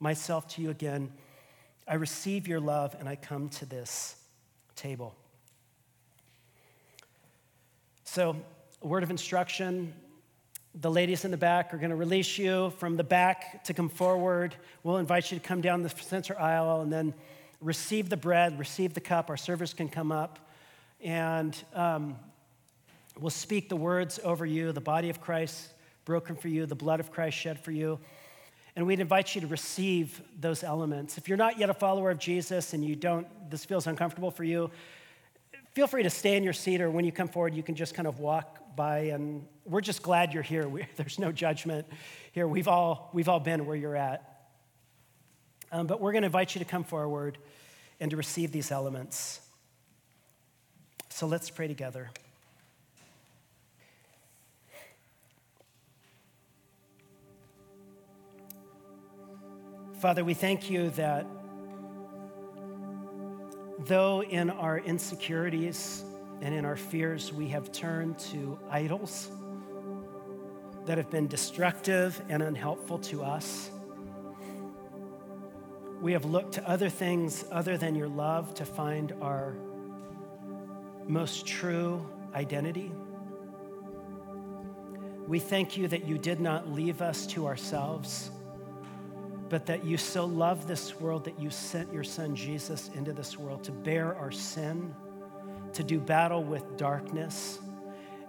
myself 0.00 0.46
to 0.48 0.62
you 0.62 0.70
again. 0.70 1.10
I 1.88 1.94
receive 1.94 2.46
your 2.46 2.60
love 2.60 2.94
and 2.98 3.08
I 3.08 3.16
come 3.16 3.48
to 3.50 3.66
this 3.66 4.16
table. 4.76 5.14
So, 8.04 8.36
a 8.82 8.86
word 8.86 9.02
of 9.02 9.10
instruction. 9.10 9.94
The 10.74 10.90
ladies 10.90 11.24
in 11.24 11.30
the 11.30 11.38
back 11.38 11.72
are 11.72 11.78
going 11.78 11.90
to 11.90 11.96
release 11.96 12.36
you 12.36 12.70
from 12.78 12.96
the 12.96 13.04
back 13.04 13.64
to 13.64 13.74
come 13.74 13.88
forward. 13.88 14.54
We'll 14.82 14.98
invite 14.98 15.32
you 15.32 15.38
to 15.38 15.44
come 15.44 15.60
down 15.62 15.82
the 15.82 15.88
center 15.88 16.38
aisle, 16.38 16.82
and 16.82 16.92
then 16.92 17.14
receive 17.60 18.08
the 18.10 18.16
bread, 18.16 18.58
receive 18.58 18.94
the 18.94 19.00
cup. 19.00 19.30
Our 19.30 19.36
servers 19.36 19.72
can 19.72 19.88
come 19.88 20.12
up 20.12 20.38
and 21.00 21.56
um, 21.74 22.16
we'll 23.18 23.30
speak 23.30 23.68
the 23.68 23.76
words 23.76 24.18
over 24.22 24.44
you 24.44 24.72
the 24.72 24.80
body 24.80 25.10
of 25.10 25.20
Christ 25.20 25.72
broken 26.04 26.36
for 26.36 26.48
you, 26.48 26.66
the 26.66 26.74
blood 26.74 27.00
of 27.00 27.10
Christ 27.10 27.36
shed 27.36 27.58
for 27.58 27.70
you. 27.70 27.98
And 28.78 28.86
we'd 28.86 29.00
invite 29.00 29.34
you 29.34 29.40
to 29.40 29.48
receive 29.48 30.22
those 30.38 30.62
elements. 30.62 31.18
If 31.18 31.28
you're 31.28 31.36
not 31.36 31.58
yet 31.58 31.68
a 31.68 31.74
follower 31.74 32.12
of 32.12 32.20
Jesus 32.20 32.74
and 32.74 32.84
you 32.84 32.94
don't, 32.94 33.26
this 33.50 33.64
feels 33.64 33.88
uncomfortable 33.88 34.30
for 34.30 34.44
you, 34.44 34.70
feel 35.72 35.88
free 35.88 36.04
to 36.04 36.10
stay 36.10 36.36
in 36.36 36.44
your 36.44 36.52
seat 36.52 36.80
or 36.80 36.88
when 36.88 37.04
you 37.04 37.10
come 37.10 37.26
forward, 37.26 37.56
you 37.56 37.62
can 37.64 37.74
just 37.74 37.96
kind 37.96 38.06
of 38.06 38.20
walk 38.20 38.76
by. 38.76 39.06
And 39.06 39.44
we're 39.64 39.80
just 39.80 40.00
glad 40.00 40.32
you're 40.32 40.44
here. 40.44 40.68
We, 40.68 40.86
there's 40.96 41.18
no 41.18 41.32
judgment 41.32 41.88
here. 42.30 42.46
We've 42.46 42.68
all, 42.68 43.10
we've 43.12 43.28
all 43.28 43.40
been 43.40 43.66
where 43.66 43.74
you're 43.74 43.96
at. 43.96 44.46
Um, 45.72 45.88
but 45.88 46.00
we're 46.00 46.12
going 46.12 46.22
to 46.22 46.26
invite 46.26 46.54
you 46.54 46.60
to 46.60 46.64
come 46.64 46.84
forward 46.84 47.36
and 47.98 48.12
to 48.12 48.16
receive 48.16 48.52
these 48.52 48.70
elements. 48.70 49.40
So 51.08 51.26
let's 51.26 51.50
pray 51.50 51.66
together. 51.66 52.10
Father, 59.98 60.24
we 60.24 60.32
thank 60.32 60.70
you 60.70 60.90
that 60.90 61.26
though 63.80 64.22
in 64.22 64.48
our 64.48 64.78
insecurities 64.78 66.04
and 66.40 66.54
in 66.54 66.64
our 66.64 66.76
fears 66.76 67.32
we 67.32 67.48
have 67.48 67.72
turned 67.72 68.16
to 68.16 68.56
idols 68.70 69.28
that 70.86 70.98
have 70.98 71.10
been 71.10 71.26
destructive 71.26 72.22
and 72.28 72.44
unhelpful 72.44 73.00
to 73.00 73.24
us, 73.24 73.72
we 76.00 76.12
have 76.12 76.24
looked 76.24 76.52
to 76.52 76.68
other 76.68 76.88
things 76.88 77.44
other 77.50 77.76
than 77.76 77.96
your 77.96 78.06
love 78.06 78.54
to 78.54 78.64
find 78.64 79.12
our 79.20 79.56
most 81.08 81.44
true 81.44 82.08
identity. 82.36 82.92
We 85.26 85.40
thank 85.40 85.76
you 85.76 85.88
that 85.88 86.06
you 86.06 86.18
did 86.18 86.38
not 86.38 86.68
leave 86.68 87.02
us 87.02 87.26
to 87.28 87.48
ourselves 87.48 88.30
but 89.48 89.66
that 89.66 89.84
you 89.84 89.96
so 89.96 90.26
love 90.26 90.66
this 90.66 91.00
world 91.00 91.24
that 91.24 91.38
you 91.38 91.50
sent 91.50 91.92
your 91.92 92.04
son 92.04 92.36
Jesus 92.36 92.90
into 92.94 93.12
this 93.12 93.38
world 93.38 93.64
to 93.64 93.72
bear 93.72 94.14
our 94.16 94.30
sin, 94.30 94.94
to 95.72 95.82
do 95.82 95.98
battle 95.98 96.44
with 96.44 96.76
darkness, 96.76 97.58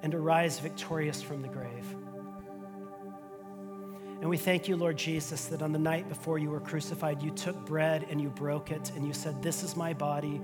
and 0.02 0.12
to 0.12 0.20
rise 0.20 0.60
victorious 0.60 1.22
from 1.22 1.42
the 1.42 1.48
grave. 1.48 1.96
And 4.22 4.30
we 4.30 4.38
thank 4.38 4.68
you, 4.68 4.76
Lord 4.76 4.98
Jesus, 4.98 5.46
that 5.46 5.62
on 5.62 5.72
the 5.72 5.80
night 5.80 6.10
before 6.10 6.38
you 6.38 6.50
were 6.50 6.60
crucified, 6.60 7.22
you 7.22 7.32
took 7.32 7.66
bread 7.66 8.06
and 8.10 8.20
you 8.20 8.30
broke 8.30 8.72
it, 8.72 8.92
and 8.96 9.06
you 9.06 9.14
said, 9.14 9.42
This 9.42 9.64
is 9.64 9.78
my 9.78 9.94
body, 9.94 10.42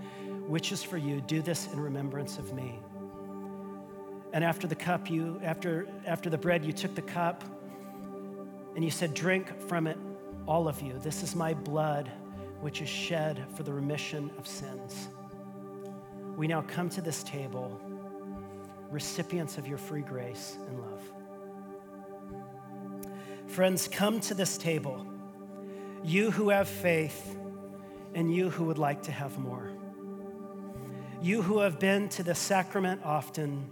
which 0.48 0.72
is 0.72 0.82
for 0.82 0.98
you. 0.98 1.22
Do 1.22 1.42
this 1.42 1.68
in 1.72 1.80
remembrance 1.80 2.38
of 2.38 2.54
me. 2.54 2.80
And 4.32 4.44
after 4.44 4.68
the 4.68 4.76
cup, 4.76 5.10
you 5.10 5.40
after 5.44 5.88
after 6.06 6.30
the 6.30 6.38
bread, 6.38 6.66
you 6.66 6.74
took 6.74 6.96
the 6.96 7.02
cup 7.02 7.44
and 8.76 8.84
you 8.84 8.92
said, 8.92 9.14
Drink 9.14 9.48
from 9.68 9.88
it 9.88 9.98
all 10.48 10.68
of 10.68 10.82
you, 10.82 10.98
this 11.00 11.24
is 11.24 11.36
my 11.36 11.54
blood, 11.54 12.12
which 12.62 12.82
is 12.82 12.90
shed 12.90 13.46
for 13.56 13.64
the 13.64 13.74
remission 13.74 14.32
of 14.38 14.48
sins. 14.48 15.10
We 16.38 16.48
now 16.48 16.62
come 16.62 16.90
to 16.90 17.02
this 17.02 17.24
table, 17.24 17.80
recipients 18.92 19.58
of 19.58 19.68
your 19.68 19.78
free 19.78 20.02
grace 20.02 20.58
and 20.68 20.80
love. 20.80 21.02
Friends, 23.48 23.88
come 23.88 24.20
to 24.22 24.34
this 24.34 24.58
table, 24.58 25.06
you 26.04 26.30
who 26.30 26.50
have 26.50 26.68
faith 26.68 27.38
and 28.14 28.34
you 28.34 28.50
who 28.50 28.66
would 28.66 28.78
like 28.78 29.04
to 29.04 29.12
have 29.12 29.38
more. 29.40 29.72
You 31.22 31.42
who 31.42 31.60
have 31.60 31.80
been 31.80 32.10
to 32.10 32.24
the 32.24 32.36
sacrament 32.36 33.02
often 33.04 33.70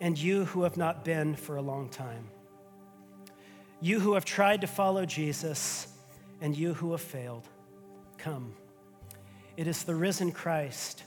and 0.00 0.18
you 0.18 0.46
who 0.46 0.64
have 0.64 0.76
not 0.76 1.04
been 1.04 1.36
for 1.36 1.56
a 1.56 1.62
long 1.62 1.88
time. 1.88 2.26
You 3.80 4.00
who 4.00 4.14
have 4.14 4.24
tried 4.24 4.62
to 4.62 4.66
follow 4.66 5.04
Jesus 5.04 5.91
and 6.42 6.56
you 6.56 6.74
who 6.74 6.90
have 6.90 7.00
failed, 7.00 7.48
come. 8.18 8.52
It 9.56 9.68
is 9.68 9.84
the 9.84 9.94
risen 9.94 10.32
Christ 10.32 11.04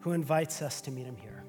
who 0.00 0.12
invites 0.12 0.62
us 0.62 0.80
to 0.80 0.90
meet 0.90 1.04
him 1.04 1.16
here. 1.16 1.39